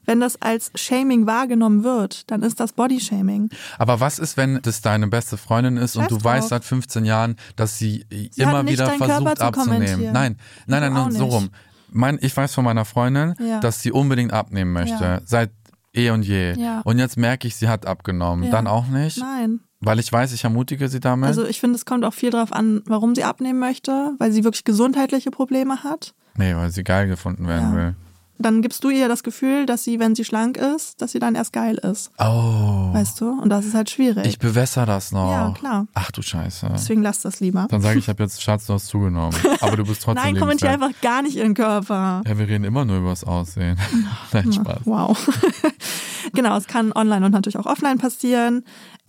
wenn 0.05 0.19
das 0.19 0.41
als 0.41 0.71
Shaming 0.75 1.25
wahrgenommen 1.25 1.83
wird, 1.83 2.29
dann 2.31 2.43
ist 2.43 2.59
das 2.59 2.73
Bodyshaming. 2.73 3.49
Aber 3.77 3.99
was 3.99 4.19
ist, 4.19 4.37
wenn 4.37 4.61
das 4.61 4.81
deine 4.81 5.07
beste 5.07 5.37
Freundin 5.37 5.77
ist 5.77 5.95
und 5.95 6.09
du 6.11 6.15
drauf. 6.15 6.23
weißt 6.25 6.49
seit 6.49 6.63
15 6.63 7.05
Jahren, 7.05 7.35
dass 7.55 7.77
sie, 7.77 8.05
Sie 8.09 8.29
immer 8.41 8.67
wieder 8.67 8.89
versucht 8.91 9.41
abzunehmen? 9.41 10.11
Nein, 10.13 10.37
nein, 10.67 10.81
nein, 10.81 10.93
nein, 10.93 11.11
so 11.11 11.25
rum. 11.25 11.49
Mein, 11.89 12.19
ich 12.21 12.35
weiß 12.35 12.53
von 12.53 12.65
meiner 12.65 12.85
Freundin, 12.85 13.35
Ja. 13.39 13.59
dass 13.59 13.81
sie 13.81 13.91
unbedingt 13.91 14.33
abnehmen 14.33 14.73
möchte. 14.73 15.03
Ja. 15.03 15.21
Seit 15.25 15.51
eh 15.93 16.09
und 16.09 16.23
je. 16.23 16.53
Ja. 16.57 16.81
Und 16.81 16.99
jetzt 16.99 17.17
merke 17.17 17.47
ich, 17.47 17.55
sie 17.55 17.67
hat 17.67 17.85
abgenommen. 17.85 18.51
Dann 18.51 18.67
auch 18.67 18.87
nicht? 18.87 19.17
Nein. 19.17 19.61
Weil 19.85 19.99
ich 19.99 20.11
weiß, 20.11 20.33
ich 20.33 20.43
ermutige 20.43 20.89
sie 20.89 20.99
damit. 20.99 21.27
Also 21.27 21.45
ich 21.45 21.59
finde, 21.59 21.75
es 21.77 21.85
kommt 21.85 22.03
auch 22.05 22.13
viel 22.13 22.31
darauf 22.31 22.51
an, 22.51 22.81
warum 22.85 23.15
sie 23.15 23.23
abnehmen 23.23 23.59
möchte, 23.59 24.13
weil 24.19 24.31
sie 24.31 24.43
wirklich 24.43 24.63
gesundheitliche 24.63 25.31
Probleme 25.31 25.83
hat. 25.83 26.13
nee, 26.37 26.53
weil 26.55 26.71
sie 26.71 26.83
geil 26.83 27.07
gefunden 27.07 27.47
werden 27.47 27.71
Ja. 27.71 27.75
will. 27.77 27.95
Dann 28.37 28.61
gibst 28.61 28.83
du 28.83 28.89
ihr 28.89 29.07
das 29.07 29.23
Gefühl, 29.23 29.65
dass 29.65 29.85
sie, 29.85 29.97
wenn 29.97 30.13
sie 30.13 30.25
schlank 30.25 30.57
ist, 30.57 31.01
dass 31.01 31.13
sie 31.13 31.19
dann 31.19 31.35
erst 31.35 31.53
geil 31.53 31.75
ist. 31.77 32.11
Oh. 32.19 32.89
Weißt 32.93 33.21
du? 33.21 33.29
Und 33.29 33.47
das 33.47 33.63
ist 33.65 33.73
halt 33.73 33.89
schwierig. 33.89 34.25
Ich 34.25 34.39
bewässer 34.39 34.85
das 34.85 35.13
noch. 35.13 35.31
Ja, 35.31 35.53
klar. 35.57 35.87
Ach 35.93 36.11
du 36.11 36.21
Scheiße. 36.21 36.67
Deswegen 36.73 37.01
lass 37.01 37.21
das 37.21 37.39
lieber. 37.39 37.67
Dann 37.69 37.79
sage 37.81 37.97
ich, 37.97 38.03
ich 38.03 38.09
habe 38.09 38.23
jetzt 38.23 38.41
Schatz, 38.43 38.65
du 38.65 38.73
hast 38.73 38.87
zugenommen. 38.87 39.33
Aber 39.61 39.77
du 39.77 39.85
bist 39.85 40.03
trotzdem 40.03 40.21
Nein, 40.21 40.37
kommentier 40.37 40.71
lebenswert. 40.71 40.89
einfach 40.95 41.01
gar 41.01 41.21
nicht 41.21 41.37
ihren 41.37 41.53
Körper. 41.53 42.23
Ja, 42.27 42.37
wir 42.37 42.45
reden 42.49 42.65
immer 42.65 42.83
nur 42.83 42.97
über 42.97 43.11
das 43.11 43.23
Aussehen. 43.23 43.77
Nein, 44.33 44.51
Spaß. 44.51 44.79
Wow. 44.83 45.29
genau, 46.33 46.57
es 46.57 46.67
kann 46.67 46.91
online 46.91 47.25
und 47.25 47.31
natürlich 47.31 47.57
auch 47.57 47.65
offline 47.65 47.97
passieren. 47.99 48.65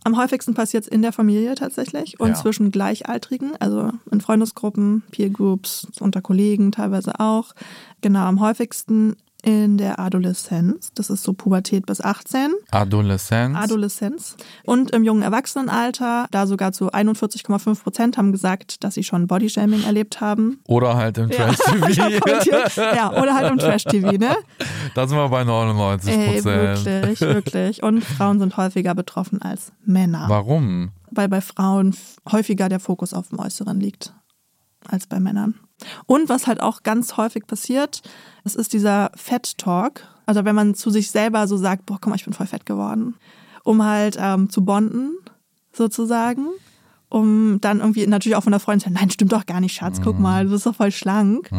Am 0.07 0.17
häufigsten 0.17 0.55
passiert 0.55 0.85
es 0.85 0.89
in 0.89 1.03
der 1.03 1.11
Familie 1.13 1.57
tatsächlich 1.57 2.21
und 2.21 2.29
Ja. 2.29 2.35
zwischen 2.37 2.71
Gleichaltrigen, 2.71 3.57
also 3.59 3.91
in 4.13 4.21
Freundesgruppen, 4.21 5.03
Peer 5.11 5.31
Groups, 5.31 5.89
unter 5.99 6.23
Kollegen 6.23 6.71
teilweise 6.71 7.19
auch. 7.19 7.55
Genau, 8.03 8.21
am 8.21 8.39
häufigsten 8.39 9.17
in 9.47 9.79
der 9.79 10.01
Adoleszenz. 10.01 10.91
Das 10.95 11.09
ist 11.09 11.23
so 11.23 11.33
Pubertät 11.33 11.87
bis 11.87 12.01
18. 12.01 12.53
Adoleszenz. 12.73 13.57
Adoleszenz. 13.57 14.37
Und 14.65 14.91
im 14.91 15.05
jungen 15.05 15.23
Erwachsenenalter, 15.23 16.27
da 16.33 16.49
sogar 16.49 16.73
zu 16.73 16.91
41,5 16.91 17.81
Prozent 17.85 18.19
haben 18.19 18.33
gesagt, 18.33 18.83
dass 18.83 18.95
sie 18.95 19.05
schon 19.05 19.29
Bodyshaming 19.29 19.85
erlebt 19.85 20.21
haben. 20.21 20.59
Oder 20.67 20.97
halt 20.97 21.19
im 21.19 21.31
Ja. 21.31 21.53
Trash-TV. 21.53 22.81
ja, 22.97 23.13
oder 23.23 23.35
halt 23.35 23.53
im 23.53 23.59
Trash-TV, 23.59 24.13
ne? 24.19 24.37
da 24.95 25.07
sind 25.07 25.17
wir 25.17 25.29
bei 25.29 25.45
99 25.45 26.13
Ey, 26.13 26.27
Prozent. 26.43 26.85
wirklich, 26.85 27.21
wirklich. 27.21 27.83
Und 27.85 28.03
Frauen 28.03 28.41
sind 28.41 28.57
häufiger 28.57 28.97
betroffen 28.97 29.41
als 29.41 29.71
Männer. 29.85 30.25
Warum? 30.29 30.91
Weil 31.13 31.29
bei 31.29 31.41
Frauen 31.41 31.95
häufiger 32.33 32.69
der 32.69 32.81
Fokus 32.81 33.15
auf 33.15 33.29
dem 33.29 33.39
Äußeren 33.39 33.79
liegt 33.79 34.13
als 34.89 35.07
bei 35.07 35.21
Männern. 35.21 35.55
Und 36.07 36.29
was 36.29 36.47
halt 36.47 36.61
auch 36.61 36.83
ganz 36.83 37.17
häufig 37.17 37.47
passiert, 37.47 38.03
das 38.45 38.55
ist 38.55 38.73
dieser 38.73 39.11
Fett-Talk. 39.15 40.03
Also 40.25 40.45
wenn 40.45 40.55
man 40.55 40.75
zu 40.75 40.91
sich 40.91 41.11
selber 41.11 41.47
so 41.47 41.57
sagt, 41.57 41.87
boah, 41.87 41.99
guck 42.01 42.09
mal, 42.09 42.17
ich 42.17 42.25
bin 42.25 42.33
voll 42.35 42.47
fett 42.47 42.67
geworden. 42.67 43.15
Um 43.65 43.85
halt 43.85 44.17
ähm, 44.19 44.51
zu 44.51 44.65
bonden, 44.65 45.17
sozusagen. 45.73 46.47
Um 47.09 47.61
dann 47.61 47.79
irgendwie 47.81 48.07
natürlich 48.07 48.37
auch 48.37 48.43
von 48.43 48.53
der 48.53 48.61
Freundin 48.61 48.81
zu 48.81 48.85
sagen, 48.87 48.99
nein, 48.99 49.11
stimmt 49.11 49.33
doch 49.33 49.47
gar 49.47 49.61
nicht, 49.61 49.75
Schatz, 49.75 50.01
guck 50.03 50.19
mal, 50.19 50.45
du 50.45 50.51
bist 50.51 50.67
doch 50.67 50.75
voll 50.75 50.91
schlank. 50.91 51.51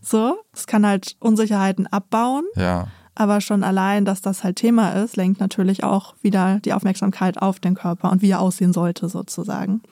So, 0.00 0.38
das 0.52 0.66
kann 0.66 0.86
halt 0.86 1.16
Unsicherheiten 1.18 1.86
abbauen. 1.88 2.44
Ja. 2.56 2.86
Aber 3.14 3.40
schon 3.40 3.62
allein, 3.64 4.04
dass 4.04 4.22
das 4.22 4.42
halt 4.42 4.56
Thema 4.56 4.90
ist, 4.90 5.16
lenkt 5.16 5.40
natürlich 5.40 5.84
auch 5.84 6.14
wieder 6.22 6.60
die 6.60 6.72
Aufmerksamkeit 6.72 7.42
auf 7.42 7.60
den 7.60 7.74
Körper 7.74 8.10
und 8.10 8.22
wie 8.22 8.30
er 8.30 8.40
aussehen 8.40 8.72
sollte, 8.72 9.08
sozusagen. 9.08 9.82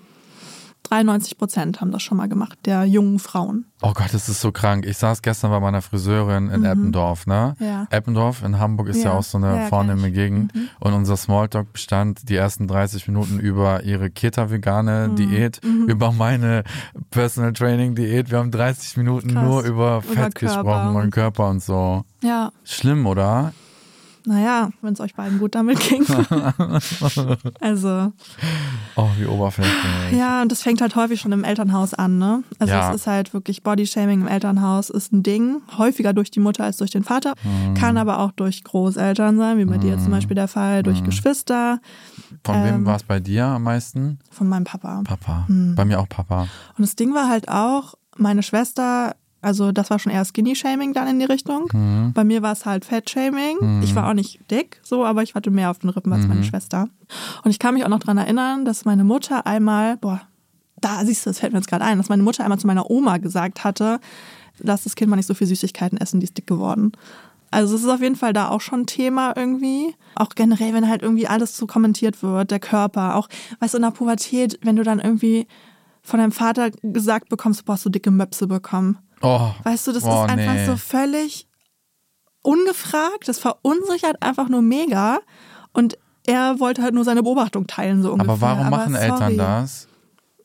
93 0.90 1.38
Prozent 1.38 1.81
haben 1.81 1.92
das 1.92 2.03
schon 2.03 2.16
mal 2.18 2.29
gemacht, 2.29 2.59
der 2.64 2.85
jungen 2.85 3.18
Frauen. 3.18 3.66
Oh 3.81 3.92
Gott, 3.94 4.09
das 4.12 4.29
ist 4.29 4.40
so 4.40 4.50
krank. 4.53 4.85
Ich 4.87 4.98
saß 4.98 5.22
gestern 5.22 5.50
bei 5.53 5.61
meiner 5.61 5.81
Friseurin 5.83 6.50
in 6.50 6.64
Eppendorf, 6.64 7.26
ne? 7.26 7.55
Mhm. 7.59 7.64
Ja. 7.66 7.87
Eppendorf 7.90 8.42
in 8.42 8.59
Hamburg 8.59 8.88
ist 8.88 8.98
ja, 8.98 9.05
Ja. 9.05 9.18
auch 9.18 9.22
so 9.22 9.38
eine 9.38 9.57
Ja, 9.57 9.66
vornehme. 9.68 10.11
Gegend. 10.11 10.55
Mhm. 10.55 10.68
Und 10.81 10.92
unser 10.92 11.16
Smalltalk 11.16 11.72
bestand 11.72 12.29
die 12.29 12.37
ersten 12.37 12.66
30 12.66 13.07
Minuten 13.09 13.38
über 13.38 13.85
ihre 13.85 14.11
Keta-vegane 14.11 15.09
Mhm. 15.11 15.16
Diät, 15.16 15.61
über 15.87 16.12
meine 16.12 16.64
Personal 17.11 17.53
Training 17.53 17.94
Diät. 17.94 18.31
Wir 18.31 18.38
haben 18.38 18.50
30 18.50 18.96
Minuten 18.96 19.33
Krass. 19.33 19.44
nur 19.44 19.62
über 19.62 19.70
Über 19.70 20.03
Fett 20.03 20.35
Körper 20.35 20.62
gesprochen 20.62 20.96
und- 20.96 21.11
Körper 21.12 21.48
und 21.48 21.62
so. 21.62 22.05
Ja, 22.22 22.50
Schlimm, 22.64 23.07
oder? 23.07 23.53
Naja, 24.26 24.70
wenn 24.83 24.92
es 24.94 25.00
euch 25.00 25.14
beiden 25.14 25.38
gut 25.38 25.54
damit 25.54 25.80
ging. 25.80 26.04
also, 27.61 28.12
Oh, 28.96 29.09
wie 29.18 29.26
oberflächlich. 29.26 30.12
ja, 30.12 30.42
und 30.42 30.50
das 30.52 30.62
fängt 30.62 30.80
halt 30.80 30.96
häufig 30.96 31.20
schon 31.20 31.33
im 31.33 31.44
Elternhaus 31.44 31.94
an, 31.94 32.18
ne? 32.18 32.42
Also 32.59 32.72
Ja. 32.74 32.90
es 32.90 32.96
ist 33.02 33.06
halt 33.06 33.33
wirklich 33.35 33.62
Bodyshaming 33.62 34.22
im 34.22 34.26
Elternhaus 34.28 34.90
ist 34.90 35.12
ein 35.12 35.22
Ding, 35.22 35.62
häufiger 35.78 36.12
durch 36.12 36.30
die 36.30 36.40
Mutter 36.40 36.64
als 36.64 36.76
durch 36.76 36.90
den 36.90 37.04
Vater, 37.04 37.35
Mhm. 37.44 37.74
kann 37.74 37.96
aber 37.96 38.18
auch 38.18 38.33
durch 38.33 38.64
Großeltern 38.64 39.37
sein, 39.38 39.59
wie 39.59 39.64
bei 39.64 39.78
dir 39.78 39.90
jetzt 39.92 40.02
zum 40.04 40.12
Beispiel 40.12 40.35
der 40.35 40.48
Fall, 40.48 40.80
Mhm. 40.80 40.85
durch 40.85 41.04
Geschwister, 41.04 41.80
Von 42.44 42.56
wem 42.64 42.74
ähm, 42.76 42.87
war 42.87 42.96
es 42.96 43.02
bei 43.04 43.20
dir 43.20 43.46
am 43.46 43.62
meisten? 43.64 44.18
von 44.30 44.48
meinem 44.48 44.64
Papa. 44.64 45.02
Papa. 45.04 45.44
Mhm. 45.48 45.74
Bei 45.74 45.85
mir 45.85 46.00
auch 46.00 46.09
Papa. 46.09 46.42
Und 46.76 46.83
das 46.83 46.96
Ding 46.96 47.14
war 47.14 47.28
halt 47.28 47.48
auch, 47.48 47.94
meine 48.16 48.42
Schwester, 48.42 49.14
also 49.42 49.72
das 49.72 49.90
war 49.90 49.98
schon 49.98 50.12
eher 50.12 50.24
Skinny-Shaming 50.24 50.92
dann 50.92 51.09
in 51.09 51.18
die 51.18 51.24
Richtung. 51.24 51.68
Mhm. 51.72 52.12
Bei 52.12 52.24
mir 52.24 52.42
war 52.42 52.53
es 52.53 52.66
halt 52.66 52.85
Fat-Shaming. 52.85 53.83
Ich 53.83 53.94
war 53.94 54.09
auch 54.09 54.14
nicht 54.14 54.40
dick, 54.50 54.81
so, 54.83 55.05
aber 55.05 55.22
ich 55.22 55.35
hatte 55.35 55.50
mehr 55.50 55.70
auf 55.70 55.79
den 55.79 55.90
Rippen 55.90 56.12
als 56.12 56.22
Mhm. 56.24 56.29
meine 56.29 56.44
Schwester. 56.44 56.88
Und 57.44 57.50
ich 57.50 57.59
kann 57.59 57.74
mich 57.74 57.85
auch 57.85 57.88
noch 57.88 58.00
dran 58.00 58.18
erinnern, 58.18 58.64
dass 58.64 58.85
meine 58.85 59.05
Mutter 59.05 59.46
einmal, 59.46 59.96
boah, 59.96 60.20
da 60.81 61.05
siehst 61.05 61.26
du, 61.26 61.31
das 61.31 61.40
fällt 61.40 61.53
mir 61.53 61.59
jetzt 61.59 61.68
gerade 61.68 61.85
ein, 61.85 61.98
dass 61.98 62.09
meine 62.09 62.22
Mutter 62.22 62.42
einmal 62.44 62.59
zu 62.59 62.66
meiner 62.66 62.90
Oma 62.90 63.18
gesagt 63.18 63.64
hatte, 63.64 64.00
lass 64.59 64.85
das 64.85 64.94
Kind 64.96 65.11
mal 65.11 65.16
nicht 65.16 65.26
so 65.26 65.35
viel 65.35 65.46
Süßigkeiten 65.46 65.98
essen, 65.98 66.20
die 66.20 66.24
ist 66.24 66.37
dick 66.38 66.46
geworden. 66.46 66.92
Also 67.50 67.74
es 67.74 67.83
ist 67.83 67.88
auf 67.88 68.00
jeden 68.00 68.14
Fall 68.16 68.33
da 68.33 68.48
auch 68.48 68.61
schon 68.61 68.87
Thema 68.87 69.33
irgendwie. 69.37 69.94
Auch 70.14 70.31
generell, 70.37 70.72
wenn 70.72 70.88
halt 70.88 71.03
irgendwie 71.03 71.26
alles 71.26 71.57
so 71.57 71.66
kommentiert 71.66 72.22
wird, 72.22 72.50
der 72.50 72.61
Körper. 72.61 73.16
Auch, 73.16 73.29
weißt 73.59 73.74
du, 73.74 73.79
in 73.79 73.83
der 73.83 73.90
Pubertät, 73.90 74.59
wenn 74.62 74.76
du 74.76 74.85
dann 74.85 75.00
irgendwie 75.00 75.46
von 76.03 76.20
deinem 76.20 76.31
Vater 76.33 76.70
gesagt 76.83 77.29
bekommst, 77.29 77.66
du 77.66 77.72
hast 77.72 77.83
so 77.83 77.90
dicke 77.90 78.11
Möpse 78.12 78.46
bekommen. 78.46 78.98
Oh. 79.22 79.50
Weißt 79.64 79.87
du, 79.87 79.92
das 79.92 80.04
oh, 80.04 80.24
ist 80.24 80.30
einfach 80.30 80.54
nee. 80.54 80.66
so 80.66 80.76
völlig 80.76 81.46
ungefragt. 82.42 83.28
Das 83.28 83.38
verunsichert 83.38 84.22
einfach 84.22 84.48
nur 84.48 84.62
mega. 84.62 85.20
Und 85.72 85.98
er 86.26 86.59
wollte 86.61 86.83
halt 86.83 86.94
nur 86.94 87.04
seine 87.04 87.22
Beobachtung 87.22 87.66
teilen, 87.66 88.02
so 88.02 88.12
ungefähr. 88.12 88.33
Aber 88.33 88.40
warum 88.40 88.70
machen 88.70 88.94
sorry, 88.94 89.04
Eltern 89.04 89.37
das? 89.37 89.88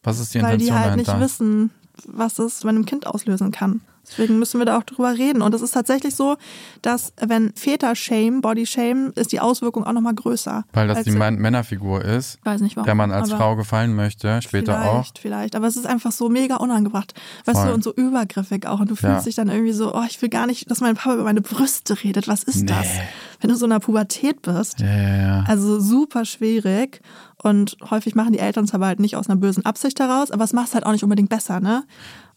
Was 0.04 0.20
ist 0.20 0.34
die 0.34 0.42
Weil 0.42 0.58
die 0.58 0.68
Intention 0.68 0.80
halt 0.80 0.92
dahinter? 0.92 1.14
nicht 1.14 1.24
wissen, 1.24 1.72
was 2.08 2.40
es 2.40 2.62
bei 2.62 2.70
einem 2.70 2.86
Kind 2.86 3.08
auslösen 3.08 3.52
kann. 3.52 3.82
Deswegen 4.08 4.40
müssen 4.40 4.60
wir 4.60 4.66
da 4.66 4.78
auch 4.78 4.84
drüber 4.84 5.14
reden. 5.18 5.42
Und 5.42 5.54
es 5.54 5.62
ist 5.62 5.72
tatsächlich 5.72 6.16
so, 6.16 6.38
dass 6.82 7.14
wenn 7.20 7.52
Väter 7.56 7.96
shame, 7.96 8.42
Body 8.42 8.66
shame, 8.66 9.12
ist 9.16 9.32
die 9.32 9.40
Auswirkung 9.40 9.84
auch 9.86 9.94
nochmal 9.94 10.14
größer. 10.14 10.64
Weil 10.74 10.88
das 10.88 11.04
die 11.04 11.12
Männerfigur 11.12 12.04
ist, 12.04 12.40
weiß 12.44 12.62
nicht 12.62 12.76
warum. 12.76 12.86
der 12.86 12.96
man 12.96 13.12
als 13.12 13.32
Frau 13.32 13.56
gefallen 13.56 13.96
möchte, 13.96 14.42
später 14.42 14.74
vielleicht, 14.76 15.18
auch. 15.18 15.22
Vielleicht, 15.22 15.56
aber 15.56 15.68
es 15.68 15.76
ist 15.76 15.86
einfach 15.86 16.12
so 16.12 16.30
mega 16.30 16.58
unangebracht. 16.58 17.14
Weißt 17.46 17.60
Voll. 17.60 17.68
du, 17.70 17.74
und 17.74 17.84
so 17.84 17.94
übergriffig 17.94 18.68
auch. 18.68 18.80
Und 18.80 18.90
du 18.92 18.96
fühlst 18.96 19.18
Ja. 19.18 19.24
dich 19.24 19.36
dann 19.36 19.50
irgendwie 19.50 19.74
so, 19.74 19.94
oh, 19.96 20.04
ich 20.08 20.22
will 20.22 20.30
gar 20.30 20.48
nicht, 20.48 20.70
dass 20.70 20.82
mein 20.82 20.96
Papa 20.96 21.16
über 21.16 21.24
meine 21.24 21.42
Brüste 21.42 22.04
redet. 22.04 22.28
Was 22.28 22.44
ist 22.44 22.70
das? 22.70 22.86
Nee. 22.86 23.02
Wenn 23.42 23.50
du 23.50 23.56
so 23.56 23.66
in 23.66 23.72
der 23.72 23.80
Pubertät 23.80 24.42
bist. 24.42 24.80
Ja, 24.80 24.88
ja, 24.88 25.18
ja. 25.18 25.44
Also 25.48 25.80
super 25.80 26.26
schwierig. 26.26 27.02
Und 27.44 27.78
häufig 27.90 28.16
machen 28.16 28.34
die 28.34 28.40
Eltern 28.40 28.66
es 28.66 28.74
aber 28.74 28.88
halt 28.88 29.00
nicht 29.00 29.16
aus 29.16 29.30
einer 29.30 29.40
bösen 29.40 29.66
Absicht 29.66 30.00
heraus, 30.00 30.32
aber 30.32 30.44
es 30.46 30.54
macht 30.54 30.70
es 30.70 30.74
halt 30.74 30.86
auch 30.86 30.92
nicht 30.92 31.04
unbedingt 31.04 31.30
besser, 31.30 31.60
ne? 31.60 31.84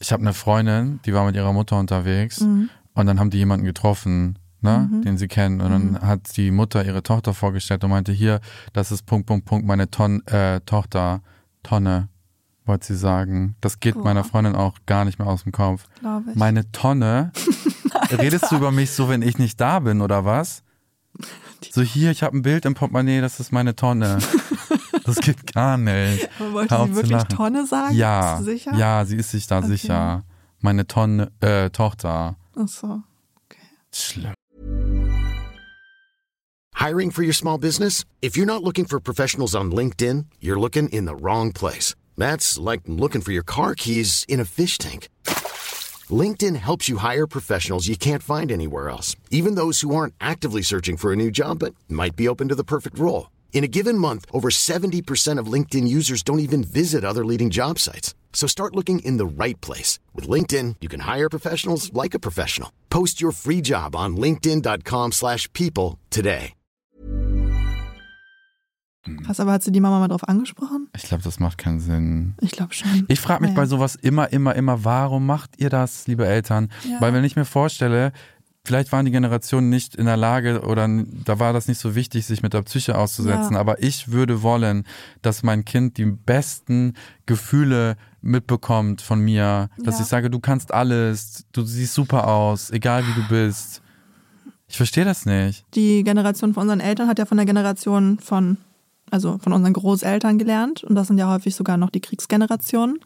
Ich 0.00 0.12
habe 0.12 0.22
eine 0.22 0.34
Freundin, 0.34 1.00
die 1.06 1.14
war 1.14 1.24
mit 1.24 1.36
ihrer 1.36 1.52
Mutter 1.52 1.78
unterwegs 1.78 2.40
Mhm. 2.40 2.68
und 2.94 3.06
dann 3.06 3.18
haben 3.20 3.30
die 3.30 3.38
jemanden 3.38 3.64
getroffen, 3.64 4.38
ne, 4.60 4.90
den 5.04 5.16
sie 5.16 5.28
kennen. 5.28 5.60
Und 5.60 5.68
Mhm. 5.70 5.92
dann 5.94 6.02
hat 6.06 6.36
die 6.36 6.50
Mutter 6.50 6.84
ihre 6.84 7.02
Tochter 7.02 7.32
vorgestellt 7.32 7.84
und 7.84 7.90
meinte, 7.90 8.12
hier, 8.12 8.40
das 8.72 8.90
ist 8.92 9.06
Punkt, 9.06 9.26
Punkt, 9.26 9.44
Punkt, 9.46 9.66
meine 9.66 9.90
Ton 9.90 10.26
äh, 10.26 10.60
Tochter, 10.66 11.22
Tonne, 11.62 12.08
wollte 12.66 12.86
sie 12.88 12.96
sagen. 12.96 13.54
Das 13.60 13.80
geht 13.80 13.94
Boah. 13.94 14.04
meiner 14.04 14.24
Freundin 14.24 14.54
auch 14.56 14.74
gar 14.84 15.04
nicht 15.04 15.18
mehr 15.18 15.28
aus 15.28 15.44
dem 15.44 15.52
Kopf. 15.52 15.84
Glaube 16.00 16.30
ich. 16.32 16.36
Meine 16.36 16.70
Tonne? 16.72 17.32
Redest 18.10 18.50
du 18.50 18.56
über 18.56 18.72
mich 18.72 18.90
so, 18.90 19.08
wenn 19.08 19.22
ich 19.22 19.38
nicht 19.38 19.60
da 19.60 19.78
bin, 19.78 20.00
oder 20.00 20.24
was? 20.24 20.62
So 21.72 21.82
hier, 21.82 22.12
ich 22.12 22.22
habe 22.22 22.36
ein 22.38 22.42
Bild 22.42 22.64
im 22.66 22.74
Portemonnaie, 22.74 23.20
das 23.20 23.40
ist 23.40 23.50
meine 23.52 23.74
Tonne. 23.74 24.18
Das 25.08 25.16
geht 25.20 25.52
gar 25.54 25.78
nicht. 25.78 26.28
Aber 26.38 26.52
wollte 26.52 26.78
Hör 26.78 26.86
sie 26.86 26.94
wirklich 26.94 27.10
lachen. 27.12 27.28
Tonne 27.36 27.66
sagen? 27.66 27.96
Ja, 27.96 28.36
Bist 28.36 28.46
du 28.48 28.52
sicher? 28.52 28.74
ja, 28.76 29.04
sie 29.06 29.16
ist 29.16 29.30
sich 29.30 29.46
da 29.46 29.58
Okay. 29.58 29.68
sicher. 29.68 30.24
Meine 30.60 30.86
Tonne, 30.86 31.30
äh, 31.40 31.70
Tochter. 31.70 32.36
Ach 32.56 32.68
so. 32.68 33.02
Schlimm. 33.90 34.34
Hiring 36.74 37.10
for 37.10 37.22
your 37.24 37.32
small 37.32 37.58
business? 37.58 38.04
If 38.20 38.36
you're 38.36 38.46
not 38.46 38.62
looking 38.62 38.84
for 38.86 39.00
professionals 39.00 39.54
on 39.54 39.72
LinkedIn, 39.72 40.26
you're 40.40 40.60
looking 40.60 40.88
in 40.90 41.06
the 41.06 41.16
wrong 41.16 41.52
place. 41.52 41.94
That's 42.16 42.58
like 42.58 42.82
looking 42.86 43.22
for 43.22 43.32
your 43.32 43.44
car 43.44 43.74
keys 43.74 44.24
in 44.28 44.40
a 44.40 44.44
fish 44.44 44.76
tank. 44.78 45.08
LinkedIn 46.10 46.56
helps 46.56 46.88
you 46.88 46.98
hire 46.98 47.26
professionals 47.26 47.88
you 47.88 47.96
can't 47.96 48.22
find 48.22 48.50
anywhere 48.52 48.88
else, 48.90 49.16
even 49.30 49.54
those 49.56 49.80
who 49.80 49.94
aren't 49.94 50.14
actively 50.20 50.62
searching 50.62 50.96
for 50.96 51.12
a 51.12 51.16
new 51.16 51.30
job 51.30 51.58
but 51.60 51.74
might 51.88 52.14
be 52.16 52.28
open 52.28 52.48
to 52.48 52.54
the 52.54 52.64
perfect 52.64 52.98
role. 52.98 53.30
In 53.52 53.64
a 53.64 53.68
given 53.68 53.98
month, 53.98 54.24
over 54.32 54.50
70% 54.50 55.38
of 55.40 55.52
LinkedIn 55.52 55.88
users 55.88 56.22
don't 56.22 56.38
even 56.40 56.62
visit 56.62 57.04
other 57.04 57.24
leading 57.24 57.50
job 57.50 57.78
sites. 57.80 58.14
So 58.32 58.46
start 58.46 58.74
looking 58.76 59.00
in 59.00 59.16
the 59.18 59.26
right 59.26 59.60
place. 59.60 59.98
With 60.14 60.28
LinkedIn, 60.28 60.76
you 60.80 60.88
can 60.88 61.00
hire 61.00 61.28
professionals 61.28 61.90
like 61.92 62.14
a 62.14 62.20
professional. 62.20 62.70
Post 62.88 63.20
your 63.20 63.32
free 63.32 63.60
job 63.60 63.96
on 63.96 64.16
linkedin.com/people 64.16 65.10
slash 65.12 65.48
people 65.52 65.98
today. 66.10 66.52
Krass, 69.24 69.40
aber 69.40 69.52
hat 69.52 69.62
sie 69.62 69.72
die 69.72 69.80
Mama 69.80 70.00
mal 70.00 70.08
drauf 70.08 70.28
angesprochen? 70.28 70.88
Ich 70.94 71.04
glaube, 71.04 71.22
das 71.22 71.38
macht 71.40 71.56
keinen 71.56 71.80
Sinn. 71.80 72.34
Ich 72.42 72.50
glaube 72.50 72.74
schon. 72.74 73.06
Ich 73.08 73.20
frage 73.20 73.40
mich 73.42 73.52
Naja. 73.52 73.62
bei 73.62 73.66
sowas 73.66 73.94
immer, 73.94 74.30
immer, 74.32 74.54
immer, 74.54 74.84
warum 74.84 75.24
macht 75.24 75.52
ihr 75.58 75.70
das, 75.70 76.06
liebe 76.06 76.26
Eltern? 76.26 76.70
Ja. 76.86 77.00
Weil 77.00 77.14
wenn 77.14 77.24
ich 77.24 77.34
mir 77.34 77.46
vorstelle, 77.46 78.12
vielleicht 78.68 78.92
waren 78.92 79.04
die 79.06 79.10
Generationen 79.10 79.70
nicht 79.70 79.94
in 79.96 80.04
der 80.04 80.16
Lage 80.18 80.60
oder 80.60 80.86
da 81.24 81.38
war 81.40 81.52
das 81.52 81.66
nicht 81.68 81.80
so 81.80 81.94
wichtig, 81.94 82.26
sich 82.26 82.42
mit 82.42 82.52
der 82.52 82.62
Psyche 82.62 82.96
auszusetzen. 82.96 83.54
Ja. 83.54 83.60
Aber 83.60 83.82
ich 83.82 84.12
würde 84.12 84.42
wollen, 84.42 84.84
dass 85.22 85.42
mein 85.42 85.64
Kind 85.64 85.96
die 85.96 86.04
besten 86.04 86.92
Gefühle 87.26 87.96
mitbekommt 88.20 89.00
von 89.00 89.20
mir, 89.20 89.70
dass 89.78 89.96
Ja. 89.96 90.02
ich 90.02 90.08
sage, 90.08 90.28
du 90.30 90.38
kannst 90.38 90.72
alles, 90.72 91.46
du 91.52 91.62
siehst 91.64 91.94
super 91.94 92.28
aus, 92.28 92.70
egal 92.70 93.04
wie 93.06 93.20
du 93.20 93.26
bist. 93.28 93.80
Ich 94.68 94.76
verstehe 94.76 95.04
das 95.06 95.24
nicht. 95.24 95.64
Die 95.74 96.04
Generation 96.04 96.52
von 96.52 96.62
unseren 96.62 96.80
Eltern 96.80 97.08
hat 97.08 97.18
ja 97.18 97.24
von 97.24 97.38
der 97.38 97.46
Generation 97.46 98.18
von, 98.18 98.58
also 99.10 99.38
von 99.38 99.54
unseren 99.54 99.72
Großeltern 99.72 100.36
gelernt. 100.38 100.84
Und 100.84 100.94
das 100.94 101.06
sind 101.06 101.16
ja 101.16 101.30
häufig 101.32 101.54
sogar 101.54 101.78
noch 101.78 101.88
die 101.88 102.00
Kriegsgenerationen. 102.00 102.98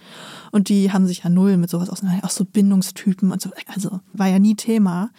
Und 0.50 0.68
die 0.68 0.92
haben 0.92 1.06
sich 1.06 1.22
ja 1.22 1.30
null 1.30 1.56
mit 1.58 1.70
sowas 1.70 1.88
auseinander, 1.88 2.24
auch 2.26 2.30
so 2.30 2.44
Bindungstypen 2.44 3.30
und 3.30 3.40
so. 3.40 3.50
Also 3.72 4.00
war 4.12 4.26
ja 4.26 4.40
nie 4.40 4.56
Thema. 4.56 5.10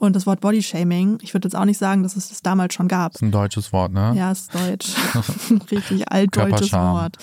Und 0.00 0.14
das 0.14 0.26
Wort 0.26 0.40
Bodyshaming, 0.40 1.18
ich 1.22 1.34
würde 1.34 1.48
jetzt 1.48 1.56
auch 1.56 1.64
nicht 1.64 1.76
sagen, 1.76 2.04
dass 2.04 2.14
es 2.14 2.28
das 2.28 2.40
damals 2.40 2.72
schon 2.72 2.86
gab. 2.86 3.12
Das 3.12 3.20
ist 3.20 3.26
ein 3.26 3.32
deutsches 3.32 3.72
Wort, 3.72 3.92
ne? 3.92 4.12
Ja, 4.14 4.30
ist 4.30 4.54
deutsch. 4.54 4.94
Richtig 5.72 6.10
altdeutsches. 6.10 6.72
Wort. 6.72 7.16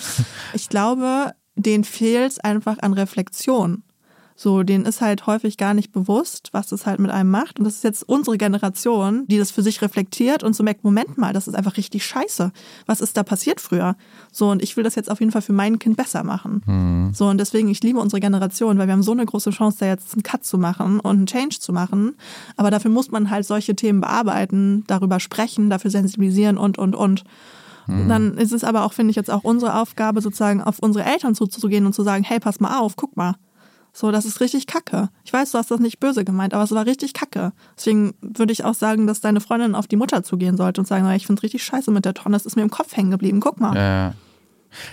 Ich 0.54 0.68
glaube, 0.68 1.32
denen 1.56 1.86
fehlt 1.86 2.34
es 2.34 2.40
einfach 2.40 2.78
an 2.80 2.92
Reflexion. 2.92 3.84
So, 4.38 4.64
denen 4.64 4.86
ist 4.86 5.00
halt 5.00 5.28
häufig 5.28 5.58
gar 5.58 5.74
nicht 5.74 5.94
bewusst, 5.94 6.50
was 6.52 6.68
das 6.68 6.86
halt 6.86 7.00
mit 7.00 7.10
einem 7.10 7.32
macht. 7.32 7.58
Und 7.58 7.66
das 7.66 7.76
ist 7.76 7.84
jetzt 7.86 8.04
unsere 8.04 8.38
Generation, 8.38 9.26
die 9.28 9.38
das 9.38 9.52
für 9.52 9.62
sich 9.62 9.82
reflektiert 9.82 10.44
und 10.44 10.54
so 10.54 10.62
merkt, 10.62 10.84
Moment 10.84 11.18
mal, 11.18 11.32
das 11.32 11.48
ist 11.48 11.56
einfach 11.56 11.78
richtig 11.78 12.06
scheiße. 12.06 12.52
Was 12.86 13.00
ist 13.00 13.16
da 13.16 13.24
passiert 13.24 13.62
früher? 13.62 13.96
So, 14.34 14.50
und 14.50 14.62
ich 14.62 14.76
will 14.76 14.84
das 14.84 14.96
jetzt 14.96 15.10
auf 15.10 15.22
jeden 15.22 15.32
Fall 15.32 15.42
für 15.42 15.54
mein 15.54 15.80
Kind 15.80 15.96
besser 15.96 16.24
machen. 16.24 17.12
So, 17.14 17.28
und 17.28 17.38
deswegen, 17.38 17.70
ich 17.70 17.82
liebe 17.82 18.00
unsere 18.00 18.20
Generation, 18.20 18.78
weil 18.78 18.88
wir 18.88 18.94
haben 18.94 19.04
so 19.04 19.14
eine 19.14 19.26
große 19.26 19.52
Chance, 19.52 19.78
da 19.80 19.86
jetzt 19.86 20.14
einen 20.14 20.24
Cut 20.24 20.44
zu 20.44 20.58
machen 20.58 21.00
und 21.00 21.16
einen 21.16 21.26
Change 21.28 21.60
zu 21.60 21.72
machen. 21.72 22.16
Aber 22.58 22.72
dafür 22.72 22.92
muss 22.92 23.12
man 23.12 23.30
halt 23.30 23.46
solche 23.46 23.76
Themen 23.76 24.02
bearbeiten, 24.02 24.84
darüber 24.88 25.22
sprechen, 25.22 25.70
dafür 25.70 25.92
sensibilisieren 25.92 26.58
und, 26.58 26.78
und, 26.78 26.96
und. 26.96 27.24
Dann 27.88 28.38
ist 28.38 28.52
es 28.52 28.64
aber 28.64 28.84
auch, 28.84 28.94
finde 28.94 29.12
ich, 29.12 29.16
jetzt 29.16 29.30
auch 29.30 29.44
unsere 29.44 29.80
Aufgabe, 29.80 30.20
sozusagen 30.20 30.62
auf 30.62 30.80
unsere 30.80 31.06
Eltern 31.06 31.36
zuzugehen 31.36 31.86
und 31.86 31.94
zu 31.94 32.04
sagen, 32.04 32.24
hey, 32.24 32.40
pass 32.40 32.60
mal 32.60 32.80
auf, 32.80 32.96
guck 32.96 33.16
mal. 33.16 33.36
So, 33.98 34.12
das 34.12 34.26
ist 34.26 34.42
richtig 34.42 34.68
kacke. 34.68 35.08
Ich 35.24 35.32
weiß, 35.32 35.52
du 35.52 35.58
hast 35.58 35.72
das 35.72 35.80
nicht 35.80 36.02
böse 36.02 36.26
gemeint, 36.26 36.54
aber 36.54 36.64
es 36.66 36.72
war 36.72 36.86
richtig 36.86 37.14
kacke. 37.14 37.54
Deswegen 37.78 38.14
würde 38.22 38.52
ich 38.52 38.66
auch 38.66 38.74
sagen, 38.74 39.08
dass 39.08 39.22
deine 39.22 39.40
Freundin 39.40 39.74
auf 39.74 39.88
die 39.88 39.96
Mutter 39.96 40.22
zugehen 40.22 40.58
sollte 40.58 40.82
und 40.82 40.86
sagen, 40.86 41.10
ich 41.12 41.26
finde 41.26 41.40
es 41.40 41.44
richtig 41.44 41.64
scheiße 41.64 41.92
mit 41.92 42.04
der 42.04 42.14
Tonne, 42.14 42.36
es 42.36 42.46
ist 42.46 42.58
mir 42.58 42.64
im 42.64 42.70
Kopf 42.70 42.96
hängen 42.98 43.10
geblieben, 43.12 43.40
guck 43.40 43.58
mal. 43.62 43.74
Ja. 43.74 44.14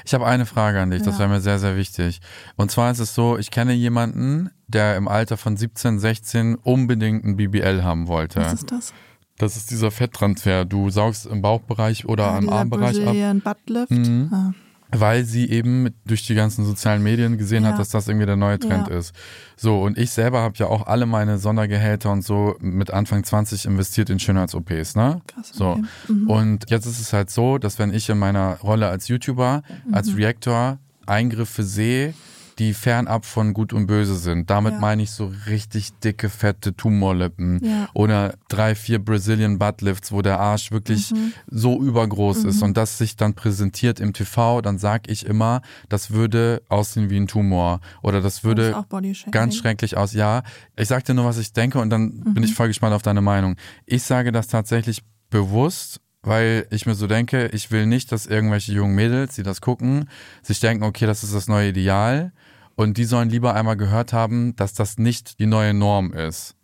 Ich 0.05 0.15
habe 0.15 0.25
eine 0.25 0.47
Frage 0.47 0.81
an 0.81 0.91
dich, 0.93 1.03
das 1.03 1.15
Ja. 1.15 1.19
wäre 1.21 1.31
mir 1.31 1.41
sehr, 1.41 1.59
sehr 1.59 1.77
wichtig. 1.77 2.21
Und 2.55 2.71
zwar 2.71 2.93
ist 2.93 3.01
es 3.01 3.17
so, 3.17 3.37
ich 3.39 3.51
kenne 3.51 3.73
jemanden, 3.73 4.51
der 4.69 4.97
im 4.97 5.09
Alter 5.09 5.37
von 5.37 5.57
17, 5.57 5.99
16 5.99 6.55
unbedingt 6.55 7.25
ein 7.25 7.37
BBL 7.37 7.83
haben 7.83 8.07
wollte. 8.07 8.39
Was 8.41 8.53
ist 8.53 8.71
das? 8.71 8.95
Das 9.39 9.57
ist 9.57 9.73
dieser 9.73 9.91
Fetttransfer. 9.91 10.65
Du 10.65 10.91
saugst 10.91 11.27
im 11.27 11.43
Bauchbereich 11.43 12.05
oder 12.07 12.29
Ah, 12.29 12.37
am 12.39 12.49
Armbereich 12.49 13.05
ab, 13.05 13.17
Buttlift. 13.43 13.91
Mhm. 13.91 14.29
Ah. 14.33 14.53
Weil 14.95 15.25
sie 15.25 15.49
eben 15.51 15.89
durch 16.05 16.27
die 16.27 16.35
ganzen 16.35 16.65
sozialen 16.65 17.03
Medien 17.03 17.39
gesehen 17.39 17.65
Ja. 17.65 17.71
hat, 17.71 17.79
dass 17.79 17.89
das 17.89 18.09
irgendwie 18.09 18.27
der 18.27 18.37
neue 18.37 18.59
Trend 18.59 18.89
Ja. 18.89 18.95
ist. 18.99 19.15
So, 19.57 19.81
und 19.83 19.97
ich 19.99 20.11
selber 20.11 20.41
habe 20.43 20.55
ja 20.59 20.67
auch 20.67 20.87
alle 20.87 21.07
meine 21.07 21.39
Sondergehälter 21.39 22.11
und 22.13 22.23
so 22.25 22.57
mit 22.61 22.91
Anfang 22.91 23.25
20 23.25 23.65
investiert 23.65 24.11
in 24.11 24.19
Schönheits-OPs, 24.19 24.95
ne? 24.97 25.21
Krass, 25.27 25.51
So. 25.53 25.71
okay. 25.71 25.83
Mhm. 26.09 26.29
Und 26.31 26.71
jetzt 26.71 26.87
ist 26.87 27.01
es 27.01 27.13
halt 27.13 27.31
so, 27.31 27.59
dass 27.59 27.79
wenn 27.79 27.93
ich 27.95 28.09
in 28.11 28.19
meiner 28.19 28.59
Rolle 28.63 28.89
als 28.89 29.09
YouTuber, 29.09 29.63
Mhm. 29.87 29.95
als 29.95 30.15
Reactor 30.17 30.79
Eingriffe 31.07 31.63
sehe, 31.65 32.15
die 32.59 32.75
fernab 32.75 33.25
von 33.25 33.55
Gut 33.55 33.73
und 33.73 33.87
Böse 33.87 34.17
sind. 34.17 34.51
Damit 34.51 34.75
Ja. 34.75 34.79
meine 34.81 35.03
ich 35.03 35.11
so 35.11 35.33
richtig 35.47 35.93
dicke, 36.05 36.29
fette 36.29 36.77
Tumorlippen 36.77 37.65
Ja. 37.65 37.89
oder 37.95 38.35
drei, 38.49 38.75
vier 38.75 38.99
Brazilian 38.99 39.59
Buttlifts, 39.59 40.13
wo 40.13 40.21
der 40.23 40.39
Arsch 40.39 40.71
wirklich 40.71 41.13
Mhm. 41.13 41.33
so 41.51 41.81
übergroß 41.83 42.45
ist 42.45 42.63
und 42.63 42.77
das 42.77 42.99
sich 42.99 43.17
dann 43.17 43.35
präsentiert 43.35 44.01
im 44.01 44.13
TV, 44.13 44.61
dann 44.61 44.79
sag 44.79 45.09
ich 45.11 45.25
immer, 45.27 45.63
das 45.89 46.11
würde 46.11 46.63
aussehen 46.69 47.09
wie 47.09 47.17
ein 47.19 47.27
Tumor 47.27 47.81
oder 48.03 48.21
das 48.21 48.35
Das 48.37 48.45
würde 48.45 48.85
Bodyshaming. 48.89 49.33
ganz 49.33 49.57
schrecklich 49.57 49.97
aus. 49.97 50.13
Ja, 50.13 50.43
ich 50.77 50.89
sag 50.89 51.05
dir 51.05 51.15
nur, 51.15 51.25
was 51.25 51.39
ich 51.39 51.53
denke 51.55 51.79
und 51.81 51.89
dann 51.91 52.21
bin 52.21 52.35
Mhm. 52.35 52.43
ich 52.45 52.55
voll 52.55 52.69
gespannt 52.69 52.95
auf 52.95 53.03
deine 53.03 53.23
Meinung. 53.23 53.57
Ich 53.87 54.03
sage 54.03 54.31
das 54.31 54.49
tatsächlich 54.49 55.03
bewusst, 55.31 56.01
weil 56.23 56.67
ich 56.71 56.87
mir 56.87 56.95
so 56.95 57.07
denke, 57.07 57.49
ich 57.49 57.71
will 57.71 57.87
nicht, 57.87 58.13
dass 58.13 58.27
irgendwelche 58.27 58.73
jungen 58.73 58.95
Mädels, 58.95 59.35
die 59.35 59.43
das 59.43 59.61
gucken, 59.61 60.09
sich 60.43 60.61
denken, 60.61 60.85
okay, 60.85 61.07
das 61.07 61.25
ist 61.25 61.35
das 61.35 61.49
neue 61.49 61.71
Ideal 61.71 62.33
und 62.77 62.97
die 62.97 63.05
sollen 63.05 63.29
lieber 63.29 63.55
einmal 63.55 63.77
gehört 63.77 64.13
haben, 64.13 64.55
dass 64.57 64.75
das 64.75 64.99
nicht 64.99 65.39
die 65.39 65.47
neue 65.47 65.75
Norm 65.75 66.13
ist. 66.13 66.57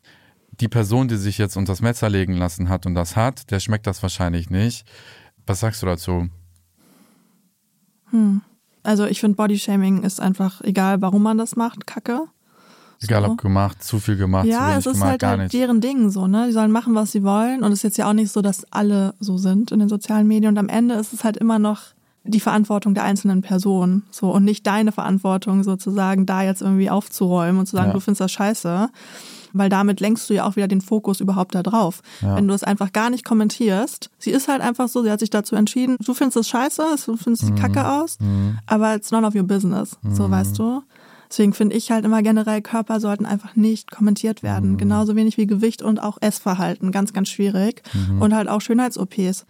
Die 0.60 0.68
Person, 0.68 1.08
die 1.08 1.16
sich 1.16 1.38
jetzt 1.38 1.56
unter 1.56 1.72
das 1.72 1.82
Messer 1.82 2.08
legen 2.08 2.34
lassen 2.34 2.68
hat 2.68 2.86
und 2.86 2.94
das 2.94 3.16
hat, 3.16 3.50
der 3.50 3.60
schmeckt 3.60 3.86
das 3.86 4.02
wahrscheinlich 4.02 4.50
nicht. 4.50 4.86
Was 5.46 5.60
sagst 5.60 5.82
du 5.82 5.86
dazu? 5.86 6.28
Also 8.82 9.06
ich 9.06 9.20
finde 9.20 9.36
Bodyshaming 9.36 10.02
ist 10.02 10.20
einfach, 10.20 10.60
egal 10.62 11.02
warum 11.02 11.22
man 11.22 11.38
das 11.38 11.56
macht, 11.56 11.86
kacke. 11.86 12.22
Egal 13.02 13.24
ob 13.24 13.38
gemacht, 13.40 13.82
zu 13.82 14.00
viel 14.00 14.16
gemacht, 14.16 14.44
zu 14.44 14.50
ja, 14.50 14.66
wenig 14.66 14.78
es 14.78 14.86
ist 14.86 14.92
gemacht, 14.94 15.10
halt, 15.10 15.20
gar 15.20 15.30
halt 15.30 15.40
nicht. 15.42 15.52
deren 15.54 15.80
Ding 15.80 16.10
so, 16.10 16.26
ne? 16.26 16.46
Die 16.48 16.52
sollen 16.52 16.72
machen, 16.72 16.94
was 16.94 17.12
sie 17.12 17.22
wollen. 17.22 17.62
Und 17.62 17.70
es 17.72 17.78
ist 17.78 17.82
jetzt 17.84 17.96
ja 17.98 18.08
auch 18.08 18.12
nicht 18.12 18.32
so, 18.32 18.42
dass 18.42 18.64
alle 18.72 19.14
so 19.20 19.38
sind 19.38 19.70
in 19.70 19.78
den 19.78 19.88
sozialen 19.88 20.26
Medien. 20.26 20.52
Und 20.52 20.58
am 20.58 20.68
Ende 20.68 20.94
ist 20.96 21.12
es 21.12 21.22
halt 21.24 21.36
immer 21.36 21.58
noch 21.58 21.80
die 22.24 22.40
Verantwortung 22.40 22.94
der 22.94 23.04
einzelnen 23.04 23.40
Person. 23.40 24.02
So, 24.10 24.30
und 24.32 24.44
nicht 24.44 24.66
deine 24.66 24.92
Verantwortung, 24.92 25.62
sozusagen, 25.62 26.26
da 26.26 26.42
jetzt 26.42 26.60
irgendwie 26.60 26.90
aufzuräumen 26.90 27.60
und 27.60 27.66
zu 27.66 27.76
sagen, 27.76 27.88
Ja. 27.88 27.92
du 27.94 28.00
findest 28.00 28.20
das 28.20 28.32
scheiße. 28.32 28.88
Weil 29.54 29.70
damit 29.70 30.00
lenkst 30.00 30.28
du 30.28 30.34
ja 30.34 30.44
auch 30.44 30.56
wieder 30.56 30.68
den 30.68 30.82
Fokus 30.82 31.20
überhaupt 31.20 31.54
da 31.54 31.62
drauf. 31.62 32.02
Ja. 32.20 32.36
Wenn 32.36 32.46
du 32.48 32.52
es 32.52 32.62
einfach 32.64 32.92
gar 32.92 33.08
nicht 33.08 33.24
kommentierst, 33.24 34.10
sie 34.18 34.30
ist 34.30 34.46
halt 34.46 34.60
einfach 34.60 34.88
so, 34.88 35.02
sie 35.02 35.10
hat 35.10 35.20
sich 35.20 35.30
dazu 35.30 35.56
entschieden, 35.56 35.96
du 36.04 36.12
findest 36.12 36.36
es 36.36 36.48
scheiße, 36.48 36.82
du 37.06 37.16
findest 37.16 37.44
Mhm. 37.44 37.54
die 37.54 37.62
Kacke 37.62 37.88
aus, 37.88 38.18
aber 38.66 38.94
it's 38.94 39.10
none 39.10 39.26
of 39.26 39.34
your 39.34 39.44
business. 39.44 39.96
So, 40.10 40.30
weißt 40.30 40.58
du? 40.58 40.82
Deswegen 41.30 41.52
finde 41.52 41.76
ich 41.76 41.90
halt 41.90 42.04
immer 42.04 42.22
generell, 42.22 42.62
Körper 42.62 43.00
sollten 43.00 43.26
einfach 43.26 43.54
nicht 43.54 43.90
kommentiert 43.90 44.42
werden. 44.42 44.72
Mhm. 44.72 44.76
Genauso 44.78 45.14
wenig 45.14 45.36
wie 45.36 45.46
Gewicht 45.46 45.82
und 45.82 45.98
auch 46.02 46.16
Essverhalten. 46.20 46.90
Ganz, 46.92 47.12
ganz 47.12 47.28
schwierig. 47.28 47.82
Mhm. 47.92 48.22
Und 48.22 48.34
halt 48.34 48.48
auch 48.48 48.60
Schönheits-OPs. 48.60 49.44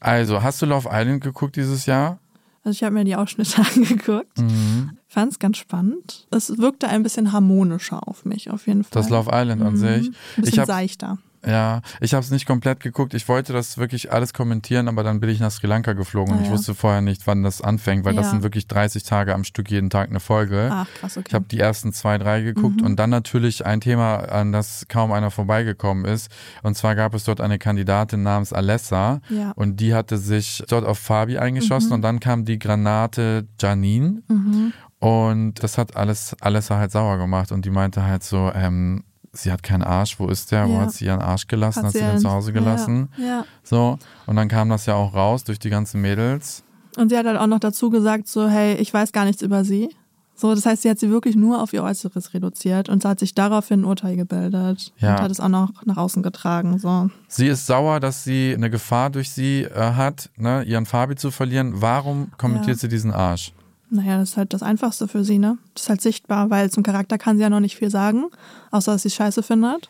Also, 0.00 0.42
hast 0.42 0.60
du 0.62 0.66
Love 0.66 0.88
Island 0.92 1.22
geguckt 1.22 1.56
dieses 1.56 1.86
Jahr? 1.86 2.18
Also 2.64 2.74
ich 2.76 2.82
habe 2.82 2.94
mir 2.94 3.04
die 3.04 3.14
Ausschnitte 3.14 3.62
angeguckt. 3.76 4.38
Mhm. 4.38 4.98
Fand 5.06 5.32
es 5.32 5.38
ganz 5.38 5.56
spannend. 5.58 6.26
Es 6.32 6.58
wirkte 6.58 6.88
ein 6.88 7.02
bisschen 7.04 7.30
harmonischer 7.32 8.06
auf 8.08 8.24
mich, 8.24 8.50
auf 8.50 8.66
jeden 8.66 8.82
Fall. 8.82 8.90
Das 9.02 9.08
Love 9.08 9.30
Island 9.32 9.62
an 9.62 9.74
Mhm. 9.74 9.76
sich. 9.76 10.08
Ein 10.08 10.14
Ich 10.38 10.42
bisschen 10.42 10.58
hab- 10.60 10.66
seichter. 10.66 11.18
Ja, 11.46 11.80
ich 12.00 12.12
habe 12.14 12.24
es 12.24 12.30
nicht 12.30 12.44
komplett 12.46 12.80
geguckt. 12.80 13.14
Ich 13.14 13.28
wollte 13.28 13.52
das 13.52 13.78
wirklich 13.78 14.12
alles 14.12 14.32
kommentieren, 14.34 14.88
aber 14.88 15.02
dann 15.04 15.20
bin 15.20 15.30
ich 15.30 15.38
nach 15.40 15.50
Sri 15.50 15.66
Lanka 15.66 15.92
geflogen 15.92 16.32
und 16.34 16.38
Ah, 16.40 16.42
ich 16.42 16.48
ja. 16.48 16.52
wusste 16.54 16.74
vorher 16.74 17.00
nicht, 17.00 17.26
wann 17.26 17.42
das 17.42 17.60
anfängt, 17.62 18.04
weil 18.04 18.14
das 18.14 18.26
Ja. 18.26 18.30
sind 18.32 18.42
wirklich 18.42 18.66
30 18.66 19.04
Tage 19.04 19.34
am 19.34 19.44
Stück 19.44 19.70
jeden 19.70 19.88
Tag 19.90 20.10
eine 20.10 20.20
Folge. 20.20 20.68
Ach, 20.72 20.86
krass, 21.00 21.16
okay. 21.16 21.26
Ich 21.28 21.34
habe 21.34 21.46
die 21.50 21.60
ersten 21.60 21.92
zwei, 21.92 22.18
drei 22.18 22.40
geguckt 22.42 22.80
Mhm. 22.80 22.86
und 22.86 22.96
dann 22.96 23.10
natürlich 23.10 23.64
ein 23.64 23.80
Thema, 23.80 24.16
an 24.16 24.52
das 24.52 24.86
kaum 24.88 25.12
einer 25.12 25.30
vorbeigekommen 25.30 26.04
ist. 26.04 26.30
Und 26.62 26.76
zwar 26.76 26.94
gab 26.96 27.14
es 27.14 27.24
dort 27.24 27.40
eine 27.40 27.58
Kandidatin 27.58 28.22
namens 28.22 28.52
Alessa 28.52 29.20
Ja. 29.28 29.52
und 29.52 29.76
die 29.80 29.94
hatte 29.94 30.18
sich 30.18 30.64
dort 30.68 30.84
auf 30.84 30.98
Fabi 30.98 31.38
eingeschossen 31.38 31.88
Mhm. 31.88 31.94
und 31.94 32.02
dann 32.02 32.20
kam 32.20 32.44
die 32.44 32.58
Granate 32.58 33.46
Janine 33.60 34.22
Mhm. 34.28 34.72
und 34.98 35.54
das 35.62 35.78
hat 35.78 35.96
alles 35.96 36.34
Alessa 36.40 36.76
halt 36.78 36.90
sauer 36.90 37.18
gemacht 37.18 37.52
und 37.52 37.64
die 37.64 37.70
meinte 37.70 38.04
halt 38.04 38.22
so, 38.24 38.50
ähm, 38.54 39.04
sie 39.36 39.52
hat 39.52 39.62
keinen 39.62 39.82
Arsch, 39.82 40.18
wo 40.18 40.28
ist 40.28 40.50
der? 40.52 40.68
Wo 40.68 40.72
Ja. 40.74 40.80
hat 40.82 40.92
sie 40.92 41.04
ihren 41.06 41.20
Arsch 41.20 41.46
gelassen? 41.46 41.84
Hat, 41.84 41.92
sie 41.92 42.00
den 42.00 42.18
zu 42.18 42.30
Hause 42.30 42.52
gelassen? 42.52 43.08
Ja, 43.16 43.24
ja. 43.24 43.44
So. 43.62 43.98
Und 44.26 44.36
dann 44.36 44.48
kam 44.48 44.68
das 44.68 44.86
ja 44.86 44.94
auch 44.94 45.14
raus 45.14 45.44
durch 45.44 45.58
die 45.58 45.70
ganzen 45.70 46.00
Mädels. 46.00 46.62
Und 46.96 47.10
sie 47.10 47.18
hat 47.18 47.26
halt 47.26 47.38
auch 47.38 47.46
noch 47.46 47.60
dazu 47.60 47.90
gesagt, 47.90 48.26
so, 48.28 48.48
hey, 48.48 48.74
ich 48.76 48.92
weiß 48.92 49.12
gar 49.12 49.24
nichts 49.26 49.42
über 49.42 49.64
sie. 49.64 49.90
So, 50.38 50.54
das 50.54 50.66
heißt, 50.66 50.82
sie 50.82 50.90
hat 50.90 50.98
sie 50.98 51.08
wirklich 51.10 51.34
nur 51.34 51.62
auf 51.62 51.72
ihr 51.72 51.82
Äußeres 51.82 52.34
reduziert 52.34 52.90
und 52.90 53.04
hat 53.06 53.20
sich 53.20 53.34
daraufhin 53.34 53.80
ein 53.80 53.84
Urteil 53.86 54.16
gebildet 54.16 54.92
Ja. 54.98 55.14
und 55.16 55.22
hat 55.22 55.30
es 55.30 55.40
auch 55.40 55.48
noch 55.48 55.70
nach 55.86 55.96
außen 55.96 56.22
getragen. 56.22 56.78
So. 56.78 57.08
Sie 57.26 57.46
ist 57.46 57.66
sauer, 57.66 58.00
dass 58.00 58.22
sie 58.24 58.52
eine 58.54 58.68
Gefahr 58.68 59.08
durch 59.08 59.30
sie 59.30 59.62
äh, 59.62 59.92
hat, 59.94 60.28
ne, 60.36 60.62
ihren 60.64 60.84
Fabi 60.84 61.16
zu 61.16 61.30
verlieren. 61.30 61.80
Warum 61.80 62.32
kommentiert 62.36 62.76
Ja. 62.76 62.80
sie 62.82 62.88
diesen 62.88 63.12
Arsch? 63.12 63.52
Naja, 63.88 64.18
das 64.18 64.30
ist 64.30 64.36
halt 64.36 64.52
das 64.52 64.62
Einfachste 64.62 65.06
für 65.06 65.24
sie, 65.24 65.38
ne? 65.38 65.58
Das 65.74 65.84
ist 65.84 65.88
halt 65.88 66.00
sichtbar, 66.00 66.50
weil 66.50 66.70
zum 66.70 66.82
Charakter 66.82 67.18
kann 67.18 67.36
sie 67.36 67.42
ja 67.42 67.50
noch 67.50 67.60
nicht 67.60 67.76
viel 67.76 67.90
sagen, 67.90 68.24
außer 68.72 68.92
dass 68.92 69.02
sie 69.02 69.08
es 69.08 69.14
scheiße 69.14 69.42
findet. 69.42 69.88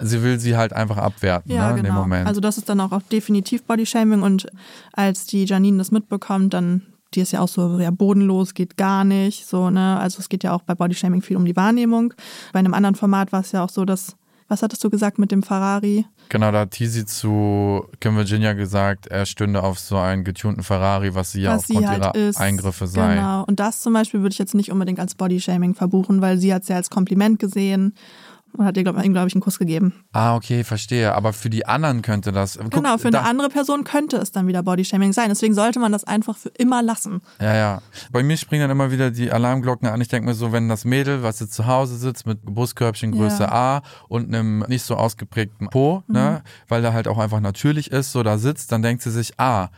Sie 0.00 0.22
will 0.22 0.38
sie 0.38 0.56
halt 0.56 0.72
einfach 0.72 0.96
abwerten, 0.96 1.52
Ja, 1.52 1.70
ne, 1.70 1.70
in 1.70 1.84
dem 1.84 1.86
genau. 1.86 2.00
Moment. 2.00 2.26
Also 2.26 2.40
das 2.40 2.58
ist 2.58 2.68
dann 2.68 2.80
auch, 2.80 2.92
auch 2.92 3.02
definitiv 3.02 3.64
Bodyshaming 3.64 4.22
und 4.22 4.46
als 4.92 5.26
die 5.26 5.44
Janine 5.44 5.78
das 5.78 5.90
mitbekommt, 5.90 6.54
dann 6.54 6.82
die 7.14 7.20
ist 7.20 7.32
ja 7.32 7.40
auch 7.40 7.48
so 7.48 7.78
ja 7.78 7.90
bodenlos, 7.90 8.54
geht 8.54 8.76
gar 8.76 9.04
nicht, 9.04 9.46
so 9.46 9.70
ne. 9.70 9.98
Also 9.98 10.20
es 10.20 10.28
geht 10.28 10.44
ja 10.44 10.52
auch 10.52 10.62
bei 10.62 10.74
Bodyshaming 10.74 11.22
viel 11.22 11.36
um 11.36 11.44
die 11.44 11.56
Wahrnehmung. 11.56 12.14
Bei 12.52 12.58
einem 12.58 12.74
anderen 12.74 12.94
Format 12.94 13.32
war 13.32 13.40
es 13.40 13.52
ja 13.52 13.62
auch 13.64 13.68
so, 13.68 13.84
dass 13.84 14.16
was 14.52 14.62
hattest 14.62 14.84
du 14.84 14.90
gesagt 14.90 15.18
mit 15.18 15.32
dem 15.32 15.42
Ferrari? 15.42 16.04
genau, 16.28 16.50
da 16.50 16.60
hat 16.60 16.72
Tizi 16.72 17.04
zu 17.04 17.86
Kim 18.00 18.16
Virginia 18.16 18.52
gesagt, 18.54 19.06
er 19.06 19.26
stünde 19.26 19.62
auf 19.62 19.78
so 19.78 19.96
einen 19.98 20.24
getunten 20.24 20.62
Ferrari, 20.62 21.14
was 21.14 21.32
sie 21.32 21.42
ja 21.42 21.56
was 21.56 21.66
sie 21.66 21.76
aufgrund 21.76 21.88
halt 21.88 22.16
ihrer 22.16 22.28
ist. 22.28 22.36
Eingriffe 22.38 22.86
sei. 22.86 23.16
Genau. 23.16 23.44
Und 23.44 23.60
das 23.60 23.80
zum 23.82 23.92
Beispiel 23.92 24.20
würde 24.20 24.32
ich 24.32 24.38
jetzt 24.38 24.54
nicht 24.54 24.72
unbedingt 24.72 24.98
als 24.98 25.14
Bodyshaming 25.14 25.74
verbuchen, 25.74 26.20
weil 26.22 26.38
sie 26.38 26.52
hat 26.52 26.62
es 26.62 26.68
ja 26.68 26.76
als 26.76 26.90
Kompliment 26.90 27.38
gesehen 27.38 27.94
und 28.56 28.64
hat 28.64 28.76
ihr, 28.76 28.82
glaube 28.82 29.00
glaub 29.02 29.26
ich, 29.26 29.34
einen 29.34 29.40
Kuss 29.40 29.58
gegeben. 29.58 29.94
Ah, 30.12 30.36
okay, 30.36 30.64
verstehe. 30.64 31.14
Aber 31.14 31.32
für 31.32 31.50
die 31.50 31.66
anderen 31.66 32.02
könnte 32.02 32.32
das. 32.32 32.58
Guck, 32.58 32.70
genau, 32.70 32.98
für 32.98 33.10
da, 33.10 33.20
eine 33.20 33.28
andere 33.28 33.48
Person 33.48 33.84
könnte 33.84 34.16
es 34.18 34.32
dann 34.32 34.46
wieder 34.46 34.62
Bodyshaming 34.62 35.12
sein. 35.12 35.28
Deswegen 35.28 35.54
sollte 35.54 35.78
man 35.78 35.92
das 35.92 36.04
einfach 36.04 36.36
für 36.36 36.50
immer 36.50 36.82
lassen. 36.82 37.22
Ja, 37.40 37.54
ja. 37.54 37.82
Bei 38.10 38.22
mir 38.22 38.36
springen 38.36 38.62
dann 38.62 38.70
immer 38.70 38.90
wieder 38.90 39.10
die 39.10 39.32
Alarmglocken 39.32 39.88
an. 39.88 40.00
Ich 40.00 40.08
denke 40.08 40.28
mir 40.28 40.34
so, 40.34 40.52
wenn 40.52 40.68
das 40.68 40.84
Mädel, 40.84 41.22
was 41.22 41.40
jetzt 41.40 41.54
zu 41.54 41.66
Hause 41.66 41.96
sitzt 41.96 42.26
mit 42.26 42.42
Brustkörbchen 42.42 43.12
Größe 43.12 43.44
Ja. 43.44 43.52
A 43.52 43.82
und 44.08 44.28
einem 44.28 44.60
nicht 44.68 44.82
so 44.82 44.96
ausgeprägten 44.96 45.68
Po, 45.68 46.02
ne, 46.06 46.42
weil 46.68 46.82
der 46.82 46.92
halt 46.92 47.08
auch 47.08 47.18
einfach 47.18 47.40
natürlich 47.40 47.90
ist, 47.90 48.12
so 48.12 48.22
da 48.22 48.38
sitzt, 48.38 48.72
dann 48.72 48.82
denkt 48.82 49.02
sie 49.02 49.10
sich, 49.10 49.38
ah, 49.38 49.68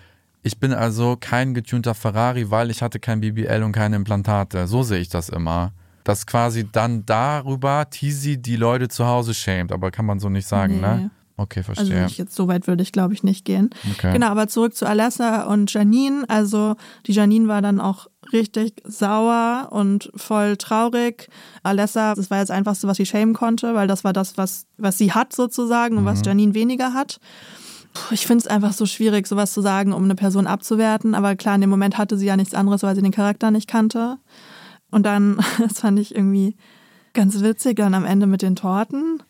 ich 0.43 0.59
bin 0.59 0.75
also 0.75 1.16
kein 1.18 1.55
getunter 1.55 1.95
Ferrari, 1.95 2.51
weil 2.51 2.70
ich 2.70 2.83
hatte 2.83 3.01
kein 3.01 3.20
BBL 3.20 3.62
und 3.62 3.72
keine 3.72 3.97
Implantate. 3.97 4.66
So 4.66 4.83
sehe 4.83 5.01
ich 5.01 5.09
das 5.09 5.31
immer. 5.31 5.72
Dass 6.05 6.27
quasi 6.27 6.69
dann 6.71 7.05
darüber 7.07 7.89
Tizi 7.91 8.41
die 8.41 8.57
Leute 8.57 8.89
zu 8.89 9.07
Hause 9.07 9.35
schämt, 9.35 9.73
aber 9.73 9.91
kann 9.91 10.07
man 10.07 10.21
so 10.21 10.29
nicht 10.29 10.47
sagen, 10.47 10.75
Nee. 10.77 10.81
ne? 10.81 11.11
Okay, 11.37 11.65
Also 11.67 11.75
verstehe. 11.75 12.07
ich 12.07 12.17
jetzt 12.17 12.37
so 12.37 12.47
weit 12.47 12.69
würde 12.69 12.85
ich, 12.85 12.93
glaube 12.93 13.13
ich, 13.13 13.25
nicht 13.25 13.45
gehen. 13.45 13.71
Okay. 13.95 14.13
Genau, 14.13 14.29
aber 14.29 14.47
zurück 14.47 14.77
zu 14.77 14.87
Alessa 14.87 15.43
und 15.47 15.73
Janine. 15.73 16.25
Also 16.29 16.77
die 17.07 17.13
Janine 17.13 17.49
war 17.49 17.61
dann 17.61 17.81
auch 17.81 18.07
richtig 18.33 18.81
sauer 18.85 19.67
und 19.73 20.13
voll 20.15 20.57
traurig. 20.57 21.29
Alessa, 21.65 22.15
das 22.15 22.31
war 22.31 22.39
jetzt 22.39 22.53
einfach 22.53 22.77
so, 22.77 22.87
was 22.87 22.99
sie 22.99 23.07
schämen 23.07 23.35
konnte, 23.35 23.75
weil 23.75 23.89
das 23.89 24.05
war 24.05 24.13
das, 24.13 24.39
was, 24.39 24.67
was 24.77 24.97
sie 24.97 25.11
hat 25.13 25.33
sozusagen 25.33 25.97
und 25.99 26.05
was 26.05 26.23
Janine 26.25 26.55
weniger 26.55 26.95
hat. 26.95 27.19
Puh, 27.95 28.15
Ich 28.15 28.29
finde 28.29 28.43
es 28.43 28.47
einfach 28.47 28.73
so 28.73 28.87
schwierig, 28.87 29.27
sowas 29.27 29.53
zu 29.53 29.61
sagen, 29.61 29.93
um 29.93 30.05
eine 30.05 30.15
Person 30.15 30.47
abzuwerten. 30.47 31.17
Aber 31.17 31.35
klar, 31.35 31.57
in 31.57 31.63
dem 31.63 31.71
Moment 31.71 31.99
hatte 31.99 32.17
sie 32.17 32.27
ja 32.27 32.37
nichts 32.37 32.55
anderes, 32.55 32.85
weil 32.85 32.95
sie 32.95 33.03
den 33.03 33.11
Charakter 33.11 33.51
nicht 33.51 33.69
kannte. 33.69 34.19
Und 34.95 35.05
dann, 35.05 35.38
das 35.59 35.80
fand 35.80 35.99
ich 35.99 36.14
irgendwie 36.14 36.57
ganz 37.12 37.40
witzig, 37.42 37.76
dann 37.76 37.95
am 37.95 38.05
Ende 38.05 38.26
mit 38.26 38.42
den 38.42 38.55
Torten. 38.57 39.22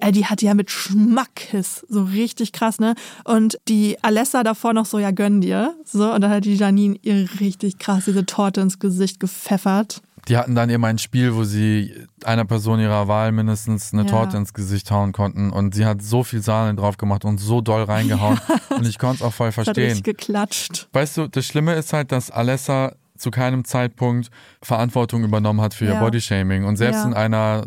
Ey, 0.00 0.12
die 0.12 0.26
hatte 0.26 0.44
ja 0.44 0.52
mit 0.52 0.70
Schmackes, 0.70 1.86
so 1.88 2.02
richtig 2.02 2.52
krass, 2.52 2.78
ne? 2.78 2.94
Und 3.24 3.58
die 3.68 3.96
Alessa 4.02 4.42
davor 4.42 4.74
noch 4.74 4.84
so, 4.84 4.98
ja, 4.98 5.12
gönn 5.12 5.40
dir. 5.40 5.74
So, 5.84 6.12
und 6.12 6.20
dann 6.20 6.30
hat 6.30 6.44
die 6.44 6.54
Janine 6.56 6.96
ihr 7.02 7.26
richtig 7.40 7.78
krass 7.78 8.04
diese 8.04 8.26
Torte 8.26 8.60
ins 8.60 8.78
Gesicht 8.78 9.18
gepfeffert. 9.18 10.02
Die 10.28 10.36
hatten 10.36 10.54
dann 10.54 10.70
eben 10.70 10.84
ein 10.84 10.98
Spiel, 10.98 11.34
wo 11.34 11.44
sie 11.44 11.94
einer 12.24 12.44
Person 12.44 12.78
ihrer 12.80 13.08
Wahl 13.08 13.32
mindestens 13.32 13.92
eine 13.92 14.02
Ja. 14.02 14.08
Torte 14.08 14.36
ins 14.36 14.52
Gesicht 14.54 14.90
hauen 14.90 15.12
konnten 15.12 15.50
und 15.50 15.74
sie 15.74 15.84
hat 15.86 16.00
so 16.02 16.22
viel 16.22 16.42
Sahne 16.42 16.74
drauf 16.76 16.96
gemacht 16.96 17.24
und 17.24 17.38
so 17.38 17.60
doll 17.60 17.82
reingehauen 17.84 18.38
und 18.76 18.86
ich 18.86 18.98
konnte 18.98 19.16
es 19.16 19.22
auch 19.22 19.32
voll 19.32 19.48
Das 19.48 19.56
hat 19.56 19.64
verstehen. 19.76 20.02
geklatscht. 20.02 20.88
Weißt 20.92 21.16
du, 21.16 21.26
das 21.28 21.44
Schlimme 21.46 21.74
ist 21.74 21.92
halt, 21.92 22.12
dass 22.12 22.30
Alessa 22.30 22.92
zu 23.22 23.30
keinem 23.30 23.64
Zeitpunkt 23.64 24.30
Verantwortung 24.60 25.24
übernommen 25.24 25.60
hat 25.60 25.74
für 25.74 25.84
ihr 25.86 25.92
Ja. 25.94 26.00
Bodyshaming 26.00 26.64
und 26.64 26.76
selbst 26.76 26.98
Ja. 27.02 27.06
in 27.06 27.14
einer 27.14 27.64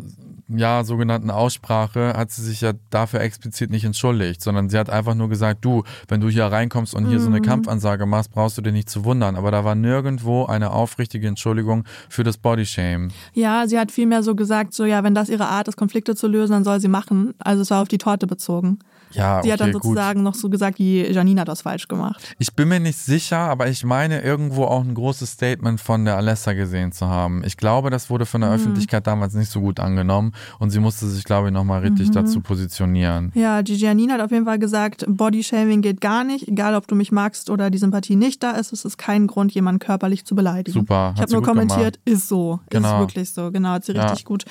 ja, 0.48 0.84
sogenannten 0.84 1.28
Aussprache 1.30 2.12
hat 2.16 2.30
sie 2.30 2.40
sich 2.42 2.60
ja 2.60 2.72
dafür 2.90 3.18
explizit 3.20 3.68
nicht 3.68 3.82
entschuldigt, 3.84 4.40
sondern 4.40 4.68
sie 4.68 4.78
hat 4.78 4.88
einfach 4.88 5.16
nur 5.16 5.28
gesagt, 5.28 5.64
du, 5.64 5.82
wenn 6.06 6.20
du 6.20 6.28
hier 6.28 6.44
reinkommst 6.44 6.94
und 6.94 7.08
hier 7.08 7.18
so 7.18 7.28
Mhm. 7.28 7.34
eine 7.34 7.42
Kampfansage 7.44 8.06
machst, 8.06 8.30
brauchst 8.30 8.56
du 8.56 8.62
dich 8.62 8.72
nicht 8.72 8.88
zu 8.88 9.04
wundern. 9.04 9.34
Aber 9.34 9.50
da 9.50 9.64
war 9.64 9.74
nirgendwo 9.74 10.44
eine 10.44 10.70
aufrichtige 10.70 11.26
Entschuldigung 11.26 11.82
für 12.08 12.22
das 12.22 12.36
Bodyshaming. 12.38 13.10
Ja, 13.32 13.66
sie 13.66 13.76
hat 13.76 13.90
vielmehr 13.90 14.22
so 14.22 14.36
gesagt, 14.36 14.72
so, 14.72 14.84
ja, 14.84 15.02
wenn 15.02 15.16
das 15.16 15.30
ihre 15.30 15.48
Art 15.48 15.66
ist, 15.66 15.76
Konflikte 15.76 16.14
zu 16.14 16.28
lösen, 16.28 16.52
dann 16.52 16.62
soll 16.64 16.78
sie 16.78 16.86
machen. 16.86 17.34
Also 17.40 17.62
es 17.62 17.70
war 17.70 17.82
auf 17.82 17.88
die 17.88 17.98
Torte 17.98 18.28
bezogen. 18.28 18.78
Ja, 19.16 19.42
Sie 19.42 19.52
hat 19.52 19.60
dann 19.60 19.70
okay, 19.70 19.72
gut. 19.78 19.82
sozusagen 19.82 20.22
noch 20.22 20.34
so 20.34 20.48
gesagt, 20.48 20.78
die 20.78 21.00
Janine 21.02 21.40
hat 21.42 21.48
was 21.48 21.62
falsch 21.62 21.88
gemacht. 21.88 22.34
Ich 22.38 22.54
bin 22.54 22.68
mir 22.68 22.80
nicht 22.80 22.98
sicher, 22.98 23.38
aber 23.38 23.68
ich 23.68 23.84
meine 23.84 24.20
irgendwo 24.22 24.64
auch 24.64 24.82
ein 24.84 24.94
großes 24.94 25.30
Statement 25.32 25.80
von 25.80 26.04
der 26.04 26.16
Alessa 26.16 26.52
gesehen 26.52 26.92
zu 26.92 27.06
haben. 27.08 27.42
Ich 27.44 27.56
glaube, 27.56 27.90
das 27.90 28.10
wurde 28.10 28.26
von 28.26 28.40
der 28.40 28.50
Mhm. 28.50 28.56
Öffentlichkeit 28.56 29.06
damals 29.06 29.34
nicht 29.34 29.50
so 29.50 29.60
gut 29.60 29.80
angenommen 29.80 30.32
und 30.58 30.70
sie 30.70 30.80
musste 30.80 31.06
sich, 31.06 31.24
glaube 31.24 31.48
ich, 31.48 31.54
nochmal 31.54 31.80
richtig 31.80 32.08
Mhm. 32.08 32.12
dazu 32.12 32.40
positionieren. 32.40 33.32
Ja, 33.34 33.62
die 33.62 33.74
Janine 33.76 34.12
hat 34.14 34.20
auf 34.20 34.30
jeden 34.30 34.44
Fall 34.44 34.58
gesagt, 34.58 35.04
Bodyshaming 35.08 35.80
geht 35.82 36.00
gar 36.00 36.24
nicht, 36.24 36.48
egal 36.48 36.74
ob 36.74 36.86
du 36.86 36.94
mich 36.94 37.12
magst 37.12 37.48
oder 37.50 37.70
die 37.70 37.78
Sympathie 37.78 38.16
nicht 38.16 38.42
da 38.42 38.52
ist, 38.52 38.72
es 38.72 38.84
ist 38.84 38.98
kein 38.98 39.26
Grund, 39.26 39.52
jemanden 39.52 39.78
körperlich 39.78 40.24
zu 40.26 40.34
beleidigen. 40.34 40.72
Super, 40.78 41.12
Ich 41.14 41.20
hat 41.20 41.20
habe 41.22 41.28
sie 41.30 41.34
nur 41.36 41.42
gut 41.42 41.48
kommentiert, 41.50 41.98
ist 42.04 42.28
so, 42.28 42.60
Genau. 42.70 42.94
ist 42.94 43.00
wirklich 43.00 43.30
so, 43.30 43.50
genau, 43.50 43.70
hat 43.70 43.84
sie 43.84 43.92
Ja. 43.92 44.02
richtig 44.02 44.24
gut 44.24 44.44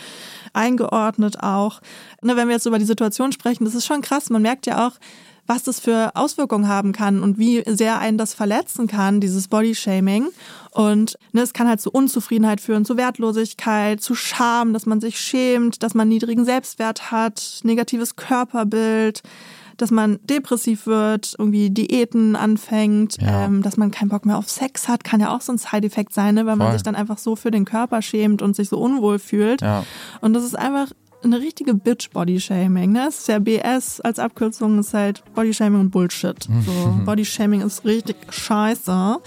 eingeordnet 0.54 1.42
auch. 1.44 1.82
Ne, 2.22 2.36
wenn 2.36 2.48
wir 2.48 2.56
jetzt 2.56 2.66
über 2.66 2.80
die 2.80 2.86
Situation 2.86 3.32
sprechen, 3.32 3.66
das 3.66 3.76
ist 3.76 3.86
schon 3.86 4.02
krass, 4.02 4.30
man 4.30 4.42
merkt 4.42 4.55
ja 4.66 4.88
auch, 4.88 4.94
was 5.48 5.62
das 5.62 5.80
für 5.80 6.12
Auswirkungen 6.16 6.68
haben 6.68 6.92
kann 6.92 7.22
und 7.22 7.38
wie 7.38 7.62
sehr 7.68 8.00
einen 8.00 8.18
das 8.18 8.34
verletzen 8.34 8.88
kann, 8.88 9.22
dieses 9.22 9.48
Bodyshaming. 9.48 10.28
Und 10.72 11.20
ne, 11.34 11.42
es 11.42 11.54
kann 11.54 11.68
halt 11.68 11.80
zu 11.82 11.92
Unzufriedenheit 11.92 12.60
führen, 12.62 12.84
zu 12.84 12.98
Wertlosigkeit, 12.98 14.02
zu 14.02 14.16
Scham, 14.16 14.74
dass 14.74 14.88
man 14.88 15.02
sich 15.02 15.20
schämt, 15.20 15.84
dass 15.84 15.94
man 15.94 16.08
niedrigen 16.08 16.46
Selbstwert 16.46 17.12
hat, 17.12 17.60
negatives 17.64 18.16
Körperbild, 18.16 19.22
dass 19.78 19.92
man 19.92 20.20
depressiv 20.24 20.88
wird, 20.88 21.36
irgendwie 21.38 21.70
Diäten 21.70 22.36
anfängt, 22.36 23.22
Ja. 23.22 23.46
ähm, 23.46 23.62
dass 23.62 23.78
man 23.78 23.92
keinen 23.92 24.10
Bock 24.10 24.26
mehr 24.26 24.38
auf 24.38 24.50
Sex 24.50 24.88
hat, 24.88 25.04
kann 25.04 25.20
ja 25.20 25.36
auch 25.36 25.42
so 25.42 25.52
ein 25.52 25.58
Side-Effekt 25.58 26.14
sein, 26.14 26.36
ne, 26.36 26.46
weil 26.46 26.56
man 26.56 26.68
Voll. 26.70 26.74
sich 26.78 26.84
dann 26.84 26.96
einfach 26.96 27.18
so 27.20 27.36
für 27.36 27.52
den 27.52 27.66
Körper 27.66 28.02
schämt 28.02 28.42
und 28.42 28.56
sich 28.56 28.70
so 28.70 28.80
unwohl 28.80 29.20
fühlt. 29.20 29.62
Ja. 29.62 29.84
Und 30.22 30.34
das 30.34 30.44
ist 30.44 30.58
einfach 30.58 30.88
eine 31.26 31.40
richtige 31.40 31.74
Bitch-Body-Shaming. 31.74 32.92
Ne? 32.92 33.06
Es 33.10 33.20
ist 33.20 33.28
ja 33.28 33.40
BS 33.40 34.00
als 34.02 34.20
Abkürzung, 34.20 34.80
ist 34.80 34.94
halt 34.94 35.24
Body-Shaming 35.36 35.80
und 35.82 35.90
Bullshit. 35.92 36.48
So, 36.66 37.00
Body-Shaming 37.06 37.62
ist 37.62 37.84
richtig 37.86 38.16
scheiße. 38.30 39.18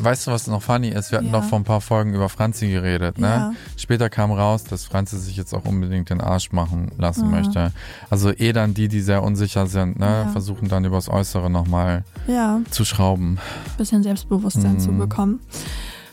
Weißt 0.00 0.26
du, 0.26 0.30
was 0.30 0.46
noch 0.46 0.62
funny 0.62 0.88
ist? 0.88 1.10
Wir 1.10 1.18
hatten 1.18 1.28
Ja. 1.28 1.40
doch 1.40 1.44
vor 1.44 1.58
ein 1.58 1.64
paar 1.64 1.80
Folgen 1.80 2.14
über 2.14 2.28
Franzi 2.28 2.68
geredet, 2.70 3.18
ne? 3.18 3.26
Ja. 3.26 3.52
Später 3.76 4.08
kam 4.10 4.30
raus, 4.32 4.64
dass 4.64 4.84
Franzi 4.84 5.18
sich 5.18 5.36
jetzt 5.36 5.54
auch 5.54 5.64
unbedingt 5.64 6.10
den 6.10 6.20
Arsch 6.20 6.52
machen 6.52 6.90
lassen 6.98 7.30
möchte. 7.30 7.72
Also 8.10 8.30
eh 8.30 8.52
dann 8.52 8.74
die, 8.74 8.88
die 8.88 9.00
sehr 9.00 9.22
unsicher 9.22 9.66
sind, 9.66 9.98
ne? 9.98 10.06
Ja. 10.26 10.28
Versuchen 10.28 10.68
dann 10.68 10.84
übers 10.84 11.08
Äußere 11.08 11.50
nochmal 11.50 12.04
Ja, 12.26 12.60
zu 12.70 12.84
schrauben. 12.84 13.38
bisschen 13.78 14.02
Selbstbewusstsein 14.02 14.74
Mhm. 14.74 14.80
zu 14.80 14.92
bekommen. 14.92 15.40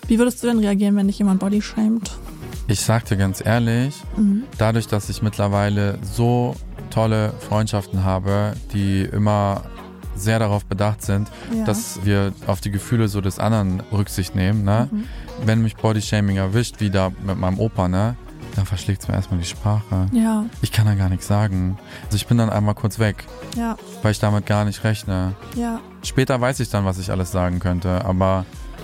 Wie 0.08 0.18
würdest 0.18 0.42
du 0.44 0.48
denn 0.48 0.60
reagieren, 0.60 0.96
wenn 0.96 1.08
dich 1.08 1.20
jemand 1.20 1.40
Body 1.40 1.62
shamed? 1.62 2.12
Ich 2.68 2.82
sag 2.82 3.06
dir 3.06 3.18
ganz 3.18 3.44
ehrlich, 3.46 3.96
Mhm. 4.18 4.44
dadurch, 4.58 4.88
dass 4.88 5.10
ich 5.10 5.22
mittlerweile 5.22 5.98
so 6.02 6.56
tolle 6.90 7.34
Freundschaften 7.48 8.04
habe, 8.04 8.54
die 8.74 9.02
immer 9.04 9.64
sehr 10.16 10.40
darauf 10.40 10.66
bedacht 10.66 11.02
sind, 11.02 11.30
Ja. 11.58 11.64
dass 11.66 12.00
wir 12.04 12.34
auf 12.48 12.62
die 12.62 12.70
Gefühle 12.72 13.08
so 13.08 13.22
des 13.22 13.40
anderen 13.40 13.82
Rücksicht 13.92 14.36
nehmen, 14.36 14.64
ne? 14.64 14.88
Mhm. 14.92 15.04
Wenn 15.46 15.62
mich 15.64 15.76
Bodyshaming 15.78 16.38
erwischt, 16.38 16.76
wie 16.80 16.90
da 16.90 17.12
mit 17.26 17.38
meinem 17.40 17.60
Opa, 17.60 17.88
ne? 17.88 18.16
Dann 18.56 18.66
verschlägt 18.66 19.02
es 19.02 19.08
mir 19.08 19.16
erstmal 19.16 19.40
die 19.40 19.46
Sprache. 19.46 20.08
Ja, 20.12 20.44
Ich 20.62 20.72
kann 20.74 20.86
da 20.86 20.94
gar 20.96 21.08
nichts 21.10 21.26
sagen. 21.28 21.78
Also 22.06 22.18
ich 22.18 22.28
bin 22.28 22.38
dann 22.38 22.50
einmal 22.50 22.76
kurz 22.76 23.00
weg, 23.00 23.26
ja, 23.56 23.78
weil 24.04 24.12
ich 24.12 24.20
damit 24.20 24.46
gar 24.46 24.66
nicht 24.66 24.84
rechne. 24.84 25.34
ja. 25.56 25.80
Später 26.04 26.42
weiß 26.42 26.60
ich 26.60 26.70
dann, 26.70 26.84
was 26.84 26.98
ich 26.98 27.12
alles 27.12 27.32
sagen 27.32 27.60
könnte, 27.60 28.04
aber 28.06 28.44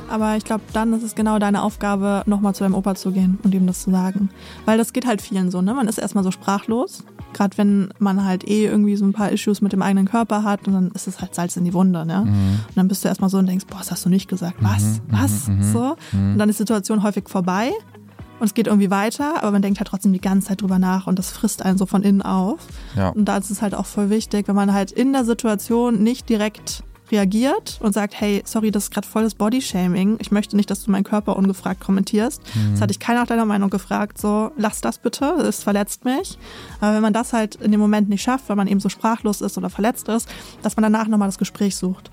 Aber 0.10 0.38
ich 0.38 0.45
glaube, 0.45 0.64
dann 0.74 0.93
ist 0.93 1.03
es 1.03 1.16
genau 1.16 1.39
deine 1.39 1.64
Aufgabe, 1.64 2.24
nochmal 2.26 2.55
zu 2.55 2.64
deinem 2.64 2.76
Opa 2.76 2.95
zu 2.95 3.12
gehen 3.12 3.39
und 3.43 3.53
ihm 3.53 3.68
das 3.68 3.82
zu 3.82 3.91
sagen. 3.91 4.30
Weil 4.66 4.78
das 4.78 4.93
geht 4.93 5.05
halt 5.05 5.22
vielen 5.22 5.51
so, 5.51 5.62
ne? 5.62 5.74
Man 5.74 5.88
ist 5.88 5.97
erstmal 5.97 6.24
so 6.24 6.32
sprachlos. 6.32 7.03
Gerade 7.34 7.58
wenn 7.58 7.89
man 7.99 8.24
halt 8.24 8.47
eh 8.47 8.66
irgendwie 8.66 8.95
so 8.95 9.05
ein 9.05 9.14
paar 9.14 9.32
Issues 9.32 9.62
mit 9.62 9.74
dem 9.74 9.82
eigenen 9.82 10.08
Körper 10.08 10.43
hat 10.43 10.68
und 10.68 10.74
dann 10.74 10.91
ist 10.91 11.08
es 11.08 11.20
halt 11.20 11.36
Salz 11.36 11.58
in 11.58 11.66
die 11.66 11.74
Wunde, 11.74 12.05
ne? 12.05 12.22
Und 12.22 12.76
dann 12.76 12.88
bist 12.88 13.03
du 13.03 13.10
erstmal 13.10 13.30
so 13.30 13.38
und 13.38 13.47
denkst, 13.47 13.66
boah, 13.70 13.80
das 13.80 13.91
hast 13.91 14.05
du 14.05 14.10
nicht 14.10 14.30
gesagt. 14.30 14.55
Was? 14.62 15.01
Was? 15.10 15.49
So. 15.74 15.97
Und 16.14 16.38
dann 16.38 16.49
ist 16.49 16.58
die 16.58 16.64
Situation 16.64 17.03
häufig 17.03 17.28
vorbei 17.30 17.72
und 18.39 18.45
es 18.45 18.53
geht 18.53 18.68
irgendwie 18.68 18.91
weiter, 18.91 19.41
aber 19.41 19.51
man 19.51 19.62
denkt 19.62 19.80
halt 19.80 19.88
trotzdem 19.88 20.14
die 20.14 20.22
ganze 20.22 20.49
Zeit 20.49 20.62
drüber 20.62 20.80
nach 20.80 21.08
und 21.08 21.18
das 21.18 21.32
frisst 21.32 21.64
einen 21.64 21.78
so 21.78 21.86
von 21.86 22.03
innen 22.03 22.22
auf. 22.22 22.60
ja. 22.95 23.10
Und 23.10 23.26
da 23.26 23.38
ist 23.38 23.49
es 23.49 23.62
halt 23.62 23.74
auch 23.74 23.86
voll 23.86 24.10
wichtig, 24.10 24.47
wenn 24.47 24.55
man 24.55 24.74
halt 24.74 24.91
in 24.91 25.12
der 25.12 25.26
Situation 25.26 26.03
nicht 26.03 26.30
direkt 26.30 26.84
reagiert 27.12 27.80
und 27.82 27.93
sagt, 27.93 28.20
hey, 28.20 28.43
sorry, 28.45 28.72
das 28.72 28.86
ist 28.86 28.91
gerade 28.91 29.08
volles 29.08 29.36
Bodyshaming. 29.36 30.18
Ich 30.20 30.32
möchte 30.32 30.55
nicht, 30.55 30.70
dass 30.70 30.84
du 30.84 30.91
meinen 30.91 31.03
Körper 31.03 31.36
ungefragt 31.36 31.80
kommentierst. 31.82 32.41
Das 32.72 32.82
hatte 32.82 32.91
ich 32.91 32.99
keiner 32.99 33.22
nach 33.22 33.28
deiner 33.28 33.45
Meinung 33.45 33.70
gefragt. 33.70 34.20
So, 34.20 34.51
lass 34.58 34.82
das 34.82 34.97
bitte, 34.97 35.26
es 35.26 35.64
verletzt 35.64 36.05
mich. 36.05 36.38
Aber 36.80 36.93
wenn 36.95 37.01
man 37.01 37.14
das 37.14 37.34
halt 37.34 37.55
in 37.55 37.72
dem 37.72 37.80
Moment 37.80 38.10
nicht 38.10 38.22
schafft, 38.22 38.49
weil 38.49 38.55
man 38.55 38.68
eben 38.68 38.80
so 38.80 38.89
sprachlos 38.89 39.41
ist 39.41 39.58
oder 39.58 39.70
verletzt 39.70 40.08
ist, 40.10 40.28
dass 40.62 40.76
man 40.76 40.84
danach 40.84 41.08
nochmal 41.08 41.28
das 41.28 41.38
Gespräch 41.38 41.76
sucht. 41.76 42.12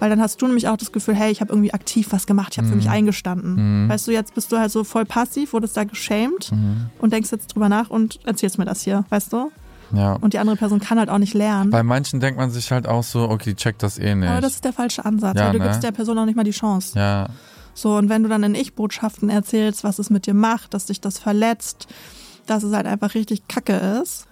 Weil 0.00 0.10
dann 0.10 0.20
hast 0.20 0.42
du 0.42 0.46
nämlich 0.46 0.68
auch 0.68 0.76
das 0.76 0.92
Gefühl, 0.92 1.14
hey, 1.14 1.30
ich 1.30 1.40
habe 1.40 1.52
irgendwie 1.52 1.72
aktiv 1.72 2.08
was 2.10 2.26
gemacht, 2.26 2.48
ich 2.52 2.58
habe 2.58 2.68
für 2.68 2.74
mich 2.74 2.90
eingestanden. 2.90 3.88
Weißt 3.88 4.06
du, 4.06 4.10
jetzt 4.10 4.34
bist 4.34 4.50
du 4.50 4.58
halt 4.58 4.72
so 4.72 4.84
voll 4.84 5.04
passiv, 5.04 5.52
wurdest 5.52 5.76
da 5.76 5.84
geschämt 5.84 6.50
und 6.98 7.12
denkst 7.12 7.30
jetzt 7.30 7.54
drüber 7.54 7.68
nach 7.68 7.90
und 7.90 8.18
erzählst 8.26 8.58
mir 8.58 8.64
das 8.64 8.82
hier, 8.82 9.04
weißt 9.08 9.32
du? 9.32 9.52
Ja. 9.92 10.14
Und 10.14 10.32
die 10.34 10.38
andere 10.38 10.56
Person 10.56 10.80
kann 10.80 10.98
halt 10.98 11.10
auch 11.10 11.18
nicht 11.18 11.34
lernen. 11.34 11.70
Bei 11.70 11.82
manchen 11.82 12.20
denkt 12.20 12.38
man 12.38 12.50
sich 12.50 12.70
halt 12.72 12.86
auch 12.86 13.02
so, 13.02 13.28
okay, 13.28 13.54
check 13.54 13.78
das 13.78 13.98
eh 13.98 14.14
nicht. 14.14 14.28
Aber 14.28 14.40
das 14.40 14.54
ist 14.54 14.64
der 14.64 14.72
falsche 14.72 15.04
Ansatz, 15.04 15.36
Ja, 15.38 15.46
weil 15.46 15.52
du 15.52 15.58
ne? 15.58 15.64
gibst 15.64 15.82
der 15.82 15.92
Person 15.92 16.18
auch 16.18 16.24
nicht 16.26 16.36
mal 16.36 16.44
die 16.44 16.50
Chance. 16.52 16.98
ja, 16.98 17.28
So, 17.74 17.96
und 17.96 18.08
wenn 18.08 18.22
du 18.22 18.28
dann 18.28 18.42
in 18.42 18.54
Ich-Botschaften 18.54 19.30
erzählst, 19.30 19.84
was 19.84 19.98
es 19.98 20.10
mit 20.10 20.26
dir 20.26 20.34
macht, 20.34 20.74
dass 20.74 20.86
dich 20.86 21.00
das 21.00 21.18
verletzt, 21.18 21.86
dass 22.46 22.62
es 22.62 22.72
halt 22.74 22.86
einfach 22.86 23.14
richtig 23.14 23.48
kacke 23.48 24.00
ist, 24.02 24.26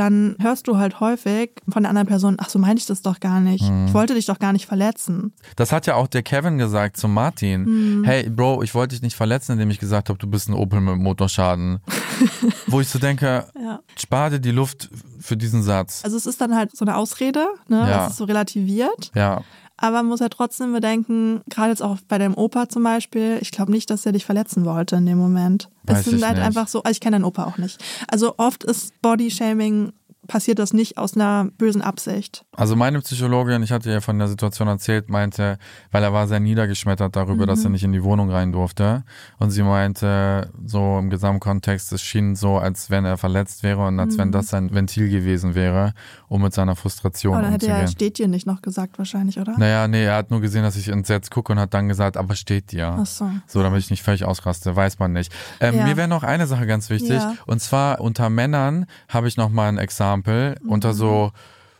dann 0.00 0.34
hörst 0.40 0.66
du 0.66 0.78
halt 0.78 0.98
häufig 1.00 1.50
von 1.68 1.82
der 1.82 1.90
anderen 1.90 2.08
Person, 2.08 2.36
ach 2.40 2.48
so 2.48 2.58
meinte 2.58 2.80
ich 2.80 2.86
das 2.86 3.02
doch 3.02 3.20
gar 3.20 3.40
nicht. 3.40 3.68
Mhm. 3.70 3.86
Ich 3.86 3.94
wollte 3.94 4.14
dich 4.14 4.26
doch 4.26 4.38
gar 4.38 4.52
nicht 4.52 4.66
verletzen. 4.66 5.32
das 5.56 5.72
hat 5.72 5.86
ja 5.86 5.94
auch 5.94 6.06
der 6.06 6.22
Kevin 6.22 6.56
gesagt 6.58 6.96
zu 6.96 7.06
Martin. 7.06 7.98
Mhm. 7.98 8.04
Hey, 8.04 8.28
Bro, 8.30 8.62
ich 8.62 8.74
wollte 8.74 8.94
dich 8.94 9.02
nicht 9.02 9.14
verletzen, 9.16 9.52
indem 9.52 9.70
ich 9.70 9.78
gesagt 9.78 10.08
habe, 10.08 10.18
du 10.18 10.26
bist 10.26 10.48
ein 10.48 10.54
Opel 10.54 10.80
mit 10.80 10.96
Motorschaden. 10.96 11.80
Wo 12.66 12.80
ich 12.80 12.88
so 12.88 12.98
denke, 12.98 13.44
Ja. 13.62 13.80
spar 13.96 14.30
dir 14.30 14.40
die 14.40 14.50
Luft 14.52 14.88
für 15.20 15.36
diesen 15.36 15.62
Satz. 15.62 16.00
Also 16.04 16.16
es 16.16 16.26
ist 16.26 16.40
dann 16.40 16.56
halt 16.56 16.74
so 16.76 16.84
eine 16.84 16.96
Ausrede, 16.96 17.46
ne, 17.68 17.78
Ja. 17.80 17.98
das 17.98 18.12
ist 18.12 18.16
so 18.16 18.24
relativiert. 18.24 19.10
Ja, 19.14 19.42
Aber 19.82 19.96
man 19.96 20.06
muss 20.06 20.20
ja 20.20 20.28
trotzdem 20.28 20.74
bedenken, 20.74 21.40
gerade 21.48 21.70
jetzt 21.70 21.82
auch 21.82 21.96
bei 22.06 22.18
deinem 22.18 22.34
Opa 22.34 22.68
zum 22.68 22.82
Beispiel, 22.82 23.38
ich 23.40 23.50
glaube 23.50 23.72
nicht, 23.72 23.88
dass 23.88 24.04
er 24.04 24.12
dich 24.12 24.26
verletzen 24.26 24.66
wollte 24.66 24.96
in 24.96 25.06
dem 25.06 25.16
Moment. 25.16 25.70
Weiß 25.84 26.00
es 26.00 26.04
sind 26.04 26.22
halt 26.22 26.36
nicht. 26.36 26.46
einfach 26.46 26.68
so, 26.68 26.82
also 26.82 26.92
ich 26.92 27.00
kenne 27.00 27.16
deinen 27.16 27.24
Opa 27.24 27.44
auch 27.44 27.56
nicht. 27.56 27.82
Also 28.06 28.34
oft 28.36 28.62
ist 28.62 29.00
Bodyshaming, 29.00 29.92
passiert 30.30 30.60
das 30.60 30.72
nicht 30.72 30.96
aus 30.96 31.14
einer 31.16 31.48
bösen 31.58 31.82
Absicht. 31.82 32.44
also 32.56 32.76
meine 32.76 33.00
Psychologin, 33.00 33.64
ich 33.64 33.72
hatte 33.72 33.90
ja 33.90 34.00
von 34.00 34.16
der 34.18 34.28
Situation 34.28 34.68
erzählt, 34.68 35.10
meinte, 35.10 35.58
weil 35.90 36.04
er 36.04 36.12
war 36.12 36.28
sehr 36.28 36.38
niedergeschmettert 36.38 37.16
darüber, 37.16 37.46
dass 37.46 37.58
Mhm. 37.60 37.64
er 37.66 37.70
nicht 37.70 37.82
in 37.84 37.92
die 37.92 38.04
Wohnung 38.04 38.30
rein 38.30 38.52
durfte. 38.52 39.02
Und 39.38 39.50
sie 39.50 39.64
meinte, 39.64 40.50
so 40.64 40.98
im 41.00 41.10
Gesamtkontext, 41.10 41.92
es 41.92 42.00
schien 42.02 42.36
so, 42.36 42.58
als 42.58 42.90
wenn 42.90 43.04
er 43.04 43.18
verletzt 43.18 43.64
wäre 43.64 43.84
und 43.86 43.98
als 43.98 44.18
wenn 44.18 44.30
das 44.30 44.46
sein 44.48 44.72
Ventil 44.72 45.08
gewesen 45.10 45.54
wäre, 45.56 45.94
um 46.28 46.42
mit 46.42 46.54
seiner 46.54 46.76
Frustration 46.76 47.34
Aber 47.34 47.42
dann 47.42 47.52
hätte 47.52 47.66
umzugehen. 47.66 47.86
er 47.86 47.90
steht 47.90 48.18
dir 48.18 48.28
nicht 48.28 48.46
noch 48.46 48.62
gesagt 48.62 48.98
wahrscheinlich, 48.98 49.38
oder? 49.40 49.58
Naja, 49.58 49.88
nee, 49.88 50.04
er 50.04 50.14
hat 50.16 50.30
nur 50.30 50.40
gesehen, 50.40 50.62
dass 50.62 50.76
ich 50.76 50.88
entsetzt 50.88 51.32
gucke 51.32 51.52
und 51.52 51.58
hat 51.58 51.74
dann 51.74 51.88
gesagt, 51.88 52.16
aber 52.16 52.36
steht 52.36 52.70
dir. 52.70 52.96
Ach 53.00 53.06
so. 53.06 53.28
So, 53.48 53.62
damit 53.62 53.80
ich 53.80 53.90
nicht 53.90 54.02
völlig 54.04 54.24
ausraste, 54.24 54.76
weiß 54.76 55.00
man 55.00 55.12
nicht. 55.12 55.32
Ähm, 55.60 55.74
Ja. 55.74 55.84
Mir 55.86 55.96
wäre 55.96 56.08
noch 56.08 56.22
eine 56.22 56.46
Sache 56.46 56.66
ganz 56.66 56.88
wichtig. 56.88 57.10
Ja. 57.20 57.34
Und 57.46 57.60
zwar 57.60 58.00
unter 58.00 58.30
Männern 58.30 58.86
habe 59.08 59.26
ich 59.26 59.36
noch 59.36 59.48
mal 59.50 59.68
ein 59.68 59.78
Exempel. 60.20 60.56
Mhm. 60.62 60.70
Unter 60.70 60.92
so 60.94 61.30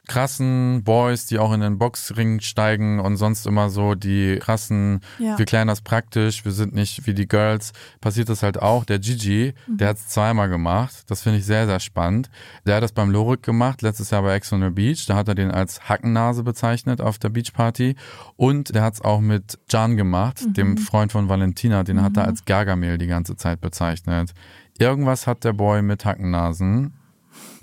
krassen 0.09 0.83
Boys, 0.83 1.27
die 1.27 1.39
auch 1.39 1.53
in 1.53 1.61
den 1.61 1.79
Boxring 1.79 2.41
steigen 2.41 2.99
und 2.99 3.17
sonst 3.17 3.47
immer 3.47 3.71
so 3.71 3.95
die 3.95 4.39
krassen, 4.41 5.01
Ja. 5.21 5.39
wir 5.39 5.45
klären 5.45 5.69
das 5.69 5.83
praktisch, 5.83 6.45
wir 6.45 6.51
sind 6.51 6.75
nicht 6.75 7.07
wie 7.07 7.15
die 7.15 7.29
Girls, 7.29 7.73
passiert 8.01 8.29
das 8.29 8.43
halt 8.43 8.61
auch. 8.61 8.85
Der 8.85 8.99
Gigi, 8.99 9.55
der 9.69 9.89
hat 9.91 9.99
es 9.99 10.09
zweimal 10.09 10.49
gemacht. 10.49 11.05
Das 11.09 11.23
finde 11.23 11.39
ich 11.39 11.47
sehr, 11.47 11.67
sehr 11.67 11.79
spannend. 11.79 12.29
Der 12.67 12.77
hat 12.77 12.83
das 12.83 12.91
beim 12.91 13.11
Lorik 13.13 13.45
gemacht, 13.45 13.83
letztes 13.83 14.11
Jahr 14.11 14.23
bei 14.23 14.35
Ex 14.35 14.53
on 14.53 14.63
the 14.63 14.71
Beach. 14.71 15.07
Da 15.07 15.15
hat 15.15 15.29
er 15.29 15.37
den 15.37 15.53
als 15.53 15.89
Hackennase 15.89 16.43
bezeichnet 16.43 17.01
auf 17.01 17.19
der 17.19 17.29
Beachparty. 17.29 17.95
Und 18.35 18.75
der 18.75 18.83
hat 18.83 18.95
es 18.95 19.01
auch 19.03 19.21
mit 19.21 19.61
Can 19.71 19.97
gemacht, 19.97 20.41
dem 20.57 20.77
Freund 20.77 21.13
von 21.13 21.29
Valentina. 21.29 21.85
Den 21.85 22.03
hat 22.03 22.17
er 22.17 22.25
als 22.25 22.45
Gargamel 22.47 22.99
die 22.99 23.07
ganze 23.07 23.37
Zeit 23.37 23.61
bezeichnet. 23.61 24.33
Irgendwas 24.77 25.29
hat 25.29 25.45
der 25.45 25.53
Boy 25.53 25.83
mit 25.83 26.05
Hackennasen. 26.05 26.95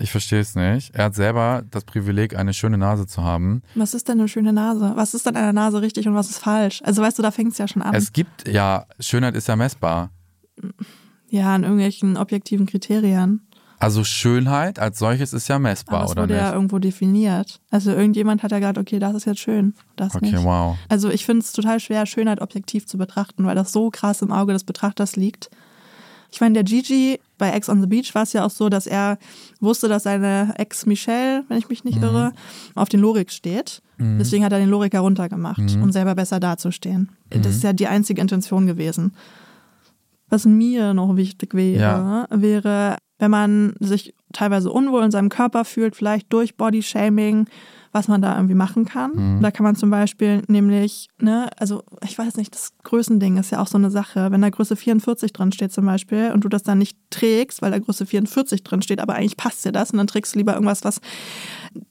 Ich 0.00 0.10
verstehe 0.12 0.40
es 0.40 0.54
nicht. 0.54 0.94
Er 0.94 1.06
hat 1.06 1.14
selber 1.16 1.64
das 1.70 1.84
Privileg, 1.84 2.36
eine 2.36 2.54
schöne 2.54 2.78
Nase 2.78 3.06
zu 3.06 3.24
haben. 3.24 3.62
Was 3.74 3.94
ist 3.94 4.08
denn 4.08 4.18
eine 4.20 4.28
schöne 4.28 4.52
Nase? 4.52 4.92
Was 4.94 5.12
ist 5.14 5.26
denn 5.26 5.34
an 5.36 5.42
der 5.42 5.52
Nase 5.52 5.82
richtig 5.82 6.06
und 6.06 6.14
was 6.14 6.30
ist 6.30 6.38
falsch? 6.38 6.80
Also 6.84 7.02
weißt 7.02 7.18
du, 7.18 7.22
da 7.22 7.30
fängt 7.32 7.52
es 7.52 7.58
ja 7.58 7.66
schon 7.66 7.82
an. 7.82 7.94
Es 7.94 8.12
gibt, 8.12 8.46
ja, 8.48 8.84
Schönheit 9.00 9.34
ist 9.34 9.48
ja 9.48 9.56
messbar. 9.56 10.10
ja, 11.28 11.54
an 11.54 11.62
irgendwelchen 11.64 12.16
objektiven 12.16 12.66
Kriterien. 12.66 13.42
Also 13.80 14.02
Schönheit 14.02 14.80
als 14.80 14.98
solches 14.98 15.32
ist 15.32 15.46
ja 15.48 15.58
messbar, 15.60 16.04
es 16.04 16.10
oder 16.10 16.22
wurde 16.22 16.34
nicht? 16.34 16.42
ja 16.42 16.52
irgendwo 16.52 16.78
definiert. 16.80 17.60
Also 17.70 17.92
irgendjemand 17.92 18.42
hat 18.42 18.50
ja 18.50 18.58
gesagt, 18.58 18.78
okay, 18.78 18.98
das 18.98 19.14
ist 19.14 19.24
jetzt 19.26 19.38
schön, 19.40 19.74
das 19.94 20.16
Okay, 20.16 20.32
nicht. 20.32 20.44
wow. 20.44 20.76
Also 20.88 21.10
ich 21.10 21.24
finde 21.24 21.42
es 21.44 21.52
total 21.52 21.78
schwer, 21.78 22.04
Schönheit 22.06 22.40
objektiv 22.40 22.86
zu 22.86 22.98
betrachten, 22.98 23.44
weil 23.46 23.54
das 23.54 23.70
so 23.72 23.90
krass 23.90 24.20
im 24.22 24.32
Auge 24.32 24.52
des 24.52 24.64
Betrachters 24.64 25.14
liegt. 25.14 25.48
Ich 26.30 26.40
meine, 26.40 26.54
der 26.54 26.64
Gigi 26.64 27.20
bei 27.38 27.50
Ex 27.52 27.68
on 27.68 27.80
the 27.80 27.86
Beach 27.86 28.14
war 28.14 28.22
es 28.22 28.32
ja 28.32 28.44
auch 28.44 28.50
so, 28.50 28.68
dass 28.68 28.86
er 28.86 29.18
wusste, 29.60 29.88
dass 29.88 30.02
seine 30.02 30.54
Ex 30.58 30.84
Michelle, 30.86 31.44
wenn 31.48 31.58
ich 31.58 31.68
mich 31.68 31.84
nicht 31.84 32.02
irre, 32.02 32.32
auf 32.74 32.88
den 32.88 33.00
Lorik 33.00 33.30
steht. 33.30 33.80
Deswegen 33.98 34.44
hat 34.44 34.52
er 34.52 34.58
den 34.60 34.68
Lorik 34.68 34.92
heruntergemacht, 34.92 35.60
um 35.82 35.90
selber 35.90 36.14
besser 36.14 36.38
dazustehen. 36.38 37.08
Das 37.30 37.46
ist 37.56 37.64
ja 37.64 37.72
die 37.72 37.86
einzige 37.88 38.20
Intention 38.20 38.66
gewesen. 38.66 39.12
Was 40.28 40.44
mir 40.44 40.92
noch 40.94 41.16
wichtig 41.16 41.54
wäre, 41.54 41.80
Ja. 41.80 42.26
wäre, 42.30 42.96
wenn 43.18 43.30
man 43.30 43.74
sich 43.80 44.14
teilweise 44.32 44.70
unwohl 44.70 45.02
in 45.04 45.10
seinem 45.10 45.30
Körper 45.30 45.64
fühlt, 45.64 45.96
vielleicht 45.96 46.32
durch 46.32 46.56
Bodyshaming, 46.56 47.46
was 47.92 48.08
man 48.08 48.22
da 48.22 48.36
irgendwie 48.36 48.54
machen 48.54 48.84
kann. 48.84 49.40
Da 49.40 49.50
kann 49.50 49.64
man 49.64 49.76
zum 49.76 49.90
Beispiel 49.90 50.42
nämlich, 50.48 51.08
ne, 51.20 51.48
also 51.58 51.82
ich 52.04 52.18
weiß 52.18 52.36
nicht, 52.36 52.54
das 52.54 52.72
Größending 52.84 53.36
ist 53.36 53.50
ja 53.50 53.60
auch 53.60 53.66
so 53.66 53.78
eine 53.78 53.90
Sache. 53.90 54.30
Wenn 54.30 54.42
da 54.42 54.50
Größe 54.50 54.76
44 54.76 55.32
drin 55.32 55.52
steht 55.52 55.72
zum 55.72 55.86
Beispiel 55.86 56.30
und 56.32 56.44
du 56.44 56.48
das 56.48 56.62
dann 56.62 56.78
nicht 56.78 56.98
trägst, 57.10 57.62
weil 57.62 57.70
da 57.70 57.78
Größe 57.78 58.06
44 58.06 58.62
drin 58.62 58.82
steht, 58.82 59.00
aber 59.00 59.14
eigentlich 59.14 59.36
passt 59.36 59.64
dir 59.64 59.72
das 59.72 59.90
und 59.90 59.98
dann 59.98 60.06
trägst 60.06 60.34
du 60.34 60.38
lieber 60.38 60.54
irgendwas, 60.54 60.84
was 60.84 61.00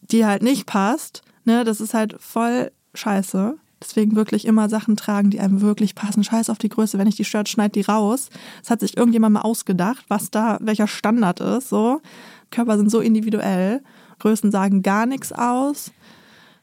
dir 0.09 0.27
halt 0.27 0.43
nicht 0.43 0.65
passt, 0.65 1.21
ne, 1.45 1.63
das 1.63 1.81
ist 1.81 1.93
halt 1.93 2.15
voll 2.19 2.71
scheiße. 2.93 3.57
Deswegen 3.79 4.15
wirklich 4.15 4.45
immer 4.45 4.69
Sachen 4.69 4.95
tragen, 4.95 5.29
die 5.29 5.39
einem 5.39 5.61
wirklich 5.61 5.93
passen. 5.93 6.23
Scheiß 6.23 6.49
auf 6.49 6.57
die 6.57 6.69
Größe. 6.69 6.97
Wenn 6.97 7.07
ich 7.07 7.15
die 7.15 7.25
stört, 7.25 7.47
schneid 7.47 7.75
die 7.75 7.81
raus. 7.81 8.29
Das 8.61 8.71
hat 8.71 8.79
sich 8.79 8.97
irgendjemand 8.97 9.35
mal 9.35 9.41
ausgedacht, 9.41 10.03
was 10.07 10.31
da, 10.31 10.57
welcher 10.61 10.87
Standard 10.87 11.39
ist. 11.41 11.69
So. 11.69 12.01
Körper 12.49 12.77
sind 12.77 12.89
so 12.89 13.01
individuell. 13.01 13.83
Größen 14.19 14.51
sagen 14.51 14.81
gar 14.81 15.05
nichts 15.05 15.31
aus. 15.31 15.91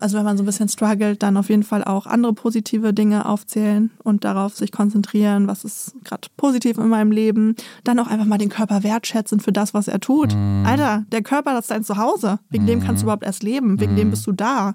Also 0.01 0.19
wenn 0.19 0.25
man 0.25 0.37
so 0.37 0.43
ein 0.43 0.47
bisschen 0.47 0.69
struggelt, 0.69 1.23
dann 1.23 1.37
auf 1.37 1.49
jeden 1.49 1.63
Fall 1.63 1.83
auch 1.83 2.07
andere 2.07 2.35
positive 2.35 2.93
Dinge 2.93 3.27
aufzählen 3.27 3.91
und 4.03 4.25
darauf 4.25 4.55
sich 4.55 4.71
konzentrieren, 4.71 5.47
was 5.47 5.65
ist 5.65 5.95
gerade 6.05 6.29
positiv 6.37 6.77
in 6.77 6.89
meinem 6.89 7.11
Leben. 7.11 7.55
Dann 7.85 7.99
auch 7.99 8.09
einfach 8.09 8.27
mal 8.27 8.37
den 8.37 8.51
Körper 8.51 8.83
wertschätzen 8.83 9.41
für 9.41 9.53
das, 9.53 9.73
was 9.73 9.89
er 9.89 10.01
tut. 10.01 10.35
Alter, 10.65 11.05
der 11.11 11.23
Körper, 11.23 11.53
das 11.53 11.65
ist 11.65 11.71
dein 11.71 11.85
Zuhause. 11.85 12.39
Wegen 12.51 12.67
dem 12.67 12.83
kannst 12.83 13.03
du 13.03 13.07
überhaupt 13.07 13.25
erst 13.25 13.43
leben. 13.43 13.81
Wegen 13.81 13.97
dem 13.97 14.11
bist 14.11 14.27
du 14.27 14.33
da. 14.33 14.75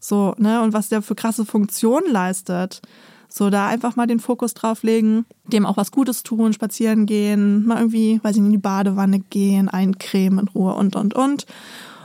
So, 0.00 0.34
ne? 0.38 0.62
Und 0.62 0.72
was 0.72 0.88
der 0.88 1.02
für 1.02 1.14
krasse 1.14 1.44
Funktionen 1.44 2.10
leistet. 2.10 2.80
So, 3.28 3.50
da 3.50 3.66
einfach 3.66 3.96
mal 3.96 4.06
den 4.06 4.20
Fokus 4.20 4.54
drauf 4.54 4.82
legen, 4.82 5.26
dem 5.52 5.66
auch 5.66 5.76
was 5.76 5.90
Gutes 5.90 6.22
tun, 6.22 6.54
spazieren 6.54 7.04
gehen, 7.04 7.66
mal 7.66 7.78
irgendwie, 7.78 8.20
weiß 8.22 8.36
ich 8.36 8.40
nicht, 8.40 8.46
in 8.46 8.52
die 8.52 8.58
Badewanne 8.58 9.18
gehen, 9.18 9.68
eincremen 9.68 10.38
in 10.38 10.48
Ruhe 10.48 10.74
und, 10.74 10.96
und, 10.96 11.12
und. 11.12 11.44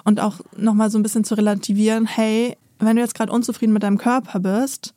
Und 0.03 0.19
auch 0.19 0.39
nochmal 0.57 0.89
so 0.89 0.97
ein 0.97 1.03
bisschen 1.03 1.23
zu 1.23 1.35
relativieren, 1.35 2.05
hey, 2.05 2.57
wenn 2.79 2.95
du 2.95 3.01
jetzt 3.01 3.15
gerade 3.15 3.31
unzufrieden 3.31 3.73
mit 3.73 3.83
deinem 3.83 3.97
Körper 3.97 4.39
bist, 4.39 4.93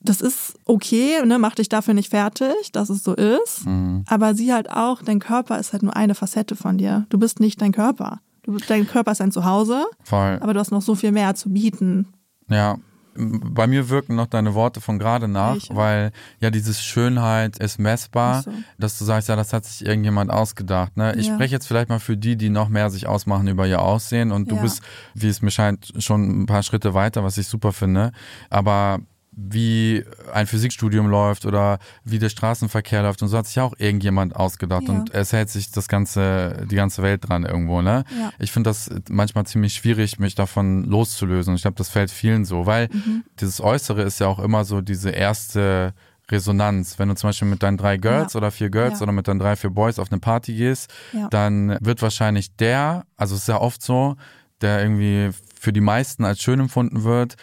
das 0.00 0.20
ist 0.20 0.54
okay, 0.64 1.24
ne, 1.24 1.38
mach 1.38 1.54
dich 1.54 1.68
dafür 1.68 1.94
nicht 1.94 2.10
fertig, 2.10 2.70
dass 2.72 2.88
es 2.88 3.02
so 3.02 3.14
ist. 3.14 3.66
Mhm. 3.66 4.04
Aber 4.06 4.34
sieh 4.34 4.52
halt 4.52 4.70
auch, 4.70 5.02
dein 5.02 5.18
Körper 5.18 5.58
ist 5.58 5.72
halt 5.72 5.82
nur 5.82 5.96
eine 5.96 6.14
Facette 6.14 6.54
von 6.54 6.78
dir. 6.78 7.06
Du 7.08 7.18
bist 7.18 7.40
nicht 7.40 7.60
dein 7.60 7.72
Körper. 7.72 8.20
Du, 8.42 8.56
dein 8.56 8.86
Körper 8.86 9.12
ist 9.12 9.20
ein 9.20 9.32
Zuhause, 9.32 9.84
Voll. 10.04 10.38
aber 10.40 10.54
du 10.54 10.60
hast 10.60 10.70
noch 10.70 10.82
so 10.82 10.94
viel 10.94 11.12
mehr 11.12 11.34
zu 11.34 11.50
bieten. 11.50 12.06
Ja. 12.48 12.78
Bei 13.18 13.66
mir 13.66 13.88
wirken 13.88 14.14
noch 14.14 14.26
deine 14.26 14.54
Worte 14.54 14.80
von 14.80 14.98
gerade 14.98 15.26
nach, 15.28 15.56
weil 15.70 16.12
ja 16.40 16.50
dieses 16.50 16.80
Schönheit 16.82 17.58
ist 17.58 17.78
messbar, 17.78 18.42
so. 18.42 18.52
dass 18.78 18.98
du 18.98 19.04
sagst, 19.04 19.28
ja, 19.28 19.34
das 19.36 19.52
hat 19.52 19.64
sich 19.64 19.84
irgendjemand 19.84 20.30
ausgedacht. 20.30 20.96
Ne? 20.96 21.14
Ich 21.16 21.26
Ja. 21.26 21.34
spreche 21.34 21.54
jetzt 21.54 21.66
vielleicht 21.66 21.88
mal 21.88 21.98
für 21.98 22.16
die, 22.16 22.36
die 22.36 22.48
noch 22.48 22.68
mehr 22.68 22.90
sich 22.90 23.06
ausmachen 23.08 23.48
über 23.48 23.66
ihr 23.66 23.82
Aussehen 23.82 24.30
und 24.30 24.50
du 24.50 24.56
Ja. 24.56 24.62
bist, 24.62 24.82
wie 25.14 25.28
es 25.28 25.42
mir 25.42 25.50
scheint, 25.50 25.92
schon 25.98 26.42
ein 26.42 26.46
paar 26.46 26.62
Schritte 26.62 26.94
weiter, 26.94 27.24
was 27.24 27.38
ich 27.38 27.48
super 27.48 27.72
finde. 27.72 28.12
Aber 28.50 29.00
wie 29.40 30.04
ein 30.34 30.48
Physikstudium 30.48 31.06
läuft 31.08 31.46
oder 31.46 31.78
wie 32.04 32.18
der 32.18 32.28
Straßenverkehr 32.28 33.02
läuft 33.02 33.22
und 33.22 33.28
so 33.28 33.38
hat 33.38 33.46
sich 33.46 33.60
auch 33.60 33.72
irgendjemand 33.78 34.34
ausgedacht 34.34 34.84
Ja. 34.88 34.94
und 34.94 35.14
es 35.14 35.32
hält 35.32 35.48
sich 35.48 35.70
das 35.70 35.86
ganze, 35.86 36.66
die 36.68 36.74
ganze 36.74 37.02
Welt 37.04 37.28
dran 37.28 37.44
irgendwo, 37.44 37.80
ne? 37.80 38.02
Ja. 38.18 38.30
Ich 38.40 38.50
finde 38.50 38.70
das 38.70 38.90
manchmal 39.08 39.46
ziemlich 39.46 39.74
schwierig, 39.74 40.18
mich 40.18 40.34
davon 40.34 40.82
loszulösen. 40.84 41.52
Und 41.52 41.56
ich 41.56 41.62
glaube, 41.62 41.76
das 41.76 41.88
fällt 41.88 42.10
vielen 42.10 42.44
so, 42.44 42.66
weil 42.66 42.88
Mhm. 42.92 43.22
dieses 43.40 43.60
Äußere 43.60 44.02
ist 44.02 44.18
ja 44.18 44.26
auch 44.26 44.40
immer 44.40 44.64
so 44.64 44.80
diese 44.80 45.10
erste 45.10 45.94
Resonanz. 46.30 46.98
Wenn 46.98 47.08
du 47.08 47.14
zum 47.14 47.28
Beispiel 47.28 47.48
mit 47.48 47.62
deinen 47.62 47.76
drei 47.76 47.96
Girls 47.96 48.32
Ja. 48.34 48.38
oder 48.38 48.50
vier 48.50 48.70
Girls 48.70 48.98
Ja. 48.98 49.04
oder 49.04 49.12
mit 49.12 49.28
deinen 49.28 49.38
drei, 49.38 49.54
vier 49.56 49.70
Boys 49.70 49.98
auf 50.00 50.10
eine 50.10 50.20
Party 50.20 50.54
gehst, 50.54 50.92
Ja. 51.12 51.28
dann 51.30 51.78
wird 51.80 52.02
wahrscheinlich 52.02 52.56
der, 52.56 53.04
also 53.16 53.34
es 53.36 53.42
ist 53.42 53.48
ja 53.48 53.60
oft 53.60 53.82
so, 53.82 54.16
der 54.60 54.82
irgendwie 54.82 55.30
für 55.58 55.72
die 55.72 55.80
meisten 55.80 56.24
als 56.24 56.40
schön 56.42 56.60
empfunden 56.60 57.04
wird, 57.04 57.36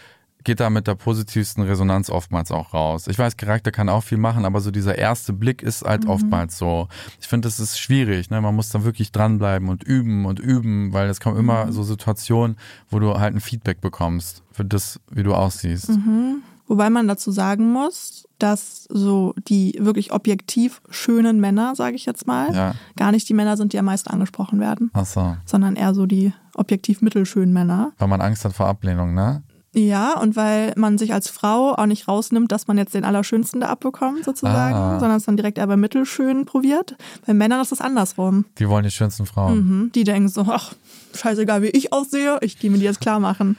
geht 0.46 0.62
da 0.62 0.70
mit 0.70 0.88
der 0.88 0.96
positivsten 0.96 1.64
Resonanz 1.64 2.10
oftmals 2.10 2.52
auch 2.52 2.74
raus. 2.74 3.08
Ich 3.08 3.20
weiß, 3.20 3.36
Charakter 3.36 3.72
kann 3.72 3.90
auch 3.90 4.04
viel 4.04 4.18
machen, 4.18 4.46
aber 4.46 4.62
so 4.62 4.72
dieser 4.72 4.98
erste 4.98 5.34
Blick 5.34 5.62
ist 5.62 5.84
halt 5.84 6.06
Mhm. 6.06 6.10
oftmals 6.12 6.58
so. 6.58 6.88
Ich 7.20 7.28
finde, 7.28 7.48
das 7.48 7.60
ist 7.60 7.78
schwierig. 7.78 8.30
Ne? 8.30 8.40
Man 8.40 8.56
muss 8.56 8.70
da 8.70 8.84
wirklich 8.86 9.12
dranbleiben 9.12 9.68
und 9.68 9.84
üben 9.84 10.26
und 10.26 10.40
üben, 10.40 10.94
weil 10.94 11.10
es 11.10 11.20
kommen 11.20 11.36
Mhm. 11.36 11.42
immer 11.44 11.72
so 11.74 11.84
Situationen, 11.84 12.56
wo 12.90 13.00
du 13.00 13.20
halt 13.20 13.36
ein 13.36 13.42
Feedback 13.42 13.82
bekommst 13.82 14.44
für 14.52 14.64
das, 14.64 15.00
wie 15.12 15.24
du 15.24 15.34
aussiehst. 15.34 15.90
Mhm. 15.90 16.38
Wobei 16.68 16.90
man 16.90 17.08
dazu 17.08 17.30
sagen 17.32 17.72
muss, 17.72 18.28
dass 18.40 18.86
so 18.90 19.36
die 19.48 19.78
wirklich 19.80 20.12
objektiv 20.12 20.82
schönen 20.90 21.40
Männer, 21.40 21.76
sage 21.76 21.96
ich 21.96 22.06
jetzt 22.08 22.26
mal, 22.26 22.54
Ja. 22.56 22.74
gar 22.96 23.12
nicht 23.12 23.30
die 23.30 23.34
Männer 23.36 23.56
sind, 23.56 23.72
die 23.74 23.78
am 23.80 23.86
meisten 23.86 24.10
angesprochen 24.10 24.60
werden, 24.60 24.90
Ach 24.94 25.06
so. 25.06 25.38
sondern 25.46 25.76
eher 25.76 25.94
so 25.94 26.06
die 26.08 26.34
objektiv 26.56 27.02
mittelschönen 27.02 27.54
Männer. 27.54 27.92
Weil 28.00 28.08
man 28.08 28.20
Angst 28.22 28.46
hat 28.46 28.54
vor 28.54 28.66
Ablehnung, 28.68 29.14
ne? 29.14 29.44
Ja, 29.78 30.18
und 30.18 30.38
weil 30.38 30.72
man 30.78 30.98
sich 30.98 31.14
als 31.14 31.30
Frau 31.30 31.74
auch 31.76 31.86
nicht 31.86 32.08
rausnimmt, 32.08 32.50
dass 32.52 32.68
man 32.68 32.78
jetzt 32.78 32.94
den 32.94 33.04
Allerschönsten 33.04 33.60
da 33.60 33.68
abbekommt, 33.68 34.24
sozusagen, 34.24 34.74
Ah. 34.74 35.00
sondern 35.02 35.18
es 35.18 35.26
dann 35.26 35.36
direkt 35.36 35.58
eher 35.58 35.68
bei 35.68 35.76
Mittelschön 35.76 36.46
probiert. 36.46 36.96
Bei 37.28 37.34
Männern 37.34 37.60
ist 37.62 37.74
es 37.74 37.82
andersrum. 37.82 38.46
Die 38.58 38.70
wollen 38.70 38.86
die 38.86 38.92
schönsten 38.92 39.26
Frauen. 39.26 39.58
Mhm. 39.58 39.92
Die 39.94 40.06
denken 40.06 40.30
so, 40.30 40.46
ach, 40.50 40.74
scheißegal, 41.14 41.62
wie 41.62 41.68
ich 41.68 41.92
aussehe, 41.92 42.38
ich 42.42 42.58
gehe 42.58 42.72
mir 42.72 42.78
die 42.78 42.86
jetzt 42.86 43.02
klar 43.02 43.20
machen. 43.20 43.58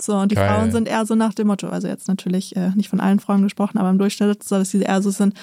So, 0.00 0.16
und 0.16 0.30
die 0.30 0.34
Geil. 0.36 0.48
Frauen 0.48 0.72
sind 0.72 0.88
eher 0.88 1.04
so 1.04 1.14
nach 1.14 1.34
dem 1.34 1.48
Motto, 1.48 1.68
also 1.68 1.86
jetzt 1.88 2.08
natürlich 2.08 2.56
äh, 2.56 2.70
nicht 2.74 2.88
von 2.88 3.00
allen 3.00 3.20
Frauen 3.20 3.42
gesprochen, 3.42 3.76
aber 3.76 3.90
im 3.90 3.98
Durchschnitt, 3.98 4.42
so 4.42 4.56
dass 4.56 4.70
sie 4.70 4.80
eher 4.80 5.02
so 5.02 5.10
sind, 5.10 5.34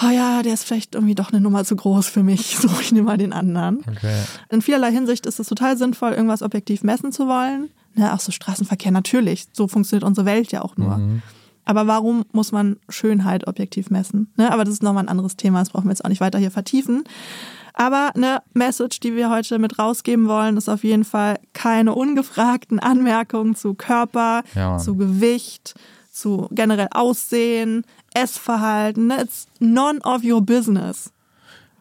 oh 0.00 0.10
ja, 0.10 0.44
der 0.44 0.54
ist 0.54 0.62
vielleicht 0.64 0.94
irgendwie 0.94 1.16
doch 1.16 1.32
eine 1.32 1.40
Nummer 1.40 1.64
zu 1.64 1.74
groß 1.74 2.06
für 2.06 2.22
mich, 2.22 2.56
so 2.60 2.68
ich 2.80 2.92
nehme 2.92 3.06
mal 3.06 3.18
den 3.18 3.32
anderen. 3.32 3.78
Okay. 3.90 4.14
In 4.48 4.62
vielerlei 4.62 4.92
Hinsicht 4.92 5.26
ist 5.26 5.40
es 5.40 5.48
total 5.48 5.76
sinnvoll, 5.76 6.12
irgendwas 6.12 6.42
objektiv 6.42 6.84
messen 6.84 7.10
zu 7.10 7.26
wollen. 7.26 7.68
Ne, 7.94 8.12
auch 8.14 8.20
so 8.20 8.32
Straßenverkehr, 8.32 8.92
natürlich. 8.92 9.46
So 9.52 9.66
funktioniert 9.68 10.04
unsere 10.04 10.26
Welt 10.26 10.52
ja 10.52 10.62
auch 10.62 10.76
nur. 10.76 11.00
Aber 11.64 11.86
warum 11.86 12.24
muss 12.32 12.52
man 12.52 12.76
Schönheit 12.88 13.46
objektiv 13.46 13.90
messen? 13.90 14.32
Ne, 14.36 14.52
aber 14.52 14.64
das 14.64 14.74
ist 14.74 14.82
nochmal 14.82 15.04
ein 15.04 15.08
anderes 15.08 15.36
Thema, 15.36 15.60
das 15.60 15.70
brauchen 15.70 15.84
wir 15.84 15.90
jetzt 15.92 16.04
auch 16.04 16.08
nicht 16.08 16.20
weiter 16.20 16.38
hier 16.38 16.50
vertiefen. 16.50 17.04
Aber 17.74 18.10
eine 18.14 18.42
Message, 18.52 19.00
die 19.00 19.14
wir 19.14 19.30
heute 19.30 19.58
mit 19.58 19.78
rausgeben 19.78 20.26
wollen, 20.28 20.56
ist 20.56 20.68
auf 20.68 20.84
jeden 20.84 21.04
Fall 21.04 21.38
keine 21.52 21.94
ungefragten 21.94 22.78
Anmerkungen 22.80 23.54
zu 23.54 23.74
Körper, 23.74 24.42
Ja, 24.54 24.78
zu 24.78 24.96
Gewicht, 24.96 25.74
zu 26.10 26.48
generell 26.50 26.88
Aussehen, 26.90 27.84
Essverhalten. 28.14 29.06
Ne? 29.06 29.22
It's 29.22 29.46
none 29.60 30.00
of 30.02 30.24
your 30.24 30.42
business. 30.42 31.12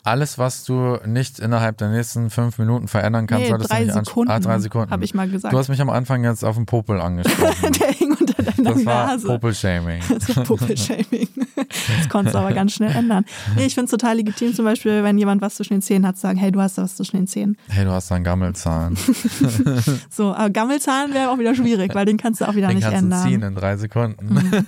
Alles, 0.04 0.38
was 0.38 0.64
du 0.64 0.98
nicht 1.06 1.40
innerhalb 1.40 1.78
der 1.78 1.90
nächsten 1.90 2.30
fünf 2.30 2.58
Minuten 2.58 2.88
verändern 2.88 3.28
kannst, 3.28 3.44
Nee, 3.44 3.50
solltest 3.50 3.72
drei 3.72 3.80
du 3.86 3.94
nicht. 3.96 4.06
Sekunden, 4.06 4.32
Ah, 4.32 4.40
drei 4.40 4.60
Sekunden. 4.60 4.92
hab 4.92 5.02
ich 5.02 5.14
mal 5.14 5.30
gesagt. 5.30 5.54
Du 5.54 5.58
hast 5.58 5.68
mich 5.70 5.82
am 5.82 5.90
Anfang 5.90 6.24
jetzt 6.24 6.44
auf 6.46 6.56
den 6.56 6.66
Popel 6.66 7.00
angesprochen. 7.02 7.72
Der 7.80 7.92
hing 7.92 8.16
unter 8.20 8.39
deiner 8.44 8.74
das 8.74 8.86
war 8.86 9.08
Nase. 9.08 9.28
Popel-Shaming. 9.28 10.02
Das 10.10 10.36
war 10.36 10.44
Puppelshaming. 10.44 11.28
Das 12.00 12.10
konntest 12.10 12.36
du 12.36 12.40
aber 12.40 12.54
ganz 12.54 12.74
schnell 12.74 12.92
ändern. 12.96 13.26
Nee, 13.56 13.66
ich 13.66 13.76
finde 13.76 13.86
es 13.86 13.92
total 13.92 14.16
legitim, 14.16 14.56
zum 14.56 14.66
Beispiel, 14.66 15.04
wenn 15.04 15.18
jemand 15.18 15.42
was 15.42 15.56
zwischen 15.56 15.74
den 15.74 15.82
Zähnen 15.82 16.08
hat, 16.08 16.16
zu 16.16 16.22
sagen, 16.22 16.40
hey, 16.40 16.52
du 16.52 16.62
hast 16.62 16.78
da 16.78 16.84
was 16.84 16.96
zwischen 16.96 17.18
den 17.18 17.28
Zähnen. 17.28 17.58
Hey, 17.68 17.84
du 17.86 17.92
hast 17.92 18.10
da 18.10 18.16
einen 18.16 18.24
Gammelzahn. 18.24 18.98
So, 20.10 20.34
aber 20.34 20.50
Gammelzahn 20.50 21.14
wäre 21.14 21.30
auch 21.32 21.38
wieder 21.40 21.54
schwierig, 21.56 21.94
weil 21.94 22.06
den 22.06 22.18
kannst 22.18 22.42
du 22.42 22.48
auch 22.48 22.56
wieder 22.56 22.68
Den 22.68 22.78
nicht 22.78 22.86
kannst 22.86 23.04
ändern. 23.04 23.24
du 23.24 23.30
ziehen 23.30 23.42
in 23.44 23.56
drei 23.56 23.78
Sekunden. 23.78 24.40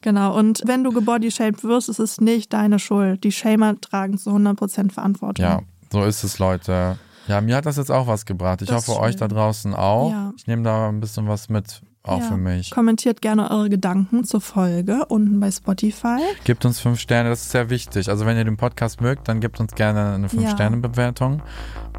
Genau, 0.00 0.36
und 0.36 0.62
wenn 0.66 0.84
du 0.84 0.92
gebodyshamed 0.92 1.62
wirst, 1.64 1.88
ist 1.88 1.98
es 1.98 2.20
nicht 2.20 2.52
deine 2.52 2.78
Schuld. 2.78 3.24
Die 3.24 3.32
Shamer 3.32 3.80
tragen 3.80 4.18
zu 4.18 4.30
100% 4.30 4.92
Verantwortung. 4.92 5.44
Ja, 5.44 5.60
so 5.92 6.04
ist 6.04 6.22
es, 6.24 6.38
Leute. 6.38 6.98
Ja, 7.28 7.40
mir 7.40 7.56
hat 7.56 7.66
das 7.66 7.76
jetzt 7.76 7.90
auch 7.90 8.06
was 8.06 8.24
gebracht. 8.24 8.62
Ich 8.62 8.68
Das 8.68 8.86
hoffe, 8.88 9.00
euch 9.00 9.16
da 9.16 9.26
draußen 9.26 9.74
auch. 9.74 10.10
Ja. 10.10 10.32
Ich 10.36 10.46
nehme 10.46 10.62
da 10.62 10.88
ein 10.88 11.00
bisschen 11.00 11.26
was 11.28 11.48
mit, 11.48 11.80
auch 12.08 12.20
Ja. 12.20 12.26
für 12.28 12.36
mich. 12.36 12.70
Kommentiert 12.70 13.20
gerne 13.22 13.50
eure 13.50 13.68
Gedanken 13.70 14.24
zur 14.24 14.40
Folge 14.40 15.06
unten 15.06 15.40
bei 15.40 15.50
Spotify. 15.50 16.18
Gebt 16.44 16.64
uns 16.64 16.80
fünf 16.80 17.00
Sterne, 17.00 17.28
das 17.30 17.42
ist 17.42 17.50
sehr 17.50 17.70
wichtig. 17.70 18.08
Also 18.08 18.26
wenn 18.26 18.36
ihr 18.36 18.44
den 18.44 18.56
Podcast 18.56 19.00
mögt, 19.00 19.28
dann 19.28 19.40
gebt 19.40 19.60
uns 19.60 19.74
gerne 19.74 20.14
eine 20.14 20.28
Ja. 20.28 21.36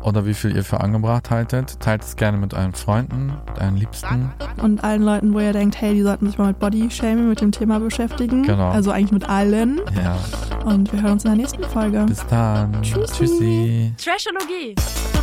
Oder 0.04 0.26
wie 0.26 0.34
viel 0.34 0.56
ihr 0.56 0.64
für 0.64 0.80
angebracht 0.80 1.30
haltet. 1.30 1.80
Teilt 1.80 2.04
es 2.04 2.16
gerne 2.16 2.38
mit 2.38 2.54
euren 2.54 2.74
Freunden, 2.74 3.34
euren 3.60 3.76
Liebsten. 3.76 4.32
Und 4.62 4.84
allen 4.84 5.02
Leuten, 5.04 5.34
wo 5.34 5.40
ihr 5.40 5.54
denkt, 5.54 5.80
hey, 5.82 5.94
die 5.94 6.02
sollten 6.02 6.28
sich 6.28 6.38
mal 6.38 6.48
mit 6.48 6.60
Bodyshaming, 6.60 7.28
mit 7.30 7.42
dem 7.42 7.52
Thema 7.52 7.80
beschäftigen. 7.80 8.44
Genau. 8.44 8.70
Also 8.70 8.92
eigentlich 8.92 9.12
mit 9.12 9.28
allen. 9.28 9.82
Ja, 10.02 10.18
Und 10.66 10.94
wir 10.94 11.02
hören 11.02 11.14
uns 11.14 11.26
in 11.26 11.32
der 11.32 11.38
nächsten 11.38 11.64
Folge. 11.64 12.06
bis 12.08 12.26
dann. 12.30 12.72
Tschüssi. 12.82 13.14
Tschüssi. 13.14 13.94
Trashologie. 13.98 14.76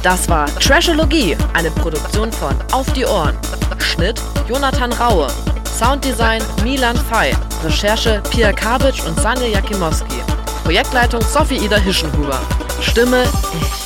Das 0.03 0.29
war 0.29 0.47
Trashologie, 0.47 1.37
eine 1.55 1.71
Produktion 1.71 2.31
von 2.33 2.55
Auf 2.73 2.93
die 2.93 3.07
Ohren. 3.07 3.35
Schnitt 3.79 4.21
Jonathan 4.49 4.93
Raue. 4.93 5.29
Sounddesign 5.65 6.43
Milan 6.63 6.97
Fei. 6.97 7.33
Recherche 7.65 8.21
Pia 8.31 8.53
Kabitsch 8.53 9.05
und 9.07 9.19
Sanja 9.19 9.47
Jakimowski. 9.47 10.21
Projektleitung 10.65 11.23
Sophie 11.23 11.65
Ida 11.65 11.77
Hischenhuber. 11.77 12.39
Stimme 12.81 13.23
ich. 13.23 13.84